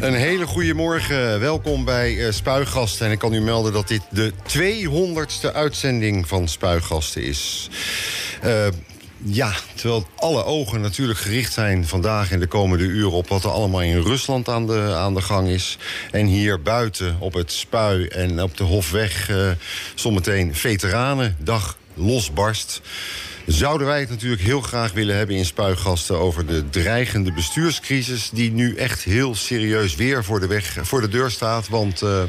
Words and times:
Een 0.00 0.14
hele 0.14 0.46
goede 0.46 0.74
morgen. 0.74 1.40
Welkom 1.40 1.84
bij 1.84 2.14
uh, 2.14 2.32
Spuigasten. 2.32 3.06
En 3.06 3.12
ik 3.12 3.18
kan 3.18 3.32
u 3.32 3.40
melden 3.40 3.72
dat 3.72 3.88
dit 3.88 4.02
de 4.10 4.32
200ste 4.32 5.54
uitzending 5.54 6.28
van 6.28 6.48
Spuigasten 6.48 7.22
is. 7.22 7.70
Uh, 8.44 8.66
ja, 9.22 9.52
terwijl 9.74 10.06
alle 10.16 10.44
ogen 10.44 10.80
natuurlijk 10.80 11.18
gericht 11.18 11.52
zijn 11.52 11.86
vandaag 11.86 12.30
en 12.30 12.40
de 12.40 12.46
komende 12.46 12.84
uren 12.84 13.10
op 13.10 13.28
wat 13.28 13.44
er 13.44 13.50
allemaal 13.50 13.82
in 13.82 14.02
Rusland 14.02 14.48
aan 14.48 14.66
de, 14.66 14.94
aan 14.96 15.14
de 15.14 15.22
gang 15.22 15.48
is. 15.48 15.78
En 16.10 16.26
hier 16.26 16.62
buiten 16.62 17.16
op 17.18 17.32
het 17.32 17.52
Spui 17.52 18.06
en 18.06 18.42
op 18.42 18.56
de 18.56 18.64
Hofweg 18.64 19.30
uh, 19.30 19.50
zometeen 19.94 20.54
Veteranendag 20.54 21.76
losbarst. 21.94 22.80
Zouden 23.50 23.86
wij 23.86 24.00
het 24.00 24.08
natuurlijk 24.08 24.42
heel 24.42 24.60
graag 24.60 24.92
willen 24.92 25.16
hebben 25.16 25.36
in 25.36 25.44
spuigasten 25.44 26.18
over 26.18 26.46
de 26.46 26.68
dreigende 26.68 27.32
bestuurscrisis. 27.32 28.30
die 28.32 28.52
nu 28.52 28.74
echt 28.74 29.02
heel 29.02 29.34
serieus 29.34 29.94
weer 29.94 30.24
voor 30.24 30.40
de, 30.40 30.46
weg, 30.46 30.78
voor 30.82 31.00
de 31.00 31.08
deur 31.08 31.30
staat. 31.30 31.68
Want 31.68 32.02
uh, 32.02 32.22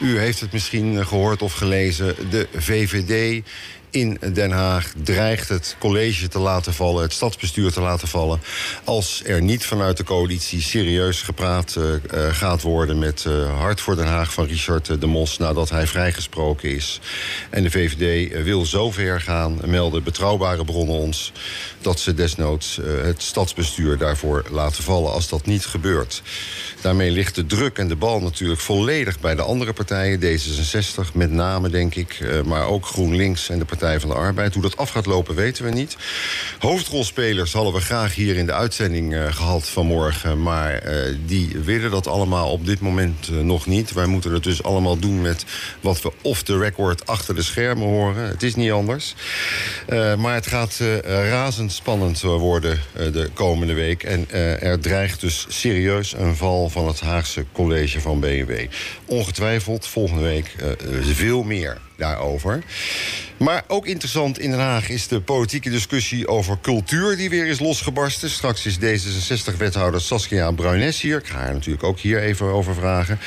u 0.00 0.18
heeft 0.18 0.40
het 0.40 0.52
misschien 0.52 1.06
gehoord 1.06 1.42
of 1.42 1.52
gelezen. 1.52 2.14
De 2.30 2.48
VVD 2.56 3.42
in 3.90 4.18
Den 4.32 4.50
Haag 4.50 4.92
dreigt 5.02 5.48
het 5.48 5.76
college 5.78 6.28
te 6.28 6.38
laten 6.38 6.74
vallen, 6.74 7.02
het 7.02 7.12
stadsbestuur 7.12 7.72
te 7.72 7.80
laten 7.80 8.08
vallen. 8.08 8.40
als 8.84 9.22
er 9.24 9.42
niet 9.42 9.66
vanuit 9.66 9.96
de 9.96 10.04
coalitie 10.04 10.62
serieus 10.62 11.22
gepraat 11.22 11.74
uh, 11.78 11.84
uh, 11.84 11.98
gaat 12.34 12.62
worden 12.62 12.98
met 12.98 13.24
uh, 13.28 13.58
Hart 13.58 13.80
voor 13.80 13.96
Den 13.96 14.06
Haag 14.06 14.32
van 14.32 14.46
Richard 14.46 15.00
de 15.00 15.06
Mos. 15.06 15.38
nadat 15.38 15.70
hij 15.70 15.86
vrijgesproken 15.86 16.74
is. 16.74 17.00
En 17.50 17.62
de 17.62 17.70
VVD 17.70 18.42
wil 18.44 18.66
zover 18.66 19.20
gaan, 19.20 19.58
melden 19.64 20.02
betrouwbare 20.02 20.64
bronnen 20.64 20.96
ons. 20.96 21.32
dat 21.80 22.00
ze 22.00 22.14
desnoods 22.14 22.78
het 23.02 23.22
stadsbestuur 23.22 23.98
daarvoor 23.98 24.44
laten 24.50 24.84
vallen 24.84 25.12
als 25.12 25.28
dat 25.28 25.46
niet 25.46 25.66
gebeurt. 25.66 26.22
Daarmee 26.88 27.10
ligt 27.10 27.34
de 27.34 27.46
druk 27.46 27.78
en 27.78 27.88
de 27.88 27.96
bal 27.96 28.20
natuurlijk 28.20 28.60
volledig 28.60 29.20
bij 29.20 29.34
de 29.34 29.42
andere 29.42 29.72
partijen. 29.72 30.20
D66 30.20 31.12
met 31.12 31.30
name, 31.30 31.68
denk 31.68 31.94
ik, 31.94 32.24
maar 32.44 32.66
ook 32.66 32.86
GroenLinks 32.86 33.48
en 33.48 33.58
de 33.58 33.64
Partij 33.64 34.00
van 34.00 34.08
de 34.08 34.14
Arbeid. 34.14 34.54
Hoe 34.54 34.62
dat 34.62 34.76
af 34.76 34.90
gaat 34.90 35.06
lopen, 35.06 35.34
weten 35.34 35.64
we 35.64 35.70
niet. 35.70 35.96
Hoofdrolspelers 36.58 37.52
hadden 37.52 37.72
we 37.72 37.80
graag 37.80 38.14
hier 38.14 38.36
in 38.36 38.46
de 38.46 38.52
uitzending 38.52 39.12
uh, 39.12 39.32
gehad 39.32 39.68
vanmorgen. 39.68 40.42
Maar 40.42 40.86
uh, 40.86 41.16
die 41.26 41.58
willen 41.64 41.90
dat 41.90 42.06
allemaal 42.06 42.50
op 42.50 42.66
dit 42.66 42.80
moment 42.80 43.28
nog 43.42 43.66
niet. 43.66 43.92
Wij 43.92 44.06
moeten 44.06 44.32
het 44.32 44.42
dus 44.42 44.62
allemaal 44.62 44.98
doen 44.98 45.20
met 45.20 45.44
wat 45.80 46.02
we 46.02 46.12
off 46.22 46.42
the 46.42 46.58
record 46.58 47.06
achter 47.06 47.34
de 47.34 47.42
schermen 47.42 47.86
horen. 47.86 48.28
Het 48.28 48.42
is 48.42 48.54
niet 48.54 48.70
anders. 48.70 49.14
maar 50.18 50.34
het 50.34 50.46
gaat 50.46 50.80
razendspannend 51.30 52.20
worden 52.20 52.80
de 52.92 53.30
komende 53.34 53.74
week. 53.74 54.02
En 54.02 54.30
er 54.60 54.80
dreigt 54.80 55.20
dus 55.20 55.46
serieus 55.48 56.12
een 56.12 56.36
val 56.36 56.68
van 56.68 56.77
het 56.86 57.00
Haagse 57.00 57.44
college 57.52 58.00
van 58.00 58.20
BMW. 58.20 58.66
Ongetwijfeld 59.06 59.86
volgende 59.86 60.22
week 60.22 60.54
veel 61.02 61.42
meer 61.42 61.78
daarover. 61.98 62.62
Maar 63.38 63.64
ook 63.66 63.86
interessant 63.86 64.38
in 64.38 64.50
Den 64.50 64.60
Haag 64.60 64.88
is 64.88 65.08
de 65.08 65.20
politieke 65.20 65.70
discussie 65.70 66.28
over 66.28 66.58
cultuur 66.62 67.16
die 67.16 67.30
weer 67.30 67.46
is 67.46 67.60
losgebarsten. 67.60 68.30
Straks 68.30 68.66
is 68.66 68.78
D66-wethouder 68.78 70.00
Saskia 70.00 70.50
Bruines 70.50 71.00
hier. 71.00 71.18
Ik 71.18 71.26
ga 71.26 71.38
haar 71.38 71.52
natuurlijk 71.52 71.84
ook 71.84 71.98
hier 71.98 72.22
even 72.22 72.46
over 72.46 72.74
vragen. 72.74 73.20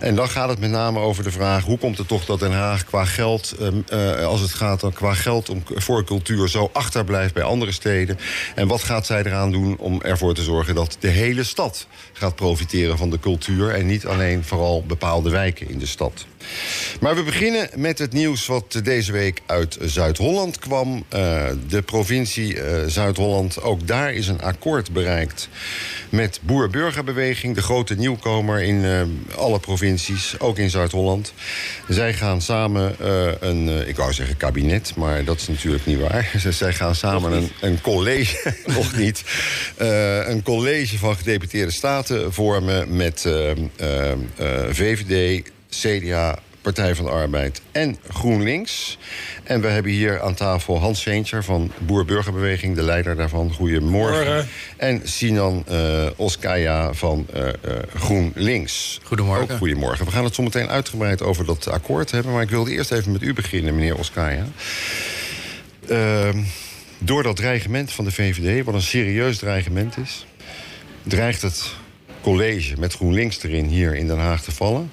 En 0.00 0.14
dan 0.14 0.28
gaat 0.28 0.48
het 0.48 0.58
met 0.58 0.70
name 0.70 0.98
over 0.98 1.24
de 1.24 1.30
vraag: 1.30 1.64
hoe 1.64 1.78
komt 1.78 1.98
het 1.98 2.08
toch 2.08 2.24
dat 2.24 2.40
Den 2.40 2.52
Haag 2.52 2.84
qua 2.84 3.04
geld, 3.04 3.54
uh, 3.92 4.24
als 4.24 4.40
het 4.40 4.52
gaat 4.52 4.80
dan 4.80 4.92
qua 4.92 5.14
geld 5.14 5.48
om, 5.48 5.62
voor 5.74 6.04
cultuur, 6.04 6.48
zo 6.48 6.70
achterblijft 6.72 7.34
bij 7.34 7.42
andere 7.42 7.72
steden? 7.72 8.18
En 8.54 8.68
wat 8.68 8.82
gaat 8.82 9.06
zij 9.06 9.22
eraan 9.24 9.52
doen 9.52 9.76
om 9.78 10.02
ervoor 10.02 10.34
te 10.34 10.42
zorgen 10.42 10.74
dat 10.74 10.96
de 11.00 11.08
hele 11.08 11.44
stad 11.44 11.86
gaat 12.12 12.34
profiteren 12.34 12.98
van 12.98 13.10
de 13.10 13.18
cultuur 13.18 13.74
en 13.74 13.86
niet 13.86 14.06
alleen 14.06 14.44
vooral 14.44 14.84
bepaalde 14.86 15.30
wijken 15.30 15.68
in 15.68 15.78
de 15.78 15.86
stad? 15.86 16.26
Maar 17.00 17.14
we 17.14 17.22
beginnen 17.22 17.68
met 17.76 17.98
het 17.98 18.12
nieuws 18.16 18.46
wat 18.46 18.80
deze 18.82 19.12
week 19.12 19.42
uit 19.46 19.78
Zuid-Holland 19.80 20.58
kwam. 20.58 21.04
Uh, 21.14 21.46
de 21.68 21.82
provincie 21.82 22.54
uh, 22.54 22.62
Zuid-Holland, 22.86 23.62
ook 23.62 23.86
daar 23.86 24.12
is 24.12 24.28
een 24.28 24.40
akkoord 24.40 24.92
bereikt 24.92 25.48
met 26.08 26.40
Boer-Burgerbeweging, 26.42 27.54
de 27.54 27.62
grote 27.62 27.94
nieuwkomer 27.94 28.62
in 28.62 28.76
uh, 28.76 29.02
alle 29.36 29.58
provincies, 29.58 30.34
ook 30.38 30.58
in 30.58 30.70
Zuid-Holland. 30.70 31.32
Zij 31.88 32.14
gaan 32.14 32.42
samen 32.42 32.94
een, 33.40 33.88
ik 33.88 33.96
wou 33.96 34.12
zeggen 34.12 34.36
kabinet, 34.36 34.92
maar 34.96 35.24
dat 35.24 35.36
is 35.36 35.48
natuurlijk 35.48 35.86
niet 35.86 36.00
waar. 36.00 36.32
Zij 36.50 36.72
gaan 36.72 36.94
samen 36.94 37.32
een, 37.32 37.50
een, 37.60 37.80
college, 37.80 38.54
nog 38.76 38.96
niet, 38.96 39.24
een 40.26 40.42
college 40.42 40.98
van 40.98 41.16
gedeputeerde 41.16 41.72
staten 41.72 42.32
vormen 42.32 42.96
met 42.96 43.28
VVD, 44.70 45.42
CDA, 45.70 46.38
Partij 46.66 46.94
van 46.94 47.04
de 47.04 47.10
Arbeid 47.10 47.62
en 47.72 47.96
GroenLinks. 48.08 48.98
En 49.42 49.60
we 49.60 49.66
hebben 49.66 49.92
hier 49.92 50.20
aan 50.20 50.34
tafel 50.34 50.78
Hans 50.78 51.00
Seentjer 51.00 51.44
van 51.44 51.72
Boer-Burgerbeweging, 51.78 52.74
de 52.74 52.82
leider 52.82 53.16
daarvan. 53.16 53.52
Goedemorgen. 53.52 54.26
Morgen. 54.26 54.48
En 54.76 55.00
Sinan 55.04 55.64
uh, 55.70 56.06
Oskaya 56.16 56.92
van 56.92 57.26
uh, 57.34 57.42
uh, 57.42 57.50
GroenLinks. 57.94 59.00
Goedemorgen. 59.02 59.42
Ook 59.42 59.58
goedemorgen. 59.58 60.04
We 60.04 60.10
gaan 60.10 60.24
het 60.24 60.34
zo 60.34 60.42
meteen 60.42 60.68
uitgebreid 60.68 61.22
over 61.22 61.44
dat 61.44 61.68
akkoord 61.68 62.10
hebben. 62.10 62.32
Maar 62.32 62.42
ik 62.42 62.50
wilde 62.50 62.70
eerst 62.70 62.92
even 62.92 63.12
met 63.12 63.22
u 63.22 63.32
beginnen, 63.32 63.74
meneer 63.74 63.96
Oskaya. 63.96 64.46
Ehm, 65.88 66.42
door 66.98 67.22
dat 67.22 67.36
dreigement 67.36 67.92
van 67.92 68.04
de 68.04 68.12
VVD, 68.12 68.64
wat 68.64 68.74
een 68.74 68.82
serieus 68.82 69.38
dreigement 69.38 69.96
is... 69.96 70.26
dreigt 71.02 71.42
het 71.42 71.74
college 72.22 72.74
met 72.78 72.94
GroenLinks 72.94 73.42
erin 73.42 73.66
hier 73.66 73.94
in 73.94 74.06
Den 74.06 74.18
Haag 74.18 74.42
te 74.42 74.52
vallen 74.52 74.90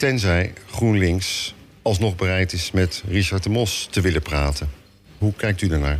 tenzij 0.00 0.52
GroenLinks 0.70 1.54
alsnog 1.82 2.16
bereid 2.16 2.52
is 2.52 2.70
met 2.70 3.02
Richard 3.08 3.42
de 3.42 3.48
Mos 3.48 3.88
te 3.90 4.00
willen 4.00 4.22
praten. 4.22 4.70
Hoe 5.18 5.32
kijkt 5.32 5.62
u 5.62 5.68
daarnaar? 5.68 5.98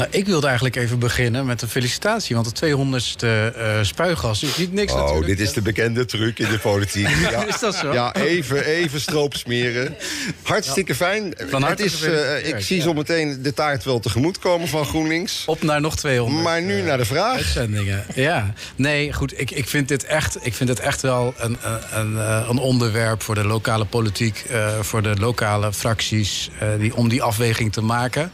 Nou, 0.00 0.12
ik 0.12 0.26
wilde 0.26 0.46
eigenlijk 0.46 0.76
even 0.76 0.98
beginnen 0.98 1.46
met 1.46 1.62
een 1.62 1.68
felicitatie. 1.68 2.36
Want 2.36 2.58
de 2.58 2.66
200ste 2.66 3.56
uh, 3.58 3.78
spuigas 3.82 4.42
is 4.42 4.56
niet 4.56 4.72
niks 4.72 4.92
Oh, 4.92 4.98
natuurlijk. 4.98 5.26
dit 5.26 5.40
is 5.40 5.52
de 5.52 5.62
bekende 5.62 6.04
truc 6.04 6.38
in 6.38 6.48
de 6.48 6.58
politiek. 6.58 7.08
Ja, 7.30 7.46
is 7.46 7.58
dat 7.58 7.74
zo? 7.74 7.92
Ja, 7.92 8.14
even, 8.14 8.64
even 8.64 9.00
stroop 9.00 9.34
smeren. 9.34 9.96
Hartstikke 10.42 10.94
fijn. 10.94 11.34
Van 11.48 11.62
harte 11.62 11.84
is, 11.84 12.02
uh, 12.02 12.48
ik 12.48 12.60
zie 12.60 12.80
zo 12.80 12.94
meteen 12.94 13.42
de 13.42 13.54
taart 13.54 13.84
wel 13.84 14.00
tegemoet 14.00 14.38
komen 14.38 14.68
van 14.68 14.84
GroenLinks. 14.84 15.42
Op 15.46 15.62
naar 15.62 15.80
nog 15.80 15.96
200. 15.96 16.42
Maar 16.42 16.62
nu 16.62 16.78
uh, 16.78 16.84
naar 16.84 16.96
de 16.96 17.04
vraag. 17.04 17.36
Uitzendingen, 17.36 18.04
ja. 18.14 18.54
Nee, 18.76 19.12
goed, 19.12 19.40
ik, 19.40 19.50
ik, 19.50 19.68
vind 19.68 19.88
dit 19.88 20.04
echt, 20.04 20.38
ik 20.42 20.54
vind 20.54 20.68
het 20.68 20.80
echt 20.80 21.00
wel 21.00 21.34
een, 21.36 21.56
een, 21.92 22.16
een 22.48 22.58
onderwerp 22.58 23.22
voor 23.22 23.34
de 23.34 23.44
lokale 23.44 23.84
politiek... 23.84 24.44
Uh, 24.50 24.68
voor 24.80 25.02
de 25.02 25.16
lokale 25.16 25.72
fracties, 25.72 26.50
die, 26.78 26.96
om 26.96 27.08
die 27.08 27.22
afweging 27.22 27.72
te 27.72 27.80
maken 27.80 28.32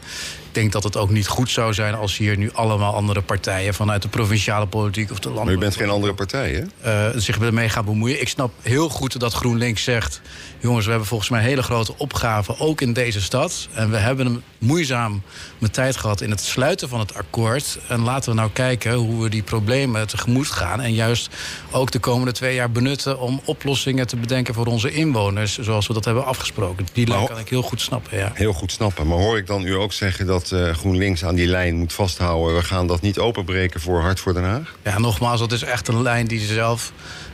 denk 0.51 0.71
dat 0.71 0.83
het 0.83 0.97
ook 0.97 1.09
niet 1.09 1.27
goed 1.27 1.49
zou 1.49 1.73
zijn 1.73 1.95
als 1.95 2.17
hier 2.17 2.37
nu 2.37 2.51
allemaal 2.53 2.93
andere 2.93 3.21
partijen 3.21 3.73
vanuit 3.73 4.01
de 4.01 4.07
provinciale 4.07 4.65
politiek 4.67 5.11
of 5.11 5.19
de 5.19 5.29
landelijke. 5.29 5.59
Maar 5.59 5.67
u 5.67 5.69
bent 5.69 5.81
geen 5.81 5.95
andere 5.95 6.13
partij, 6.13 6.67
hè? 6.81 7.11
Uh, 7.11 7.19
zich 7.19 7.39
ermee 7.39 7.69
gaan 7.69 7.85
bemoeien. 7.85 8.21
Ik 8.21 8.29
snap 8.29 8.51
heel 8.61 8.89
goed 8.89 9.19
dat 9.19 9.33
GroenLinks 9.33 9.83
zegt: 9.83 10.21
jongens, 10.59 10.83
we 10.83 10.89
hebben 10.89 11.07
volgens 11.07 11.29
mij 11.29 11.39
een 11.39 11.45
hele 11.45 11.63
grote 11.63 11.93
opgave, 11.97 12.59
ook 12.59 12.81
in 12.81 12.93
deze 12.93 13.21
stad. 13.21 13.67
En 13.73 13.89
we 13.89 13.97
hebben 13.97 14.43
moeizaam 14.57 15.21
met 15.57 15.73
tijd 15.73 15.97
gehad 15.97 16.21
in 16.21 16.29
het 16.29 16.41
sluiten 16.41 16.89
van 16.89 16.99
het 16.99 17.13
akkoord. 17.13 17.79
En 17.87 18.01
laten 18.01 18.29
we 18.29 18.35
nou 18.35 18.49
kijken 18.53 18.93
hoe 18.93 19.23
we 19.23 19.29
die 19.29 19.43
problemen 19.43 20.07
tegemoet 20.07 20.47
gaan. 20.47 20.81
En 20.81 20.93
juist 20.93 21.29
ook 21.71 21.91
de 21.91 21.99
komende 21.99 22.31
twee 22.31 22.55
jaar 22.55 22.71
benutten 22.71 23.19
om 23.19 23.41
oplossingen 23.45 24.07
te 24.07 24.15
bedenken 24.15 24.53
voor 24.53 24.65
onze 24.65 24.91
inwoners, 24.91 25.57
zoals 25.57 25.87
we 25.87 25.93
dat 25.93 26.05
hebben 26.05 26.25
afgesproken. 26.25 26.87
Die 26.93 27.07
lijn 27.07 27.27
kan 27.27 27.39
ik 27.39 27.49
heel 27.49 27.61
goed 27.61 27.81
snappen. 27.81 28.17
Ja. 28.17 28.31
Heel 28.33 28.53
goed 28.53 28.71
snappen. 28.71 29.07
Maar 29.07 29.17
hoor 29.17 29.37
ik 29.37 29.47
dan 29.47 29.65
u 29.65 29.75
ook 29.75 29.93
zeggen 29.93 30.25
dat 30.25 30.36
uh, 30.53 30.69
GroenLinks 30.69 31.25
aan 31.25 31.35
die 31.35 31.47
lijn 31.47 31.75
moet 31.75 31.93
vasthouden. 31.93 32.55
We 32.55 32.63
gaan 32.63 32.87
dat 32.87 33.01
niet 33.01 33.19
openbreken 33.19 33.81
voor 33.81 34.01
Hart 34.01 34.19
voor 34.19 34.33
Den 34.33 34.43
Haag? 34.43 34.75
Ja, 34.83 34.99
nogmaals, 34.99 35.39
dat 35.39 35.51
is 35.51 35.63
echt 35.63 35.87
een 35.87 36.01
lijn 36.01 36.27
die 36.27 36.39
ze 36.39 36.53
zelf... 36.53 36.91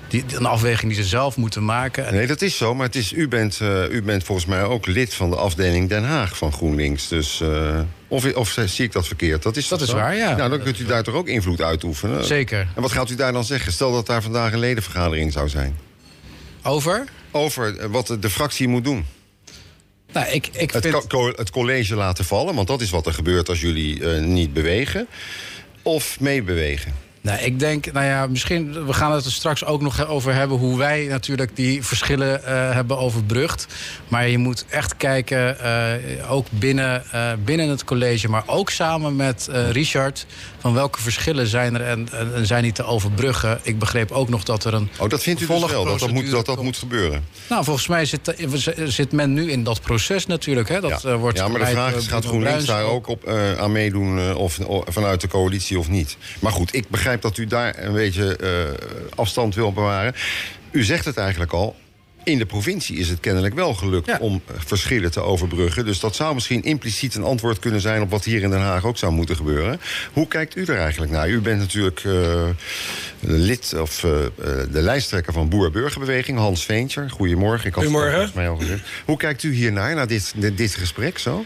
Die, 0.07 0.23
een 0.35 0.45
afweging 0.45 0.93
die 0.93 1.03
ze 1.03 1.07
zelf 1.09 1.37
moeten 1.37 1.65
maken. 1.65 2.13
Nee, 2.13 2.27
dat 2.27 2.41
is 2.41 2.57
zo. 2.57 2.75
Maar 2.75 2.85
het 2.85 2.95
is, 2.95 3.13
u, 3.13 3.27
bent, 3.27 3.59
uh, 3.61 3.89
u 3.89 4.01
bent 4.01 4.23
volgens 4.23 4.47
mij 4.47 4.63
ook 4.63 4.85
lid 4.85 5.13
van 5.13 5.29
de 5.29 5.35
afdeling 5.35 5.89
Den 5.89 6.03
Haag 6.03 6.37
van 6.37 6.51
GroenLinks. 6.51 7.07
Dus... 7.07 7.39
Uh, 7.43 7.79
of, 8.07 8.33
of 8.33 8.57
zie 8.65 8.85
ik 8.85 8.91
dat 8.91 9.07
verkeerd? 9.07 9.43
Dat 9.43 9.57
is, 9.57 9.67
dat 9.67 9.81
is 9.81 9.91
waar, 9.91 10.15
ja. 10.15 10.35
Nou, 10.35 10.49
dan 10.49 10.59
kunt 10.59 10.79
u 10.79 10.85
daar 10.85 11.03
toch 11.03 11.15
ook 11.15 11.27
invloed 11.27 11.61
uitoefenen? 11.61 12.25
Zeker. 12.25 12.67
En 12.75 12.81
wat 12.81 12.91
gaat 12.91 13.09
u 13.09 13.15
daar 13.15 13.33
dan 13.33 13.43
zeggen? 13.43 13.71
Stel 13.71 13.91
dat 13.91 14.05
daar 14.05 14.21
vandaag 14.21 14.53
een 14.53 14.59
ledenvergadering 14.59 15.31
zou 15.31 15.49
zijn. 15.49 15.77
Over? 16.63 17.05
Over 17.31 17.89
wat 17.89 18.17
de 18.19 18.29
fractie 18.29 18.67
moet 18.67 18.83
doen. 18.83 19.05
Nou, 20.13 20.27
ik, 20.27 20.47
ik 20.51 20.71
het, 20.71 20.85
vind... 20.85 21.07
co 21.07 21.27
het 21.27 21.49
college 21.49 21.95
laten 21.95 22.25
vallen, 22.25 22.55
want 22.55 22.67
dat 22.67 22.81
is 22.81 22.89
wat 22.89 23.05
er 23.05 23.13
gebeurt 23.13 23.49
als 23.49 23.61
jullie 23.61 23.99
uh, 23.99 24.19
niet 24.21 24.53
bewegen. 24.53 25.07
Of 25.81 26.19
meebewegen. 26.19 26.93
Nou, 27.23 27.39
ik 27.39 27.59
denk, 27.59 27.91
nou 27.91 28.05
ja, 28.05 28.27
misschien, 28.27 28.85
we 28.85 28.93
gaan 28.93 29.11
het 29.11 29.25
er 29.25 29.31
straks 29.31 29.65
ook 29.65 29.81
nog 29.81 30.07
over 30.07 30.33
hebben 30.33 30.57
hoe 30.57 30.77
wij 30.77 31.05
natuurlijk 31.09 31.55
die 31.55 31.83
verschillen 31.83 32.41
uh, 32.41 32.47
hebben 32.47 32.97
overbrugd. 32.97 33.67
Maar 34.07 34.27
je 34.27 34.37
moet 34.37 34.65
echt 34.69 34.97
kijken, 34.97 35.57
uh, 35.61 36.31
ook 36.31 36.47
binnen, 36.49 37.03
uh, 37.13 37.31
binnen 37.43 37.69
het 37.69 37.83
college, 37.83 38.29
maar 38.29 38.43
ook 38.45 38.69
samen 38.69 39.15
met 39.15 39.49
Richard, 39.71 40.25
van 40.57 40.73
welke 40.73 41.01
verschillen 41.01 41.47
zijn 41.47 41.75
er 41.75 41.81
en, 41.81 42.07
en, 42.35 42.45
zijn 42.45 42.63
die 42.63 42.71
te 42.71 42.83
overbruggen. 42.83 43.59
Ik 43.61 43.79
begreep 43.79 44.11
ook 44.11 44.29
nog 44.29 44.43
dat 44.43 44.63
er 44.63 44.73
een. 44.73 44.89
Oh, 44.99 45.09
dat 45.09 45.23
vindt 45.23 45.41
u 45.41 45.45
dus 45.47 45.71
wel, 45.71 45.85
dat 45.85 45.99
dat 45.99 46.11
moet, 46.11 46.31
dat, 46.31 46.45
dat 46.45 46.63
moet 46.63 46.77
gebeuren? 46.77 47.25
Nou, 47.49 47.63
volgens 47.63 47.87
mij 47.87 48.05
zit, 48.05 48.35
zit 48.85 49.11
men 49.11 49.33
nu 49.33 49.51
in 49.51 49.63
dat 49.63 49.81
proces 49.81 50.25
natuurlijk. 50.25 50.69
Hè. 50.69 50.81
Dat, 50.81 51.01
ja. 51.01 51.17
wordt 51.17 51.37
ja, 51.37 51.47
maar 51.47 51.59
de 51.59 51.65
vraag 51.65 51.93
is: 51.95 52.07
gaat 52.07 52.25
GroenLinks 52.25 52.65
daar 52.65 52.83
ook 52.83 53.07
op, 53.07 53.27
aan 53.57 53.71
meedoen 53.71 54.35
of, 54.35 54.59
of, 54.59 54.83
vanuit 54.87 55.21
de 55.21 55.27
coalitie 55.27 55.79
of 55.79 55.89
niet? 55.89 56.17
Maar 56.39 56.51
goed, 56.51 56.75
ik 56.75 56.89
begrijp 56.89 57.12
dat 57.21 57.37
u 57.37 57.45
daar 57.45 57.83
een 57.83 57.93
beetje 57.93 58.37
uh, 58.41 58.49
afstand 59.15 59.55
wil 59.55 59.73
bewaren. 59.73 60.13
U 60.71 60.83
zegt 60.83 61.05
het 61.05 61.17
eigenlijk 61.17 61.51
al. 61.51 61.75
In 62.23 62.37
de 62.37 62.45
provincie 62.45 62.97
is 62.97 63.09
het 63.09 63.19
kennelijk 63.19 63.55
wel 63.55 63.73
gelukt 63.73 64.05
ja. 64.05 64.17
om 64.19 64.41
verschillen 64.45 65.11
te 65.11 65.21
overbruggen. 65.21 65.85
Dus 65.85 65.99
dat 65.99 66.15
zou 66.15 66.33
misschien 66.33 66.63
impliciet 66.63 67.15
een 67.15 67.23
antwoord 67.23 67.59
kunnen 67.59 67.81
zijn 67.81 68.01
op 68.01 68.09
wat 68.09 68.23
hier 68.23 68.41
in 68.41 68.49
Den 68.49 68.59
Haag 68.59 68.85
ook 68.85 68.97
zou 68.97 69.11
moeten 69.11 69.35
gebeuren. 69.35 69.79
Hoe 70.13 70.27
kijkt 70.27 70.55
u 70.55 70.63
er 70.63 70.77
eigenlijk 70.77 71.11
naar? 71.11 71.29
U 71.29 71.41
bent 71.41 71.59
natuurlijk 71.59 72.03
uh, 72.03 72.49
lid 73.19 73.73
of 73.79 74.03
uh, 74.03 74.11
de 74.71 74.81
lijsttrekker 74.81 75.33
van 75.33 75.49
Boer-Burgerbeweging, 75.49 76.37
Hans 76.37 76.65
Veentjer. 76.65 77.09
Goedemorgen. 77.09 77.67
Ik 77.67 77.75
had 77.75 77.83
Goedemorgen. 77.83 78.21
Het 78.21 78.33
mij 78.33 78.49
al 78.49 78.57
gezegd. 78.57 78.87
Hoe 79.05 79.17
kijkt 79.17 79.43
u 79.43 79.53
hier 79.53 79.71
naar, 79.71 79.95
naar 79.95 80.07
dit, 80.07 80.33
dit 80.55 80.75
gesprek 80.75 81.17
zo? 81.17 81.45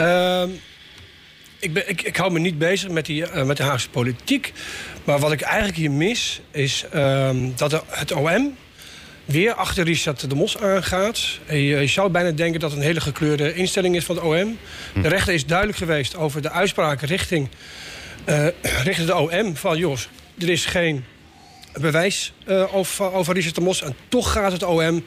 Uh, 0.00 0.42
ik, 1.58 1.72
ben, 1.72 1.88
ik, 1.88 2.02
ik 2.02 2.16
hou 2.16 2.32
me 2.32 2.38
niet 2.38 2.58
bezig 2.58 2.90
met, 2.90 3.06
die, 3.06 3.22
uh, 3.22 3.42
met 3.42 3.56
de 3.56 3.62
Haagse 3.62 3.90
politiek. 3.90 4.52
Maar 5.04 5.18
wat 5.18 5.32
ik 5.32 5.40
eigenlijk 5.40 5.76
hier 5.76 5.90
mis, 5.90 6.40
is 6.50 6.84
uh, 6.94 7.30
dat 7.56 7.82
het 7.88 8.12
OM 8.12 8.56
weer 9.24 9.54
achter 9.54 9.84
Richard 9.84 10.30
de 10.30 10.34
Mos 10.34 10.58
aangaat. 10.58 11.38
Je, 11.48 11.56
je, 11.56 11.86
zou 11.86 12.10
bijna 12.10 12.30
denken 12.30 12.60
dat 12.60 12.70
het 12.70 12.78
een 12.78 12.86
hele 12.86 13.00
gekleurde 13.00 13.54
instelling 13.54 13.96
is 13.96 14.04
van 14.04 14.14
het 14.14 14.24
OM. 14.24 14.58
Hm. 14.92 15.02
De 15.02 15.08
rechter 15.08 15.34
is 15.34 15.46
duidelijk 15.46 15.78
geweest 15.78 16.16
over 16.16 16.42
de 16.42 16.50
uitspraken 16.50 17.08
richting, 17.08 17.48
uh, 18.28 18.46
richting 18.84 19.06
de 19.06 19.16
OM. 19.16 19.56
Van 19.56 19.78
jongens, 19.78 20.08
er 20.38 20.48
is 20.48 20.66
geen 20.66 21.04
bewijs 21.80 22.32
uh, 22.48 22.74
over, 22.74 23.12
over 23.12 23.34
Richard 23.34 23.54
de 23.54 23.60
Mos. 23.60 23.82
En 23.82 23.96
toch 24.08 24.32
gaat 24.32 24.52
het 24.52 24.62
OM 24.62 25.04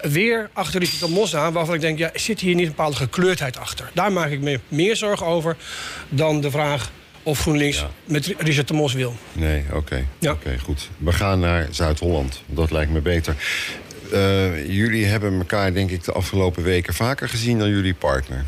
weer 0.00 0.50
achter 0.52 0.80
Richard 0.80 1.10
Mos 1.10 1.36
aan... 1.36 1.52
waarvan 1.52 1.74
ik 1.74 1.80
denk, 1.80 1.98
ja, 1.98 2.10
zit 2.14 2.40
hier 2.40 2.54
niet 2.54 2.64
een 2.64 2.70
bepaalde 2.70 2.96
gekleurdheid 2.96 3.56
achter? 3.56 3.90
Daar 3.94 4.12
maak 4.12 4.30
ik 4.30 4.40
me 4.40 4.60
meer 4.68 4.96
zorgen 4.96 5.26
over 5.26 5.56
dan 6.08 6.40
de 6.40 6.50
vraag 6.50 6.90
of 7.22 7.40
GroenLinks 7.40 7.78
ja. 7.78 7.90
met 8.04 8.34
Richard 8.38 8.68
de 8.68 8.74
Mos 8.74 8.92
wil. 8.92 9.16
Nee, 9.32 9.62
oké. 9.66 9.76
Okay. 9.76 10.04
Ja. 10.18 10.32
Oké, 10.32 10.58
goed. 10.58 10.88
We 10.98 11.12
gaan 11.12 11.40
naar 11.40 11.66
Zuid-Holland. 11.70 12.42
Dat 12.46 12.70
lijkt 12.70 12.92
me 12.92 13.00
beter. 13.00 13.36
Uh, 14.12 14.66
jullie 14.68 15.04
hebben 15.04 15.38
elkaar, 15.38 15.72
denk 15.72 15.90
ik, 15.90 16.04
de 16.04 16.12
afgelopen 16.12 16.62
weken 16.62 16.94
vaker 16.94 17.28
gezien 17.28 17.58
dan 17.58 17.68
jullie 17.68 17.94
partner. 17.94 18.44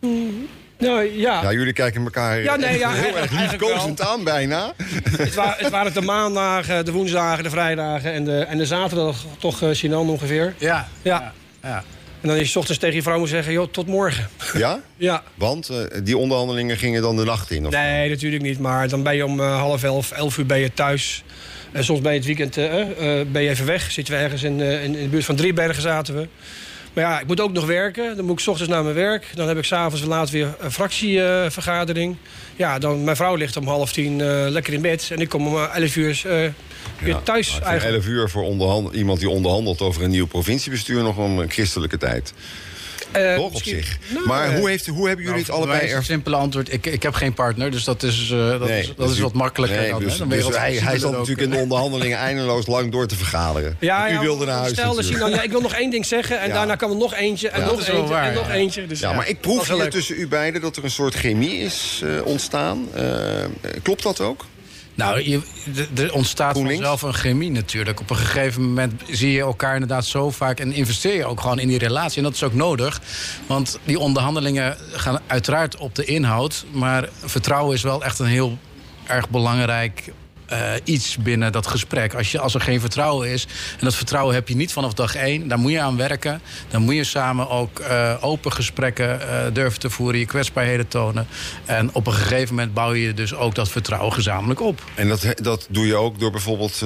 Mm. 0.00 0.48
Nou, 0.78 1.18
ja. 1.18 1.42
ja, 1.42 1.52
jullie 1.52 1.72
kijken 1.72 2.02
elkaar 2.02 2.42
ja, 2.42 2.56
nee, 2.56 2.78
ja, 2.78 2.92
heel 2.92 3.16
erg 3.16 3.30
liefkozend 3.30 4.00
aan 4.00 4.24
bijna. 4.24 4.72
Het, 5.16 5.34
wa 5.34 5.54
het, 5.58 5.70
waren 5.70 5.92
de 5.92 6.00
maandagen, 6.00 6.84
de 6.84 6.92
woensdagen, 6.92 7.44
de 7.44 7.50
vrijdagen 7.50 8.12
en 8.12 8.24
de, 8.24 8.38
en 8.38 8.58
de 8.58 8.66
zaterdag 8.66 9.16
toch, 9.38 9.62
uh, 9.62 9.68
Sinan 9.72 10.08
ongeveer. 10.08 10.54
Ja. 10.58 10.88
ja. 11.02 11.32
ja. 11.62 11.84
En 12.20 12.28
dan 12.28 12.36
is 12.36 12.52
je 12.52 12.58
ochtends 12.58 12.80
tegen 12.80 12.96
je 12.96 13.02
vrouw 13.02 13.18
moet 13.18 13.28
zeggen, 13.28 13.52
joh, 13.52 13.66
tot 13.70 13.86
morgen. 13.86 14.28
Ja? 14.54 14.80
ja. 14.96 15.22
Want 15.34 15.70
uh, 15.70 15.78
die 16.02 16.16
onderhandelingen 16.18 16.76
gingen 16.76 17.02
dan 17.02 17.16
de 17.16 17.24
nacht 17.24 17.50
in? 17.50 17.66
Of 17.66 17.72
nee, 17.72 18.08
natuurlijk 18.08 18.42
niet. 18.42 18.58
Maar 18.58 18.88
dan 18.88 19.02
ben 19.02 19.16
je 19.16 19.24
om 19.24 19.40
uh, 19.40 19.58
half 19.58 19.82
elf, 19.82 20.10
elf 20.10 20.38
uur 20.38 20.46
ben 20.46 20.58
je 20.58 20.72
thuis. 20.72 21.24
En 21.72 21.84
soms 21.84 22.00
ben 22.00 22.12
je 22.12 22.18
het 22.18 22.26
weekend 22.26 22.54
ben 23.32 23.42
je 23.42 23.48
even 23.48 23.66
weg. 23.66 23.90
Zitten 23.90 24.14
we 24.14 24.20
ergens 24.20 24.42
in, 24.42 24.60
in, 24.60 24.82
in 24.82 25.02
de 25.02 25.08
buurt 25.08 25.24
van 25.24 25.36
Driebergen 25.36 25.82
zaten 25.82 26.14
we. 26.14 26.28
Maar 26.96 27.04
ja, 27.04 27.20
ik 27.20 27.26
moet 27.26 27.40
ook 27.40 27.52
nog 27.52 27.66
werken. 27.66 28.16
Dan 28.16 28.24
moet 28.24 28.34
ik 28.34 28.40
s 28.40 28.48
ochtends 28.48 28.70
naar 28.70 28.82
mijn 28.82 28.94
werk. 28.94 29.30
Dan 29.34 29.48
heb 29.48 29.58
ik 29.58 29.64
s'avonds 29.64 30.04
laat 30.04 30.30
weer 30.30 30.54
een 30.58 30.72
fractievergadering. 30.72 32.16
Ja, 32.56 32.78
dan, 32.78 33.04
mijn 33.04 33.16
vrouw 33.16 33.34
ligt 33.34 33.56
om 33.56 33.66
half 33.66 33.92
tien 33.92 34.18
uh, 34.18 34.46
lekker 34.48 34.72
in 34.72 34.80
bed. 34.80 35.08
En 35.12 35.18
ik 35.18 35.28
kom 35.28 35.46
om 35.46 35.56
elf 35.56 35.96
uur 35.96 36.22
uh, 36.26 36.32
weer 36.32 36.52
ja, 37.00 37.20
thuis. 37.20 37.60
Eigenlijk. 37.60 37.96
11 37.96 38.06
uur 38.06 38.28
voor 38.28 38.94
iemand 38.94 39.20
die 39.20 39.28
onderhandelt 39.28 39.80
over 39.80 40.02
een 40.02 40.10
nieuw 40.10 40.26
provinciebestuur... 40.26 41.02
nog 41.02 41.16
een 41.16 41.50
christelijke 41.50 41.98
tijd. 41.98 42.32
Uh, 43.18 43.34
Toch 43.34 43.54
op 43.54 43.62
zich. 43.62 43.98
Nou, 44.08 44.26
maar 44.26 44.56
hoe, 44.56 44.68
heeft, 44.68 44.86
hoe 44.86 45.06
hebben 45.06 45.24
jullie 45.24 45.44
nou, 45.44 45.58
het 45.58 45.70
allebei... 45.70 45.92
Een 45.92 46.04
simpele 46.04 46.36
antwoord. 46.36 46.72
Ik, 46.72 46.86
ik 46.86 47.02
heb 47.02 47.14
geen 47.14 47.34
partner, 47.34 47.70
dus 47.70 47.84
dat 47.84 48.02
is, 48.02 48.30
uh, 48.30 48.48
dat 48.48 48.68
nee, 48.68 48.80
is, 48.80 48.92
dat 48.96 49.10
is 49.10 49.18
wat 49.18 49.32
makkelijker. 49.32 49.80
Nee, 49.80 49.90
dan, 49.90 50.00
dus, 50.00 50.16
dan 50.16 50.28
dus 50.28 50.56
hij, 50.56 50.74
hij 50.74 50.98
zat 50.98 51.12
natuurlijk 51.12 51.40
in 51.40 51.50
de 51.50 51.56
onderhandelingen 51.56 52.18
eindeloos 52.18 52.66
lang 52.66 52.92
door 52.92 53.06
te 53.06 53.16
vergaderen. 53.16 53.76
Ja, 53.80 54.06
ja, 54.06 54.16
U 54.16 54.18
wilde 54.18 54.44
naar 54.44 54.58
huis 54.58 54.72
stel, 54.72 54.94
dan, 54.94 55.30
ja, 55.30 55.42
Ik 55.42 55.50
wil 55.50 55.60
nog 55.60 55.74
één 55.74 55.90
ding 55.90 56.06
zeggen 56.06 56.40
en 56.40 56.50
daarna 56.50 56.74
kan 56.74 56.90
er 56.90 56.96
nog 56.96 57.14
eentje 57.14 57.48
en 57.48 57.60
nog 57.60 57.78
eentje 57.78 58.02
waar, 58.02 58.28
en 58.28 58.34
nog 58.34 58.50
eentje. 58.50 58.86
Dus, 58.86 59.00
ja, 59.00 59.12
maar 59.12 59.28
ik 59.28 59.40
proef 59.40 59.68
hier 59.68 59.90
tussen 59.90 60.20
u 60.20 60.28
beiden 60.28 60.60
dat 60.60 60.76
er 60.76 60.84
een 60.84 60.90
soort 60.90 61.14
chemie 61.14 61.58
is 61.58 62.02
ontstaan. 62.24 62.88
klopt 63.82 64.02
dat 64.02 64.20
ook? 64.20 64.44
Nou, 64.96 65.30
je, 65.30 65.40
er 65.94 66.12
ontstaat 66.12 66.58
vanzelf 66.58 67.02
een 67.02 67.14
chemie 67.14 67.50
natuurlijk. 67.50 68.00
Op 68.00 68.10
een 68.10 68.16
gegeven 68.16 68.62
moment 68.62 69.02
zie 69.10 69.32
je 69.32 69.40
elkaar 69.40 69.72
inderdaad 69.72 70.06
zo 70.06 70.30
vaak... 70.30 70.60
en 70.60 70.72
investeer 70.72 71.14
je 71.14 71.24
ook 71.24 71.40
gewoon 71.40 71.58
in 71.58 71.68
die 71.68 71.78
relatie. 71.78 72.18
En 72.18 72.22
dat 72.22 72.34
is 72.34 72.42
ook 72.42 72.54
nodig. 72.54 73.00
Want 73.46 73.78
die 73.84 73.98
onderhandelingen 73.98 74.76
gaan 74.92 75.20
uiteraard 75.26 75.76
op 75.76 75.94
de 75.94 76.04
inhoud. 76.04 76.64
Maar 76.72 77.08
vertrouwen 77.24 77.74
is 77.74 77.82
wel 77.82 78.04
echt 78.04 78.18
een 78.18 78.26
heel 78.26 78.58
erg 79.06 79.28
belangrijk 79.28 80.12
uh, 80.52 80.58
iets 80.84 81.16
binnen 81.16 81.52
dat 81.52 81.66
gesprek. 81.66 82.14
Als, 82.14 82.32
je, 82.32 82.38
als 82.38 82.54
er 82.54 82.60
geen 82.60 82.80
vertrouwen 82.80 83.28
is, 83.28 83.46
en 83.78 83.84
dat 83.84 83.94
vertrouwen 83.94 84.34
heb 84.34 84.48
je 84.48 84.56
niet 84.56 84.72
vanaf 84.72 84.94
dag 84.94 85.14
één... 85.14 85.48
daar 85.48 85.58
moet 85.58 85.72
je 85.72 85.80
aan 85.80 85.96
werken. 85.96 86.40
Dan 86.68 86.82
moet 86.82 86.94
je 86.94 87.04
samen 87.04 87.48
ook 87.48 87.80
uh, 87.80 88.14
open 88.20 88.52
gesprekken 88.52 89.20
uh, 89.20 89.38
durven 89.52 89.80
te 89.80 89.90
voeren... 89.90 90.18
je 90.18 90.26
kwetsbaarheden 90.26 90.88
tonen. 90.88 91.26
En 91.64 91.94
op 91.94 92.06
een 92.06 92.12
gegeven 92.12 92.54
moment 92.54 92.74
bouw 92.74 92.92
je 92.92 93.14
dus 93.14 93.34
ook 93.34 93.54
dat 93.54 93.68
vertrouwen 93.68 94.12
gezamenlijk 94.12 94.60
op. 94.60 94.82
En 94.94 95.08
dat, 95.08 95.26
dat 95.34 95.66
doe 95.70 95.86
je 95.86 95.94
ook 95.94 96.18
door 96.20 96.30
bijvoorbeeld 96.30 96.82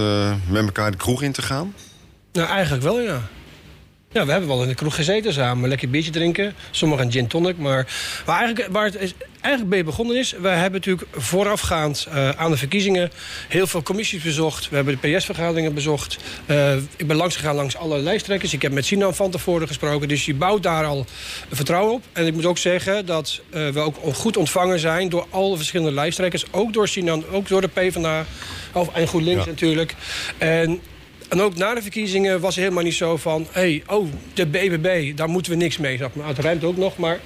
met 0.46 0.64
elkaar 0.64 0.90
de 0.90 0.96
kroeg 0.96 1.22
in 1.22 1.32
te 1.32 1.42
gaan? 1.42 1.74
Nou, 2.32 2.48
eigenlijk 2.48 2.82
wel, 2.82 3.00
ja. 3.00 3.20
Ja, 4.12 4.24
we 4.24 4.30
hebben 4.30 4.48
wel 4.48 4.62
in 4.62 4.68
de 4.68 4.74
kroeg 4.74 4.94
gezeten 4.94 5.32
samen. 5.32 5.68
Lekker 5.68 5.90
biertje 5.90 6.10
drinken. 6.10 6.54
Sommigen 6.70 7.12
gin 7.12 7.26
tonic. 7.26 7.58
Maar, 7.58 7.86
maar 8.26 8.38
eigenlijk, 8.38 8.72
waar 8.72 8.84
het 8.84 8.96
is, 8.96 9.14
eigenlijk 9.40 9.74
mee 9.74 9.84
begonnen 9.84 10.16
is... 10.16 10.34
we 10.40 10.48
hebben 10.48 10.72
natuurlijk 10.72 11.08
voorafgaand 11.12 12.06
uh, 12.08 12.28
aan 12.28 12.50
de 12.50 12.56
verkiezingen... 12.56 13.10
heel 13.48 13.66
veel 13.66 13.82
commissies 13.82 14.22
bezocht. 14.22 14.68
We 14.68 14.76
hebben 14.76 14.98
de 15.00 15.08
PS-vergaderingen 15.08 15.74
bezocht. 15.74 16.18
Uh, 16.46 16.76
ik 16.96 17.06
ben 17.06 17.16
langs 17.16 17.36
gegaan 17.36 17.54
langs 17.54 17.76
alle 17.76 17.98
lijsttrekkers. 17.98 18.52
Ik 18.52 18.62
heb 18.62 18.72
met 18.72 18.84
Sinan 18.84 19.14
van 19.14 19.30
tevoren 19.30 19.66
gesproken. 19.66 20.08
Dus 20.08 20.26
je 20.26 20.34
bouwt 20.34 20.62
daar 20.62 20.84
al 20.84 21.06
vertrouwen 21.52 21.94
op. 21.94 22.02
En 22.12 22.26
ik 22.26 22.34
moet 22.34 22.46
ook 22.46 22.58
zeggen 22.58 23.06
dat 23.06 23.40
uh, 23.50 23.68
we 23.68 23.80
ook 23.80 23.96
goed 24.14 24.36
ontvangen 24.36 24.78
zijn... 24.78 25.08
door 25.08 25.26
alle 25.30 25.56
verschillende 25.56 25.92
lijsttrekkers. 25.92 26.44
Ook 26.50 26.72
door 26.72 26.88
Sinan, 26.88 27.24
ook 27.32 27.48
door 27.48 27.60
de 27.60 27.68
PvdA. 27.68 28.26
Of, 28.72 28.94
en 28.94 29.08
GroenLinks 29.08 29.44
ja. 29.44 29.50
natuurlijk. 29.50 29.94
En 30.38 30.80
en 31.30 31.40
ook 31.40 31.56
na 31.56 31.74
de 31.74 31.82
verkiezingen 31.82 32.40
was 32.40 32.54
het 32.54 32.64
helemaal 32.64 32.84
niet 32.84 32.94
zo 32.94 33.16
van... 33.16 33.46
hey, 33.50 33.82
oh, 33.86 34.08
de 34.34 34.46
BBB, 34.46 35.16
daar 35.16 35.28
moeten 35.28 35.52
we 35.52 35.58
niks 35.58 35.78
mee. 35.78 35.98
Dat 35.98 36.10
het 36.20 36.38
ruimt 36.38 36.64
ook 36.64 36.76
nog, 36.76 36.96
maar... 36.96 37.18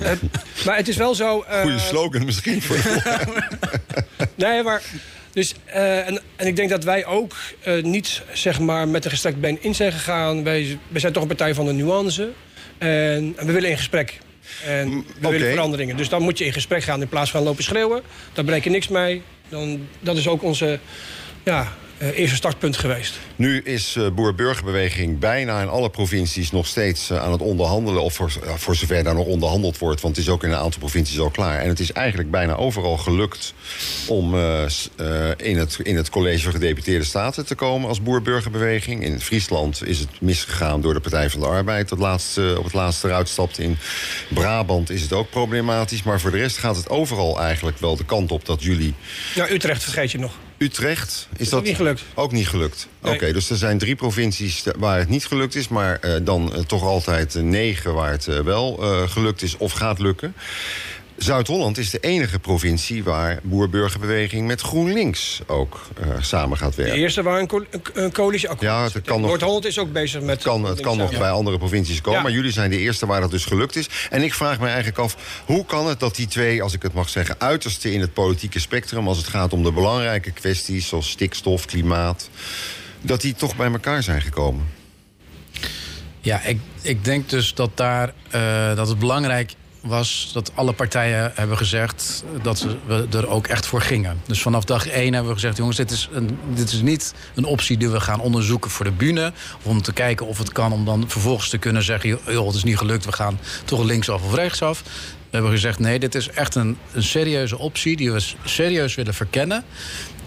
uh, 0.00 0.10
maar 0.66 0.76
het 0.76 0.88
is 0.88 0.96
wel 0.96 1.14
zo... 1.14 1.44
Uh, 1.50 1.60
Goeie 1.60 1.78
slogan 1.78 2.24
misschien 2.24 2.62
voor 2.62 2.76
Nee, 4.34 4.62
maar... 4.62 4.82
Dus, 5.32 5.54
uh, 5.68 6.06
en, 6.08 6.20
en 6.36 6.46
ik 6.46 6.56
denk 6.56 6.70
dat 6.70 6.84
wij 6.84 7.06
ook 7.06 7.36
niet 7.82 8.22
zeg 8.32 8.60
maar, 8.60 8.88
met 8.88 9.04
een 9.04 9.10
gestrekt 9.10 9.40
been 9.40 9.62
in 9.62 9.74
zijn 9.74 9.92
gegaan. 9.92 10.44
Wij, 10.44 10.78
wij 10.88 11.00
zijn 11.00 11.12
toch 11.12 11.22
een 11.22 11.28
partij 11.28 11.54
van 11.54 11.66
de 11.66 11.72
nuance. 11.72 12.30
En, 12.78 13.34
en 13.36 13.46
we 13.46 13.52
willen 13.52 13.70
in 13.70 13.76
gesprek. 13.76 14.18
En 14.64 14.90
we 14.90 15.04
okay. 15.18 15.30
willen 15.30 15.50
veranderingen. 15.50 15.96
Dus 15.96 16.08
dan 16.08 16.22
moet 16.22 16.38
je 16.38 16.44
in 16.44 16.52
gesprek 16.52 16.82
gaan 16.82 17.00
in 17.00 17.08
plaats 17.08 17.30
van 17.30 17.42
lopen 17.42 17.64
schreeuwen. 17.64 18.02
Daar 18.32 18.44
breek 18.44 18.64
je 18.64 18.70
niks 18.70 18.88
mee. 18.88 19.22
Dan, 19.48 19.86
dat 20.00 20.16
is 20.16 20.28
ook 20.28 20.42
onze 20.42 20.78
ja, 21.44 21.72
uh, 22.02 22.18
eerste 22.18 22.36
startpunt 22.36 22.76
geweest. 22.76 23.18
Nu 23.36 23.60
is 23.60 23.94
uh, 23.96 24.08
Boer-Burgerbeweging 24.08 25.18
bijna 25.18 25.60
in 25.60 25.68
alle 25.68 25.90
provincies 25.90 26.50
nog 26.50 26.66
steeds 26.66 27.10
uh, 27.10 27.22
aan 27.22 27.32
het 27.32 27.40
onderhandelen. 27.40 28.02
Of 28.02 28.14
voor, 28.14 28.32
voor 28.56 28.76
zover 28.76 29.04
daar 29.04 29.14
nog 29.14 29.26
onderhandeld 29.26 29.78
wordt. 29.78 30.00
Want 30.00 30.16
het 30.16 30.24
is 30.24 30.30
ook 30.30 30.44
in 30.44 30.50
een 30.50 30.56
aantal 30.56 30.78
provincies 30.80 31.20
al 31.20 31.30
klaar. 31.30 31.60
En 31.60 31.68
het 31.68 31.80
is 31.80 31.92
eigenlijk 31.92 32.30
bijna 32.30 32.54
overal 32.54 32.96
gelukt 32.96 33.54
om 34.06 34.34
in, 35.36 35.58
het, 35.58 35.78
in 35.82 35.96
het 35.96 36.10
college 36.10 36.42
van 36.42 36.52
gedeputeerde 36.52 37.04
staten 37.04 37.46
te 37.46 37.54
komen 37.54 37.88
als 37.88 38.02
Boer-Burgerbeweging. 38.02 39.04
In 39.04 39.20
Friesland 39.20 39.86
is 39.86 39.98
het 39.98 40.20
misgegaan 40.20 40.80
door 40.80 40.94
de 40.94 41.00
Partij 41.00 41.30
van 41.30 41.40
de 41.40 41.46
Arbeid. 41.46 41.88
Dat 41.88 41.98
laatste, 41.98 42.54
op 42.58 42.64
het 42.64 42.72
laatste 42.72 43.08
eruit 43.08 43.28
stapt. 43.28 43.58
In 43.58 43.78
Brabant 44.28 44.90
is 44.90 45.02
het 45.02 45.12
ook 45.12 45.30
problematisch. 45.30 46.02
Maar 46.02 46.20
voor 46.20 46.30
de 46.30 46.38
rest 46.38 46.58
gaat 46.58 46.76
het 46.76 46.88
overal 46.88 47.40
eigenlijk 47.40 47.78
wel 47.78 47.96
de 47.96 48.04
kant 48.04 48.32
op 48.32 48.46
dat 48.46 48.62
jullie. 48.62 48.94
Ja, 49.34 49.50
Utrecht 49.50 49.82
vergeet 49.82 50.10
je 50.10 50.18
nog. 50.18 50.32
Utrecht, 50.62 51.28
is, 51.32 51.40
is 51.40 51.48
dat 51.48 51.64
niet 51.64 51.76
gelukt? 51.76 52.02
Ook 52.14 52.32
niet 52.32 52.48
gelukt. 52.48 52.88
Nee. 53.00 53.12
Oké, 53.12 53.22
okay, 53.22 53.32
dus 53.32 53.50
er 53.50 53.56
zijn 53.56 53.78
drie 53.78 53.94
provincies 53.94 54.64
waar 54.78 54.98
het 54.98 55.08
niet 55.08 55.26
gelukt 55.26 55.54
is, 55.54 55.68
maar 55.68 55.98
uh, 56.04 56.16
dan 56.22 56.52
uh, 56.54 56.58
toch 56.58 56.82
altijd 56.82 57.34
negen 57.34 57.94
waar 57.94 58.10
het 58.10 58.26
uh, 58.26 58.38
wel 58.40 58.76
gelukt 59.08 59.42
is 59.42 59.56
of 59.56 59.72
gaat 59.72 59.98
lukken. 59.98 60.34
Zuid-Holland 61.24 61.78
is 61.78 61.90
de 61.90 61.98
enige 62.00 62.38
provincie 62.38 63.04
waar 63.04 63.38
boer-burgerbeweging 63.42 64.46
met 64.46 64.60
GroenLinks 64.60 65.40
ook 65.46 65.80
uh, 66.00 66.06
samen 66.20 66.56
gaat 66.58 66.74
De 66.76 66.82
werken. 66.82 66.98
eerste 67.00 67.22
waar 67.22 67.38
een, 67.40 67.46
co 67.46 67.64
een 67.94 68.12
coalitieakkoord 68.12 68.60
Ja, 68.70 68.84
is. 68.84 68.92
het 68.94 69.04
kan 69.06 69.20
nog- 69.20 69.28
Noord-Holland 69.30 69.64
is 69.64 69.78
ook 69.78 69.92
bezig 69.92 70.20
met... 70.20 70.30
Het 70.30 70.42
kan, 70.42 70.64
het 70.64 70.80
kan 70.80 70.96
nog 70.96 71.10
Ja. 71.12 71.18
bij 71.18 71.30
andere 71.30 71.58
provincies 71.58 72.00
komen, 72.00 72.18
Ja. 72.18 72.24
maar 72.24 72.34
jullie 72.34 72.52
zijn 72.52 72.70
de 72.70 72.78
eerste 72.78 73.06
waar 73.06 73.20
dat 73.20 73.30
dus 73.30 73.44
gelukt 73.44 73.76
is. 73.76 73.88
En 74.10 74.22
ik 74.22 74.34
vraag 74.34 74.58
me 74.60 74.66
eigenlijk 74.66 74.98
af, 74.98 75.42
hoe 75.46 75.64
kan 75.64 75.86
het 75.86 76.00
dat 76.00 76.16
die 76.16 76.26
twee, 76.26 76.62
als 76.62 76.72
ik 76.74 76.82
het 76.82 76.92
mag 76.94 77.08
zeggen, 77.08 77.34
uiterste 77.40 77.92
in 77.92 78.00
het 78.00 78.12
politieke 78.12 78.58
spectrum, 78.60 79.08
als 79.08 79.18
het 79.18 79.26
gaat 79.28 79.52
om 79.52 79.62
de 79.62 79.72
belangrijke 79.72 80.30
kwesties 80.30 80.88
zoals 80.88 81.10
stikstof, 81.10 81.64
klimaat, 81.64 82.28
dat 83.00 83.20
die 83.20 83.34
toch 83.34 83.56
bij 83.56 83.72
elkaar 83.72 84.02
zijn 84.02 84.20
gekomen? 84.22 84.66
Ja, 86.20 86.42
ik, 86.42 86.58
ik 86.82 87.04
denk 87.04 87.28
dus 87.28 87.54
dat 87.54 87.70
daar 87.74 88.12
eh, 88.30 88.76
dat 88.76 88.88
het 88.88 88.98
belangrijk 88.98 89.52
was 89.80 90.30
dat 90.32 90.52
alle 90.54 90.72
partijen 90.72 91.32
hebben 91.34 91.56
gezegd 91.56 92.24
dat 92.42 92.66
we 92.86 93.06
er 93.12 93.28
ook 93.28 93.46
echt 93.46 93.66
voor 93.66 93.80
gingen. 93.80 94.20
Dus 94.26 94.42
vanaf 94.42 94.64
dag 94.64 94.86
één 94.86 95.12
hebben 95.12 95.32
we 95.32 95.38
gezegd: 95.38 95.56
jongens, 95.56 95.76
dit 95.76 95.90
is, 95.90 96.08
een, 96.12 96.38
dit 96.54 96.72
is 96.72 96.80
niet 96.82 97.14
een 97.34 97.44
optie 97.44 97.76
die 97.76 97.88
we 97.88 98.00
gaan 98.00 98.20
onderzoeken 98.20 98.70
voor 98.70 98.84
de 98.84 98.90
bühne. 98.90 99.32
Om 99.62 99.82
te 99.82 99.92
kijken 99.92 100.26
of 100.26 100.38
het 100.38 100.52
kan, 100.52 100.72
om 100.72 100.84
dan 100.84 101.04
vervolgens 101.08 101.48
te 101.48 101.58
kunnen 101.58 101.82
zeggen: 101.82 102.18
joh, 102.26 102.46
het 102.46 102.56
is 102.56 102.64
niet 102.64 102.78
gelukt, 102.78 103.04
we 103.04 103.12
gaan 103.12 103.38
toch 103.64 103.82
linksaf 103.82 104.22
of 104.22 104.34
rechtsaf. 104.34 104.82
We 104.82 105.36
hebben 105.36 105.50
gezegd: 105.50 105.78
nee, 105.78 105.98
dit 105.98 106.14
is 106.14 106.28
echt 106.28 106.54
een, 106.54 106.76
een 106.92 107.02
serieuze 107.02 107.58
optie 107.58 107.96
die 107.96 108.12
we 108.12 108.22
serieus 108.44 108.94
willen 108.94 109.14
verkennen. 109.14 109.64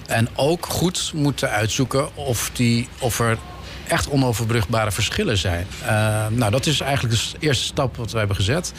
En 0.07 0.27
ook 0.35 0.65
goed 0.65 1.11
moeten 1.15 1.49
uitzoeken 1.49 2.15
of, 2.15 2.49
die, 2.53 2.87
of 2.99 3.19
er 3.19 3.37
echt 3.87 4.09
onoverbrugbare 4.09 4.91
verschillen 4.91 5.37
zijn. 5.37 5.67
Uh, 5.81 5.87
nou, 6.29 6.51
dat 6.51 6.65
is 6.65 6.79
eigenlijk 6.79 7.15
de 7.15 7.37
eerste 7.39 7.63
stap 7.63 7.95
wat 7.97 8.11
we 8.11 8.17
hebben 8.17 8.35
gezet. 8.35 8.71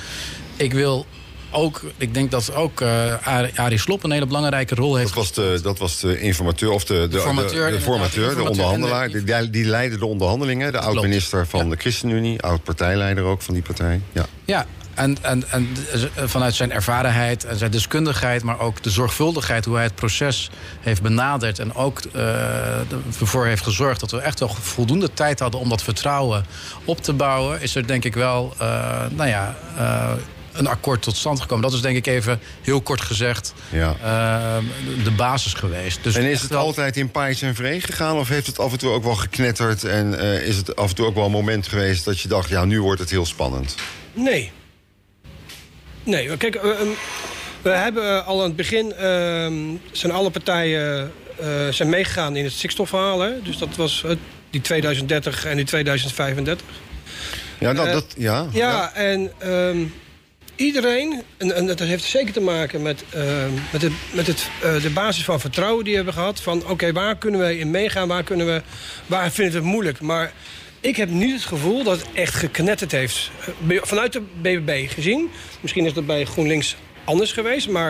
Ik 0.57 0.73
wil 0.73 1.07
ook, 1.51 1.83
ik 1.97 2.15
denk 2.15 2.31
dat 2.31 2.55
ook 2.55 2.81
uh, 2.81 3.15
Arie 3.55 3.79
Slop 3.79 4.05
een 4.05 4.11
hele 4.11 4.27
belangrijke 4.27 4.75
rol 4.75 4.97
heeft. 4.97 5.15
Dat 5.15 5.17
was 5.17 5.33
de, 5.33 5.61
dat 5.63 5.79
was 5.79 6.01
de 6.01 6.21
informateur, 6.21 6.71
of 6.71 6.85
de, 6.85 6.95
de, 6.95 7.09
de, 7.09 7.21
formateur, 7.21 7.71
de, 7.71 7.77
de, 7.77 7.83
formateur, 7.83 8.29
de 8.29 8.35
de 8.35 8.49
onderhandelaar. 8.49 9.09
De, 9.09 9.25
die, 9.25 9.51
die 9.51 9.65
leidde 9.65 9.99
de 9.99 10.07
onderhandelingen. 10.07 10.73
De 10.73 10.79
oud-minister 10.79 11.47
van 11.47 11.71
de 11.71 11.77
ChristenUnie, 11.77 12.43
oud-partijleider 12.43 13.25
ook 13.25 13.43
van 13.43 13.55
die 13.55 13.63
partij. 13.63 14.01
Ja. 14.13 14.27
Ja, 14.45 14.67
en, 14.95 15.17
en, 15.23 15.45
en 15.51 15.69
vanuit 16.25 16.55
zijn 16.55 16.73
ervarenheid 16.73 17.45
en 17.45 17.57
zijn 17.59 17.71
deskundigheid, 17.71 18.43
maar 18.43 18.61
ook 18.61 18.83
de 18.83 18.91
zorgvuldigheid 18.91 19.65
hoe 19.65 19.75
hij 19.75 19.85
het 19.85 19.95
proces 19.95 20.51
heeft 20.81 21.03
benaderd. 21.03 21.59
En 21.59 21.75
ook 21.75 22.01
uh, 22.17 22.93
ervoor 23.21 23.47
heeft 23.47 23.63
gezorgd 23.63 24.01
dat 24.01 24.11
we 24.11 24.19
echt 24.21 24.39
wel 24.39 24.49
voldoende 24.49 25.13
tijd 25.15 25.39
hadden 25.41 25.61
om 25.61 25.69
dat 25.69 25.83
vertrouwen 25.83 26.45
op 26.85 27.03
te 27.03 27.13
bouwen. 27.13 27.61
Is 27.61 27.75
er 27.75 27.87
denk 27.87 28.05
ik 28.05 28.15
wel, 28.15 28.55
uh, 28.63 29.01
nou 29.11 29.29
ja. 29.29 29.55
Uh, 29.79 30.11
een 30.53 30.67
akkoord 30.67 31.03
tot 31.03 31.17
stand 31.17 31.41
gekomen. 31.41 31.65
Dat 31.65 31.73
is 31.73 31.81
denk 31.81 31.97
ik 31.97 32.07
even 32.07 32.41
heel 32.63 32.81
kort 32.81 33.01
gezegd 33.01 33.55
Ja. 33.71 33.97
uh, 34.05 35.05
de 35.05 35.11
basis 35.11 35.53
geweest. 35.55 35.99
Dus 36.03 36.15
en 36.15 36.23
is 36.25 36.41
het 36.43 36.51
wel- 36.51 36.61
altijd 36.61 36.97
in 36.97 37.11
pais 37.11 37.43
en 37.43 37.55
vree 37.55 37.81
gegaan? 37.81 38.17
Of 38.17 38.29
heeft 38.29 38.47
het 38.47 38.59
af 38.59 38.73
en 38.73 38.79
toe 38.79 38.91
ook 38.91 39.05
wel 39.05 39.15
geknetterd? 39.15 39.85
En 39.85 40.19
eh, 40.19 40.47
is 40.47 40.57
het 40.57 40.77
af 40.77 40.89
en 40.89 40.95
toe 40.95 41.07
ook 41.07 41.15
wel 41.15 41.25
een 41.25 41.31
moment 41.31 41.69
geweest 41.69 42.05
dat 42.05 42.21
je 42.21 42.29
dacht... 42.29 42.49
ja, 42.49 42.65
nu 42.65 42.81
wordt 42.83 43.01
het 43.01 43.11
heel 43.11 43.27
spannend? 43.27 43.75
Nee. 44.13 44.53
Nee, 46.05 46.37
kijk, 46.37 46.55
eh, 46.55 46.71
ehm, 46.71 46.89
we 47.63 47.71
hebben 47.71 48.05
eh, 48.05 48.27
al 48.27 48.41
aan 48.41 48.47
het 48.47 48.57
begin... 48.57 48.93
ehm, 48.93 49.55
zijn 49.93 50.13
alle 50.13 50.31
partijen 50.31 51.13
eh, 51.41 51.69
zijn 51.71 51.89
meegegaan 51.89 52.37
in 52.37 52.45
het 52.45 52.53
stikstofverhaal. 52.53 53.21
Hè? 53.21 53.43
Dus 53.43 53.59
dat 53.59 53.77
was 53.77 54.05
die 54.51 54.61
2030 54.61 55.45
en 55.45 55.57
die 55.57 55.65
2035. 55.65 56.67
Ja, 57.59 57.73
dat, 57.73 57.93
dat, 57.93 58.15
ja, 58.17 58.47
Ja, 58.53 58.93
en 58.95 59.33
ehm, 59.39 59.85
iedereen, 60.57 61.23
en, 61.37 61.55
en 61.55 61.67
dat 61.67 61.79
heeft 61.79 62.05
zeker 62.05 62.33
te 62.33 62.41
maken 62.41 62.83
met, 62.83 63.05
met, 63.73 63.83
het, 63.83 63.93
met 64.13 64.27
het, 64.27 64.49
de 64.83 64.91
basis 64.91 65.25
van 65.25 65.41
vertrouwen 65.41 65.85
die 65.85 65.93
we 65.93 65.97
hebben 65.97 66.15
gehad. 66.15 66.41
Van 66.41 66.67
oké, 66.67 66.93
waar 66.93 67.17
kunnen 67.17 67.41
we 67.41 67.59
in 67.59 67.71
meegaan, 67.71 68.09
waar, 68.09 68.23
kunnen 68.23 68.47
we, 68.47 68.63
waar 69.07 69.33
vinden 69.33 69.53
we 69.53 69.59
het 69.59 69.69
moeilijk. 69.69 70.01
Maar 70.01 70.33
ik 70.85 70.97
heb 70.97 71.11
niet 71.11 71.33
het 71.33 71.45
gevoel 71.45 71.83
dat 71.85 71.99
het 71.99 72.07
echt 72.13 72.35
geknetterd 72.35 72.93
heeft. 72.93 73.31
Eh, 73.69 73.77
Vanuit 73.83 74.13
de 74.13 74.23
BBB 74.43 74.89
gezien. 74.91 75.31
Misschien 75.61 75.87
is 75.87 75.93
dat 75.93 76.07
bij 76.07 76.25
GroenLinks 76.25 76.77
anders 77.05 77.33
geweest. 77.33 77.69
Maar 77.69 77.89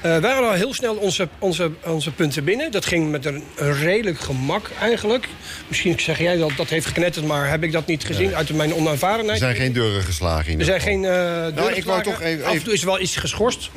eh 0.00 0.18
wij 0.18 0.30
hadden 0.32 0.50
al 0.50 0.56
heel 0.56 0.74
snel 0.74 0.94
onze, 0.94 1.28
onze, 1.38 1.70
onze 1.84 2.10
punten 2.10 2.44
binnen. 2.44 2.70
Dat 2.70 2.84
ging 2.86 3.10
met 3.10 3.24
een, 3.24 3.42
een 3.56 3.74
redelijk 3.78 4.18
gemak 4.20 4.70
eigenlijk. 4.80 5.28
Misschien 5.68 6.00
zeg 6.00 6.18
jij 6.18 6.36
dat 6.36 6.50
dat 6.56 6.68
heeft 6.68 6.86
geknetterd, 6.86 7.26
maar 7.26 7.48
heb 7.50 7.62
ik 7.62 7.72
dat 7.72 7.86
niet 7.86 8.04
gezien 8.04 8.34
uit 8.34 8.52
mijn 8.52 8.70
er 8.70 8.76
onervarenheid. 8.76 9.38
zijn 9.38 9.56
geen 9.56 9.72
deuren 9.72 10.02
geslagen 10.02 10.52
in 10.52 10.58
Er 10.58 10.64
zijn 10.64 10.80
geen 10.80 11.02
uh, 11.02 11.10
deuren 11.10 11.48
ik 11.54 11.56
wou 11.60 11.74
geslagen. 11.74 12.02
toch 12.02 12.20
even- 12.20 12.44
Af 12.46 12.52
en 12.54 12.62
toe 12.62 12.72
is 12.72 12.80
er 12.80 12.86
wel 12.86 13.00
iets 13.00 13.16
geschorst. 13.16 13.70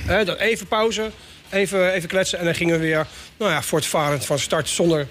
Hè, 0.00 0.24
dat 0.24 0.38
even 0.38 0.66
pauze, 0.66 1.10
even, 1.50 1.92
even 1.92 2.08
kletsen. 2.08 2.38
En 2.38 2.44
dan 2.44 2.54
gingen 2.54 2.74
we 2.80 2.86
weer 2.86 3.06
nou 3.36 3.50
ja, 3.52 3.62
voortvarend 3.62 4.26
van 4.26 4.38
start 4.38 4.68
zonder 4.68 5.06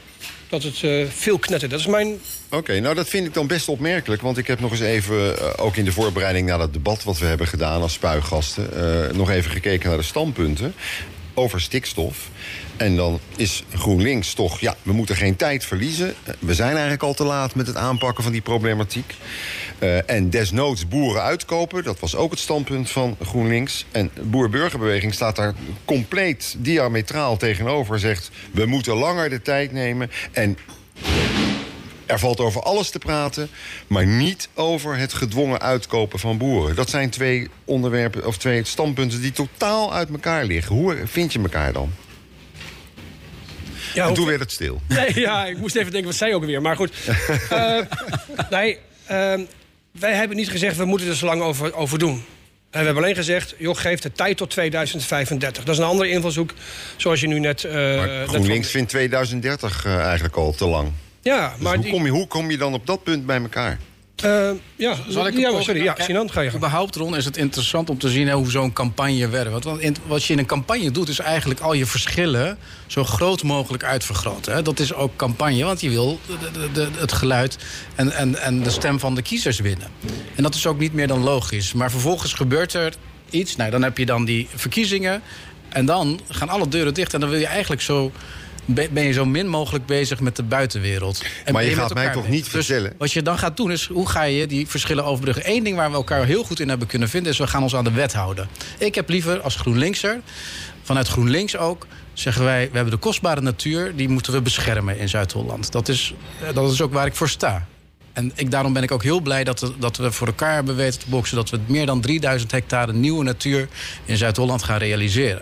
dat 0.50 0.64
het 0.64 0.84
eh, 0.84 1.06
veel 1.10 1.38
knetterde. 1.38 1.76
Dat 1.76 1.80
is 1.80 1.92
mijn... 1.92 2.20
Oké, 2.50 2.80
nou 2.80 2.96
dat 2.96 3.08
vind 3.08 3.28
ik 3.28 3.34
dan 3.34 3.48
best 3.48 3.70
opmerkelijk. 3.70 4.22
Want 4.22 4.38
ik 4.38 4.48
heb 4.48 4.60
nog 4.60 4.72
eens 4.72 4.80
even, 4.80 5.38
eh, 5.38 5.66
ook 5.66 5.76
in 5.76 5.86
de 5.86 5.92
voorbereiding 5.92 6.48
naar 6.48 6.58
dat 6.58 6.74
debat 6.74 7.04
wat 7.04 7.18
we 7.18 7.26
hebben 7.26 7.48
gedaan 7.48 7.82
als 7.82 7.94
spuigasten, 7.94 8.74
eh, 8.74 9.16
nog 9.16 9.30
even 9.30 9.52
gekeken 9.52 9.90
naar 9.90 9.98
de 9.98 10.04
standpunten 10.04 10.74
over 11.40 11.62
stikstof. 11.62 12.30
En 12.78 12.96
dan 12.96 13.20
is 13.36 13.64
GroenLinks 13.74 14.34
toch, 14.34 14.60
ja, 14.60 14.76
we 14.84 14.94
moeten 14.94 15.16
geen 15.16 15.36
tijd 15.36 15.66
verliezen. 15.66 16.14
We 16.40 16.54
zijn 16.54 16.72
eigenlijk 16.72 17.04
al 17.04 17.14
te 17.14 17.24
laat 17.24 17.56
met 17.56 17.68
het 17.68 17.76
aanpakken 17.76 18.24
van 18.24 18.32
die 18.32 18.42
problematiek. 18.42 19.16
Eh, 19.80 20.10
en 20.10 20.30
desnoods 20.30 20.88
boeren 20.88 21.22
uitkopen, 21.22 21.84
dat 21.84 22.00
was 22.00 22.16
ook 22.16 22.32
het 22.32 22.40
standpunt 22.40 22.90
van 22.90 23.18
GroenLinks. 23.22 23.86
En 23.92 24.12
Boer-Burgerbeweging 24.22 25.14
staat 25.14 25.36
daar 25.36 25.54
compleet 25.86 26.56
diametraal 26.58 27.38
tegenover. 27.38 28.00
Zegt, 28.00 28.32
we 28.52 28.66
moeten 28.66 28.96
langer 28.96 29.30
de 29.30 29.42
tijd 29.42 29.72
nemen. 29.72 30.12
En 30.32 30.58
er 32.10 32.20
valt 32.20 32.40
over 32.40 32.62
alles 32.62 32.90
te 32.90 33.00
praten, 33.00 33.50
maar 33.88 34.06
niet 34.08 34.50
over 34.54 34.98
het 34.98 35.14
gedwongen 35.14 35.62
uitkopen 35.62 36.20
van 36.20 36.38
boeren. 36.38 36.76
Dat 36.76 36.90
zijn 36.90 37.10
twee 37.10 37.48
onderwerpen 37.66 38.26
of 38.26 38.38
twee 38.38 38.64
standpunten 38.66 39.22
die 39.22 39.32
totaal 39.32 39.94
uit 39.94 40.10
elkaar 40.10 40.46
liggen. 40.46 40.76
Hoe 40.76 40.98
vind 41.06 41.34
je 41.34 41.40
elkaar 41.40 41.74
dan? 41.74 41.92
Ja, 43.94 44.08
En 44.08 44.14
toen 44.14 44.26
werd 44.26 44.40
het 44.40 44.52
stil. 44.52 44.82
Nee, 44.88 45.20
ja, 45.20 45.46
ik 45.46 45.58
moest 45.58 45.76
even 45.76 45.92
denken, 45.92 46.10
wat 46.10 46.18
zei 46.20 46.30
je 46.30 46.36
ook 46.36 46.46
weer? 46.46 46.62
Maar 46.62 46.76
goed. 46.76 46.92
Eh, 47.50 47.80
nee, 48.50 48.78
ehm, 49.06 49.42
wij 49.92 50.14
hebben 50.14 50.38
niet 50.38 50.50
gezegd, 50.50 50.78
we 50.78 50.86
moeten 50.86 51.08
er 51.08 51.16
zo 51.16 51.26
lang 51.26 51.42
over, 51.42 51.74
over 51.76 52.00
doen. 52.00 52.24
En 52.72 52.80
we 52.80 52.86
hebben 52.86 53.04
alleen 53.04 53.16
gezegd, 53.16 53.56
joh, 53.58 53.78
geef 53.78 54.00
de 54.00 54.12
tijd 54.12 54.38
tot 54.38 54.50
2035. 54.50 55.64
Dat 55.64 55.74
is 55.76 55.82
een 55.82 55.88
andere 55.88 56.10
invalshoek, 56.10 56.54
zoals 56.98 57.20
je 57.20 57.28
nu 57.28 57.40
net... 57.40 57.64
eh, 57.64 57.74
Maar 57.74 58.08
net 58.08 58.28
GroenLinks 58.30 58.64
van- 58.64 58.72
vindt 58.76 58.90
2030 58.90 59.86
eh, 59.86 60.00
eigenlijk 60.00 60.36
al 60.36 60.52
te 60.52 60.66
lang. 60.66 60.92
Ja, 61.36 61.50
Dus 61.54 61.64
maar 61.64 61.74
hoe, 61.76 61.84
die- 61.84 61.94
kom 61.94 62.06
je, 62.06 62.12
hoe 62.12 62.28
kom 62.28 62.52
je 62.52 62.58
dan 62.58 62.74
op 62.74 62.86
dat 62.88 63.04
punt 63.04 63.26
bij 63.26 63.42
elkaar? 63.42 63.80
eh, 64.24 64.50
ja, 64.76 64.96
Zal 65.08 65.28
ik 65.28 65.38
ja, 65.38 65.62
sorry, 65.62 65.84
ja, 65.84 65.96
Sinan, 65.98 66.32
ga 66.32 66.42
je 66.42 66.50
gang. 66.50 66.64
Überhaupt, 66.64 66.96
Ron, 66.96 67.16
is 67.16 67.26
het 67.26 67.38
interessant 67.38 67.90
om 67.90 67.98
te 67.98 68.10
zien 68.10 68.28
hè, 68.28 68.34
hoe 68.34 68.50
zo'n 68.52 68.74
campagne 68.74 69.28
werkt. 69.28 69.64
Want- 69.64 70.00
wat 70.08 70.24
je 70.24 70.34
in 70.34 70.40
een 70.40 70.46
campagne 70.46 70.92
doet, 70.92 71.10
is 71.10 71.20
eigenlijk 71.20 71.60
al 71.60 71.74
je 71.74 71.86
verschillen 71.86 72.58
zo 72.88 73.04
groot 73.04 73.44
mogelijk 73.44 73.84
uitvergroten. 73.84 74.54
Hè. 74.54 74.62
Dat 74.62 74.80
is 74.80 74.94
ook 74.94 75.16
campagne, 75.16 75.64
want 75.64 75.82
je 75.82 75.90
wil 75.90 76.20
de, 76.28 76.52
de, 76.60 76.72
de- 76.72 76.90
het 77.00 77.12
geluid 77.12 77.58
en, 77.96 78.12
en, 78.12 78.42
en 78.42 78.64
de 78.64 78.70
stem 78.70 79.00
van 79.00 79.16
de 79.16 79.22
kiezers 79.22 79.60
winnen. 79.60 79.88
En 80.36 80.44
dat 80.44 80.56
is 80.56 80.68
ook 80.68 80.80
niet 80.80 80.94
meer 80.94 81.08
dan 81.08 81.24
logisch. 81.24 81.74
Maar 81.74 81.92
vervolgens 81.92 82.34
gebeurt 82.34 82.74
er 82.74 82.94
iets. 83.30 83.56
Nou, 83.56 83.72
dan 83.72 83.84
heb 83.84 83.98
je 83.98 84.06
dan 84.06 84.26
die 84.26 84.48
verkiezingen. 84.56 85.22
En 85.70 85.86
dan 85.86 86.20
gaan 86.30 86.50
alle 86.50 86.68
deuren 86.68 86.94
dicht. 86.94 87.14
En 87.14 87.20
dan 87.20 87.30
wil 87.30 87.40
je 87.40 87.46
eigenlijk 87.48 87.82
zo. 87.82 88.12
Be- 88.74 88.90
Ben 88.92 89.04
je 89.04 89.14
zo 89.14 89.26
min 89.26 89.48
mogelijk 89.48 89.86
bezig 89.86 90.20
met 90.20 90.36
de 90.36 90.44
buitenwereld. 90.44 91.24
En 91.46 91.54
Maar 91.54 91.64
je 91.64 91.74
gaat 91.74 91.94
mij 91.94 92.12
toch 92.12 92.28
niet 92.28 92.52
Dus 92.52 92.66
vertellen- 92.66 92.94
wat 92.98 93.12
je 93.12 93.22
dan 93.22 93.38
gaat 93.38 93.58
doen 93.58 93.72
is, 93.72 93.86
hoe 93.88 94.10
ga 94.10 94.24
je 94.24 94.48
die 94.48 94.68
verschillen 94.68 95.04
overbruggen? 95.06 95.44
Eén 95.50 95.64
ding 95.64 95.76
waar 95.76 95.90
we 95.90 95.96
elkaar 95.96 96.26
heel 96.26 96.44
goed 96.44 96.60
in 96.60 96.70
hebben 96.70 96.88
kunnen 96.88 97.10
vinden... 97.10 97.32
is 97.32 97.38
we 97.38 97.48
gaan 97.48 97.64
ons 97.64 97.76
aan 97.76 97.84
de 97.84 97.92
wet 97.92 98.14
houden. 98.14 98.48
Ik 98.78 98.96
heb 98.96 99.10
liever 99.10 99.42
als 99.42 99.56
GroenLinkser, 99.56 100.22
vanuit 100.84 101.08
GroenLinks 101.08 101.58
ook... 101.58 101.88
zeggen 102.14 102.44
wij, 102.44 102.70
we 102.70 102.76
hebben 102.76 102.94
de 102.94 103.00
kostbare 103.00 103.42
natuur... 103.42 103.96
die 103.96 104.10
moeten 104.10 104.34
we 104.34 104.42
beschermen 104.42 104.98
in 104.98 105.10
Zuid-Holland. 105.10 105.72
Dat 105.72 105.88
is, 105.88 106.14
eh, 106.48 106.54
dat 106.54 106.72
is 106.72 106.82
ook 106.82 106.94
waar 106.94 107.06
ik 107.06 107.16
voor 107.16 107.30
sta. 107.30 107.68
En 108.20 108.32
ik, 108.36 108.52
daarom 108.52 108.74
ben 108.74 108.84
ik 108.84 108.92
ook 108.92 109.04
heel 109.04 109.20
blij 109.20 109.44
dat 109.44 109.60
we, 109.60 109.72
dat 109.80 109.98
we 109.98 110.12
voor 110.12 110.28
elkaar 110.28 110.54
hebben 110.54 110.76
weten 110.76 111.00
te 111.00 111.10
boksen... 111.10 111.36
dat 111.36 111.50
we 111.50 111.60
meer 111.66 111.86
dan 111.86 112.02
3000 112.02 112.52
hectare 112.52 112.94
nieuwe 112.94 113.24
natuur 113.24 113.68
in 114.06 114.18
Zuid-Holland 114.18 114.64
gaan 114.64 114.78
realiseren. 114.78 115.42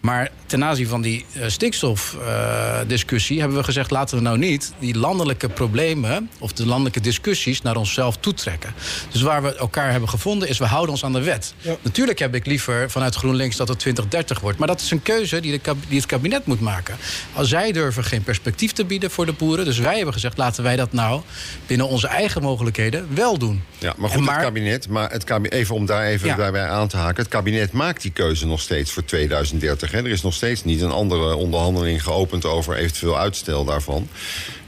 Maar 0.00 0.30
ten 0.46 0.64
aanzien 0.64 0.86
van 0.86 1.02
die 1.02 1.24
eh, 1.32 1.48
stikstofdiscussie 1.48 3.38
hebben 3.40 3.58
we 3.58 3.64
gezegd... 3.64 3.90
laten 3.90 4.16
we 4.16 4.22
nou 4.22 4.38
niet 4.38 4.72
die 4.78 4.98
landelijke 4.98 5.48
problemen 5.48 6.30
of 6.38 6.52
de 6.52 6.66
landelijke 6.66 7.00
discussies 7.00 7.62
naar 7.62 7.76
onszelf 7.76 8.16
toetrekken. 8.16 8.74
Dus 9.10 9.22
waar 9.22 9.42
we 9.42 9.54
elkaar 9.54 9.90
hebben 9.90 10.08
gevonden 10.08 10.48
is 10.48 10.58
we 10.58 10.64
houden 10.64 10.90
ons 10.90 11.04
aan 11.04 11.12
de 11.12 11.22
wet. 11.22 11.54
Ja. 11.60 11.76
Natuurlijk 11.82 12.18
heb 12.18 12.34
ik 12.34 12.46
liever 12.46 12.90
vanuit 12.90 13.14
GroenLinks 13.14 13.56
dat 13.56 13.68
het 13.68 13.78
2030 13.78 14.40
wordt. 14.40 14.58
Maar 14.58 14.68
dat 14.68 14.80
is 14.80 14.90
een 14.90 15.02
keuze 15.02 15.40
die, 15.40 15.60
de 15.62 15.74
die 15.88 15.98
het 15.98 16.06
kabinet 16.06 16.46
moet 16.46 16.60
maken. 16.60 16.96
Als 17.32 17.48
zij 17.48 17.72
durven 17.72 18.04
geen 18.04 18.22
perspectief 18.22 18.72
te 18.72 18.84
bieden 18.84 19.10
voor 19.10 19.26
de 19.26 19.32
boeren... 19.32 19.64
dus 19.64 19.78
wij 19.78 19.96
hebben 19.96 20.14
gezegd 20.14 20.38
laten 20.38 20.62
wij 20.62 20.76
dat 20.76 20.92
nou 20.92 21.22
binnen 21.66 21.88
onze 21.88 22.08
eigen 22.12 22.42
mogelijkheden 22.42 23.08
wel 23.14 23.38
doen. 23.38 23.62
Ja, 23.78 23.94
maar 23.96 24.10
En 24.10 24.18
goed, 24.18 24.28
het 24.30 24.40
kabinet, 24.40 24.88
maar 24.88 25.10
het 25.10 25.24
kabinet, 25.24 25.52
even 25.52 25.74
om 25.74 25.86
daar 25.86 26.04
even 26.04 26.28
Ja. 26.28 26.36
bij, 26.36 26.50
bij 26.50 26.66
aan 26.68 26.88
te 26.88 26.96
haken. 26.96 27.22
Het 27.22 27.28
kabinet 27.32 27.72
maakt 27.72 28.02
die 28.02 28.10
keuze 28.10 28.46
nog 28.46 28.60
steeds 28.60 28.92
voor 28.92 29.04
2030. 29.04 29.90
Hè. 29.90 29.98
Er 29.98 30.06
is 30.06 30.22
nog 30.22 30.34
steeds 30.34 30.64
niet 30.64 30.80
een 30.80 30.90
andere 30.90 31.34
onderhandeling 31.34 32.02
geopend 32.02 32.44
over 32.44 32.76
eventueel 32.76 33.18
uitstel 33.18 33.64
daarvan. 33.64 34.08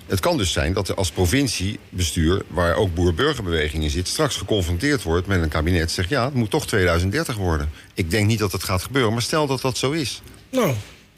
Het 0.06 0.20
kan 0.20 0.36
dus 0.36 0.52
zijn 0.52 0.72
dat 0.72 0.88
er 0.88 0.94
als 0.94 1.10
provinciebestuur, 1.10 2.42
waar 2.48 2.74
ook 2.74 2.94
boer-burgerbeweging 2.94 3.82
in 3.82 3.90
zit, 3.90 4.08
straks 4.08 4.36
geconfronteerd 4.36 5.02
wordt 5.02 5.26
met 5.26 5.42
een 5.42 5.48
kabinet 5.48 5.80
dat 5.80 5.90
zegt 5.90 6.08
ja, 6.08 6.24
het 6.24 6.34
moet 6.34 6.50
toch 6.50 6.66
2030 6.66 7.36
worden. 7.36 7.70
Ik 7.94 8.10
denk 8.10 8.26
niet 8.26 8.38
dat 8.38 8.52
het 8.52 8.64
gaat 8.64 8.82
gebeuren, 8.82 9.12
maar 9.12 9.22
stel 9.22 9.46
dat 9.46 9.60
dat 9.60 9.78
zo 9.78 9.90
is. 9.90 10.22
Nou, 10.50 10.74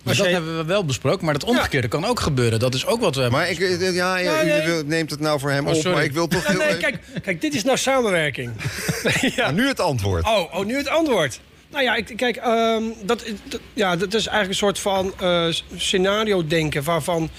Maar 0.06 0.14
dat 0.16 0.24
jij- 0.24 0.32
hebben 0.34 0.56
we 0.56 0.64
wel 0.64 0.84
besproken, 0.84 1.24
maar 1.24 1.34
het 1.34 1.44
omgekeerde 1.44 1.88
kan 1.88 2.04
ook 2.04 2.20
gebeuren. 2.20 2.58
Dat 2.58 2.74
is 2.74 2.86
ook 2.86 3.00
wat 3.00 3.14
we 3.14 3.20
hebben. 3.20 3.38
Maar 3.40 3.50
ik, 3.50 3.58
eh, 3.60 3.94
ja, 3.94 4.16
ja, 4.18 4.40
Ja, 4.40 4.42
u 4.44 4.46
nee. 4.48 4.66
wil- 4.66 4.82
neemt 4.84 5.10
het 5.10 5.20
nou 5.20 5.40
voor 5.40 5.50
hem 5.50 5.64
Oh, 5.66 5.70
op, 5.74 5.76
sorry. 5.80 5.92
maar 5.96 6.04
ik 6.04 6.12
wil 6.12 6.26
toch 6.28 6.42
Ja, 6.42 6.48
heel 6.50 6.58
nee, 6.58 6.68
even- 6.68 6.80
kijk, 6.80 6.98
kijk, 7.22 7.40
dit 7.40 7.54
is 7.54 7.64
nou 7.64 7.76
samenwerking. 7.78 8.52
ja. 9.36 9.44
Maar 9.44 9.52
nu 9.52 9.66
het 9.66 9.80
antwoord. 9.80 10.24
Oh, 10.24 10.54
oh, 10.54 10.64
nu 10.64 10.76
het 10.76 10.88
antwoord. 10.88 11.40
Nou 11.70 11.84
ja, 11.84 11.94
ik, 11.94 12.12
kijk, 12.16 12.36
ehm, 12.36 12.82
dat, 13.02 13.24
dat- 13.48 13.60
ja, 13.74 13.96
dat 13.96 14.14
is 14.14 14.26
eigenlijk 14.26 14.48
een 14.48 14.54
soort 14.66 14.78
van 14.78 15.12
eh, 15.20 15.46
scenario 15.76 16.46
denken... 16.46 16.82
waarvan 16.82 17.30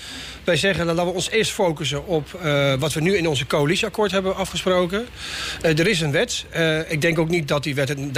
wij 0.48 0.58
zeggen, 0.58 0.86
nou, 0.86 0.98
laten 0.98 1.12
we 1.12 1.18
ons 1.18 1.30
eerst 1.30 1.52
focussen 1.52 2.06
op 2.06 2.34
eh, 2.34 2.74
wat 2.80 2.94
we 2.94 3.02
nu 3.02 3.18
in 3.18 3.28
onze 3.28 3.48
coalitieakkoord 3.48 4.12
hebben 4.12 4.36
afgesproken. 4.36 5.08
Eh, 5.62 5.80
er 5.80 5.88
is 5.88 6.02
een 6.02 6.12
wet. 6.12 6.46
Eh, 6.50 6.92
ik 6.92 7.02
denk 7.02 7.20
ook 7.20 7.30
niet 7.30 7.48
dat 7.48 7.64
die 7.64 7.76
wet. 7.76 7.90
Ik 7.90 8.14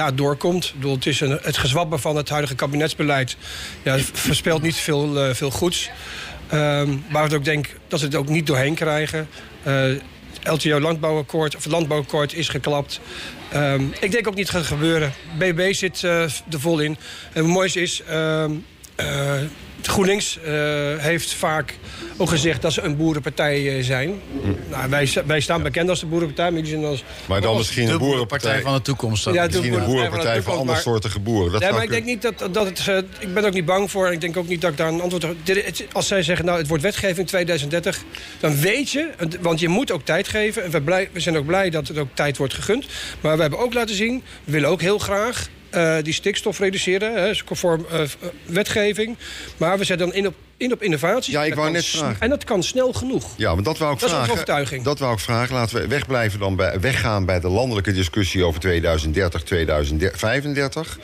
bedoel, 0.74 0.95
het, 0.95 1.05
is 1.05 1.21
een, 1.21 1.39
het 1.41 1.57
gezwabber 1.57 2.00
van 2.00 2.15
het 2.15 2.29
huidige 2.29 2.55
kabinetsbeleid 2.55 3.38
ja, 3.83 3.98
verspeelt 4.00 4.62
niet 4.62 4.75
veel, 4.75 5.33
veel 5.36 5.51
goeds. 5.51 5.89
Ehm 6.50 6.89
maar 7.09 7.25
ik 7.25 7.33
ook 7.33 7.43
denk 7.43 7.67
dat 7.88 8.00
ze 8.00 8.05
het 8.05 8.15
ook 8.15 8.29
niet 8.29 8.48
doorheen 8.48 8.75
krijgen. 8.75 9.27
LTO 10.43 10.79
landbouwakkoord, 10.79 11.55
of 11.55 11.65
landbouwakkoord 11.65 12.33
is 12.33 12.50
geklapt. 12.50 13.00
Ehm, 13.51 13.83
ik 14.00 14.12
denk 14.12 14.27
ook 14.27 14.36
niet 14.36 14.50
gaat 14.50 14.65
gebeuren. 14.65 15.13
BB 15.38 15.74
zit 15.74 16.01
er 16.01 16.41
vol 16.50 16.79
in. 16.79 16.98
En 17.33 17.43
het 17.43 17.53
mooiste 17.53 17.81
is, 17.81 18.03
ehm, 18.03 18.51
eh, 18.95 19.33
GroenLinks 19.81 20.39
eh, 20.43 20.53
heeft 20.98 21.33
vaak 21.33 21.77
ook 22.17 22.29
gezegd 22.29 22.62
dat 22.62 22.74
ze 22.74 22.81
een 22.81 22.98
boerenpartij 22.98 23.77
eh, 23.77 23.83
zijn. 23.83 24.21
Nou, 24.69 24.89
wij, 24.89 25.09
wij 25.25 25.39
staan 25.39 25.63
bekend 25.63 25.89
als 25.89 26.00
de 26.00 26.05
boerenpartij, 26.05 26.51
maar 26.51 26.59
jullie 26.59 26.69
zijn 26.69 26.86
als... 26.86 27.03
Maar 27.25 27.41
dan 27.41 27.50
als 27.50 27.57
misschien 27.57 27.88
de 27.88 27.98
boerenpartij. 27.98 28.62
van 28.62 28.74
de 28.74 28.81
toekomst. 28.81 29.25
Ja, 29.25 29.31
de 29.31 29.39
Misschien 29.39 29.63
een 29.63 29.69
boerenpartij 29.69 30.09
boerenpartij 30.09 30.33
van 30.33 30.43
toekomst, 30.43 30.69
andersoortige 30.69 31.19
boeren. 31.19 31.51
Dat 31.51 31.62
nee, 31.62 31.71
maar 31.71 31.83
ik 31.83 31.89
denk 31.89 32.05
niet 32.05 32.21
dat, 32.21 32.48
dat 32.51 32.65
het. 32.65 32.88
eh, 32.88 32.98
ik 33.19 33.33
ben 33.33 33.45
ook 33.45 33.53
niet 33.53 33.65
bang 33.65 33.91
voor. 33.91 34.07
En 34.07 34.13
ik 34.13 34.21
denk 34.21 34.38
ook 34.38 34.48
niet 34.48 34.62
dat 34.62 34.71
ik 34.71 34.77
daar 34.77 34.88
een 34.88 35.01
antwoord 35.01 35.24
op. 35.24 35.36
Als 35.91 36.07
zij 36.07 36.24
zeggen, 36.24 36.45
nou, 36.45 36.57
het 36.57 36.67
wordt 36.67 36.83
wetgeving 36.83 37.27
2030, 37.27 38.03
dan 38.39 38.59
weet 38.59 38.89
je, 38.89 39.09
want 39.41 39.59
je 39.59 39.67
moet 39.67 39.91
ook 39.91 40.05
tijd 40.05 40.27
geven. 40.27 40.63
En 40.63 40.71
we, 40.71 40.81
blij, 40.81 41.09
we 41.12 41.19
zijn 41.19 41.38
ook 41.38 41.45
blij 41.45 41.69
dat 41.69 41.88
het 41.88 41.98
ook 41.98 42.09
tijd 42.13 42.38
wordt 42.38 42.53
gegund. 42.53 42.86
Maar 43.21 43.36
we 43.36 43.41
hebben 43.41 43.59
ook 43.59 43.74
laten 43.74 43.95
zien, 43.95 44.24
we 44.43 44.51
willen 44.51 44.69
ook 44.69 44.81
heel 44.81 45.00
graag. 45.00 45.50
Eh, 45.69 45.95
die 46.01 46.13
stikstof 46.13 46.59
reduceren, 46.59 47.13
hè, 47.13 47.29
is 47.29 47.43
conform 47.43 47.85
eh, 47.91 48.01
eh, 48.01 48.09
wetgeving. 48.45 49.17
Maar 49.57 49.77
we 49.77 49.83
zetten 49.83 50.07
dan 50.07 50.15
in 50.15 50.27
op, 50.27 50.33
in 50.57 50.71
op 50.73 50.81
innovaties. 50.83 51.33
Ja, 51.33 51.43
ik 51.43 51.49
En 51.49 51.49
dat 51.49 51.57
wou 51.57 51.71
kan 51.71 51.81
net 51.81 51.85
vragen. 51.85 52.21
En 52.21 52.29
dat 52.29 52.43
kan 52.43 52.63
snel 52.63 52.93
genoeg. 52.93 53.33
Ja, 53.38 53.53
maar 53.55 53.63
dat 53.63 53.77
wou 53.77 53.93
ik 53.93 53.99
Dat 53.99 54.09
is 54.09 54.15
onze 54.15 54.25
vragen. 54.25 54.31
overtuiging. 54.31 54.83
Dat 54.83 54.99
wou 54.99 55.13
ik 55.13 55.19
vragen. 55.19 55.55
Laten 55.55 55.81
we 55.81 55.88
wegblijven 55.88 56.39
dan 56.39 56.55
bij, 56.55 56.79
weggaan 56.79 57.25
bij 57.25 57.39
de 57.39 57.49
landelijke 57.49 57.91
discussie 57.91 58.43
over 58.43 58.59
2030, 58.59 59.43
2035. 59.43 60.99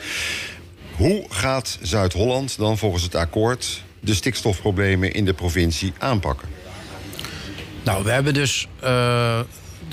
Hoe 0.96 1.24
gaat 1.28 1.78
Zuid-Holland 1.82 2.56
dan 2.58 2.78
volgens 2.78 3.02
het 3.02 3.14
akkoord 3.14 3.82
de 4.00 4.14
stikstofproblemen 4.14 5.12
in 5.12 5.24
de 5.24 5.34
provincie 5.34 5.92
aanpakken? 5.98 6.48
Nou, 7.82 8.04
we 8.04 8.10
hebben 8.10 8.34
dus. 8.34 8.68
eh, 8.80 9.40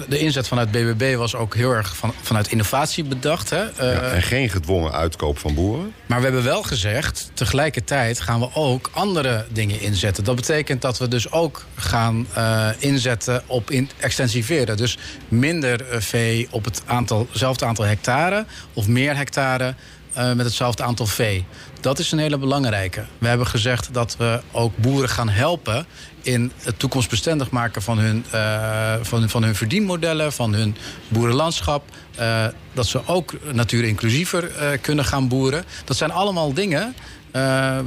de, 0.07 0.19
inzet 0.19 0.47
vanuit 0.47 0.71
BBB 0.71 1.15
was 1.15 1.35
ook 1.35 1.55
heel 1.55 1.71
erg 1.71 1.95
van, 1.95 2.13
vanuit 2.21 2.47
innovatie 2.47 3.03
bedacht. 3.03 3.49
Hè? 3.49 3.71
Eh, 3.71 3.93
Ja, 3.93 4.01
en 4.01 4.21
geen 4.21 4.49
gedwongen 4.49 4.91
uitkoop 4.91 5.37
van 5.37 5.53
boeren. 5.53 5.93
Maar 6.05 6.17
we 6.17 6.23
hebben 6.23 6.43
wel 6.43 6.63
gezegd, 6.63 7.31
tegelijkertijd 7.33 8.19
gaan 8.19 8.39
we 8.39 8.49
ook 8.53 8.89
andere 8.93 9.45
dingen 9.51 9.81
inzetten. 9.81 10.23
Dat 10.23 10.35
betekent 10.35 10.81
dat 10.81 10.97
we 10.97 11.07
dus 11.07 11.31
ook 11.31 11.65
gaan 11.75 12.27
eh, 12.33 12.69
inzetten 12.79 13.43
op 13.45 13.71
in 13.71 13.89
extensiveren. 13.97 14.77
Dus 14.77 14.97
minder 15.27 15.89
eh, 15.89 15.99
vee 15.99 16.47
op 16.51 16.65
het 16.65 16.81
aantal, 16.85 17.27
hetzelfde 17.29 17.65
aantal 17.65 17.85
hectare 17.85 18.45
of 18.73 18.87
meer 18.87 19.15
hectare 19.15 19.75
eh, 20.13 20.33
met 20.33 20.45
hetzelfde 20.45 20.83
aantal 20.83 21.05
vee. 21.05 21.45
Dat 21.81 21.99
is 21.99 22.11
een 22.11 22.19
hele 22.19 22.37
belangrijke. 22.37 23.03
We 23.17 23.27
hebben 23.27 23.47
gezegd 23.47 23.93
dat 23.93 24.15
we 24.17 24.41
ook 24.51 24.77
boeren 24.77 25.09
gaan 25.09 25.29
helpen 25.29 25.85
in 26.21 26.51
het 26.57 26.79
toekomstbestendig 26.79 27.49
maken 27.49 27.81
van 27.81 27.97
hun, 27.97 28.25
eh, 28.31 28.93
van, 29.01 29.29
van 29.29 29.43
hun 29.43 29.55
verdienmodellen, 29.55 30.33
van 30.33 30.53
hun 30.53 30.75
boerenlandschap. 31.07 31.83
Eh, 32.15 32.45
dat 32.73 32.85
ze 32.85 33.07
ook 33.07 33.33
natuurinclusiever 33.51 34.51
kunnen 34.81 35.05
gaan 35.05 35.27
boeren. 35.27 35.63
Dat 35.85 35.97
zijn 35.97 36.11
allemaal 36.11 36.53
dingen 36.53 36.95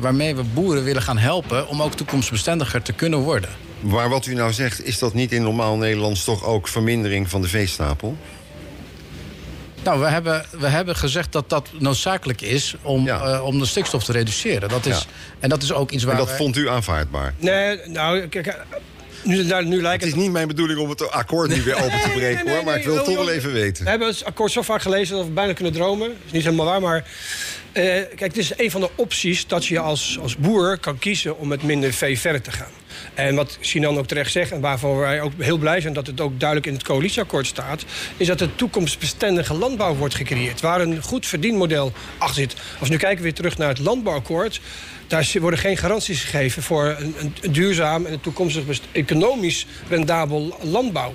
waarmee 0.01 0.37
we 0.37 0.43
boeren 0.43 0.85
willen 0.85 1.03
gaan 1.03 1.19
helpen 1.19 1.69
om 1.69 1.83
ook 1.83 1.95
toekomstbestendiger 1.95 2.83
te 2.83 2.93
kunnen 2.93 3.19
worden. 3.19 3.51
Maar 3.81 4.09
wat 4.09 4.27
u 4.27 4.35
nou 4.35 4.53
zegt, 4.53 4.85
is 4.85 4.99
dat 4.99 5.15
niet 5.15 5.33
in 5.33 5.43
normaal 5.43 5.77
Nederlands 5.77 6.25
toch 6.25 6.45
ook 6.45 6.69
vermindering 6.69 7.31
van 7.31 7.43
de 7.43 7.49
veestapel? 7.49 8.17
Nou, 9.87 10.01
we 10.01 10.07
hebben, 10.07 10.44
we 10.59 10.66
hebben 10.66 10.96
gezegd 10.96 11.33
dat 11.33 11.49
dat 11.51 11.68
noodzakelijk 11.79 12.40
is 12.40 12.75
om, 12.83 13.05
Ja. 13.05 13.20
eh, 13.20 13.44
om 13.44 13.59
de 13.59 13.66
stikstof 13.66 14.05
te 14.05 14.12
reduceren. 14.12 14.68
Dat 14.68 14.87
is, 14.87 14.99
Ja. 14.99 15.05
En 15.40 15.49
dat 15.49 15.62
is 15.62 15.72
ook 15.72 15.90
iets 15.90 16.05
waar 16.05 16.12
En 16.12 16.18
dat 16.18 16.29
wij- 16.29 16.37
vond 16.37 16.57
u 16.57 16.68
aanvaardbaar? 16.68 17.35
Nee, 17.38 17.79
nou, 17.87 18.27
kijk, 18.27 18.46
eh, 18.46 18.55
nu, 19.22 19.44
nou, 19.44 19.64
nu 19.64 19.83
lijkt 19.83 20.05
Het 20.05 20.12
is 20.14 20.18
niet 20.18 20.31
mijn 20.33 20.49
bedoeling 20.49 20.79
om 20.79 20.88
het 20.88 21.11
akkoord 21.11 21.49
nu 21.55 21.62
weer 21.62 21.75
open 21.77 22.01
te 22.01 22.11
breken, 22.14 22.44
nee, 22.44 22.55
hoor. 22.55 22.64
Maar 22.64 22.77
ik 22.79 22.85
wil 22.85 22.94
het 22.96 23.05
toch 23.05 23.14
wel 23.16 23.31
even 23.31 23.53
weten. 23.53 23.85
We 23.85 23.90
hebben 23.90 24.09
het 24.09 24.25
akkoord 24.25 24.53
zo 24.53 24.62
vaak 24.62 24.83
gelezen 24.83 25.16
dat 25.16 25.25
we 25.25 25.31
bijna 25.31 25.53
kunnen 25.53 25.72
dromen. 25.72 26.09
Dat 26.09 26.16
is 26.27 26.33
niet 26.33 26.44
helemaal 26.44 26.66
waar, 26.66 26.81
maar... 26.81 27.05
eh, 27.77 27.85
kijk, 27.85 28.21
het 28.21 28.37
is 28.37 28.53
een 28.59 28.71
van 28.71 28.81
de 28.81 28.91
opties 28.95 29.47
dat 29.47 29.67
je 29.67 29.79
als, 29.79 30.19
als 30.23 30.37
boer 30.37 30.79
kan 30.79 30.99
kiezen 30.99 31.39
om 31.39 31.49
met 31.49 31.62
minder 31.62 31.93
vee 31.93 32.19
verder 32.19 32.43
te 32.43 32.51
gaan. 32.51 32.71
En 33.15 33.35
wat 33.35 33.59
Sinan 33.61 33.99
ook 33.99 34.07
terecht 34.07 34.33
zegt, 34.33 34.53
en 34.53 34.61
waarvoor 34.61 34.99
wij 34.99 35.21
ook 35.21 35.33
heel 35.39 35.59
blij 35.59 35.81
zijn 35.81 35.93
dat 35.93 36.07
het 36.07 36.21
ook 36.21 36.41
duidelijk 36.41 36.69
in 36.69 36.75
het 36.75 36.85
coalitieakkoord 36.85 37.47
staat, 37.47 37.85
is 38.17 38.27
dat 38.27 38.41
er 38.41 38.55
toekomstbestendige 38.55 39.55
landbouw 39.55 39.95
wordt 39.95 40.15
gecreëerd. 40.15 40.61
Waar 40.61 40.81
een 40.81 41.03
goed 41.03 41.27
verdienmodel 41.27 41.93
achter 42.19 42.43
zit. 42.43 42.55
Als 42.79 42.89
we 42.89 42.95
nu 42.95 43.01
kijken 43.01 43.23
weer 43.23 43.35
terug 43.35 43.59
naar 43.59 43.69
het 43.69 43.79
landbouwakkoord. 43.79 44.61
Daar 45.07 45.33
worden 45.41 45.59
geen 45.59 45.77
garanties 45.77 46.23
gegeven 46.23 46.62
voor 46.62 46.97
een, 46.99 47.15
een 47.41 47.53
duurzaam 47.53 48.07
en 48.07 48.21
toekomstig 48.21 48.65
economisch 48.93 49.67
rendabel 49.89 50.59
landbouw. 50.62 51.15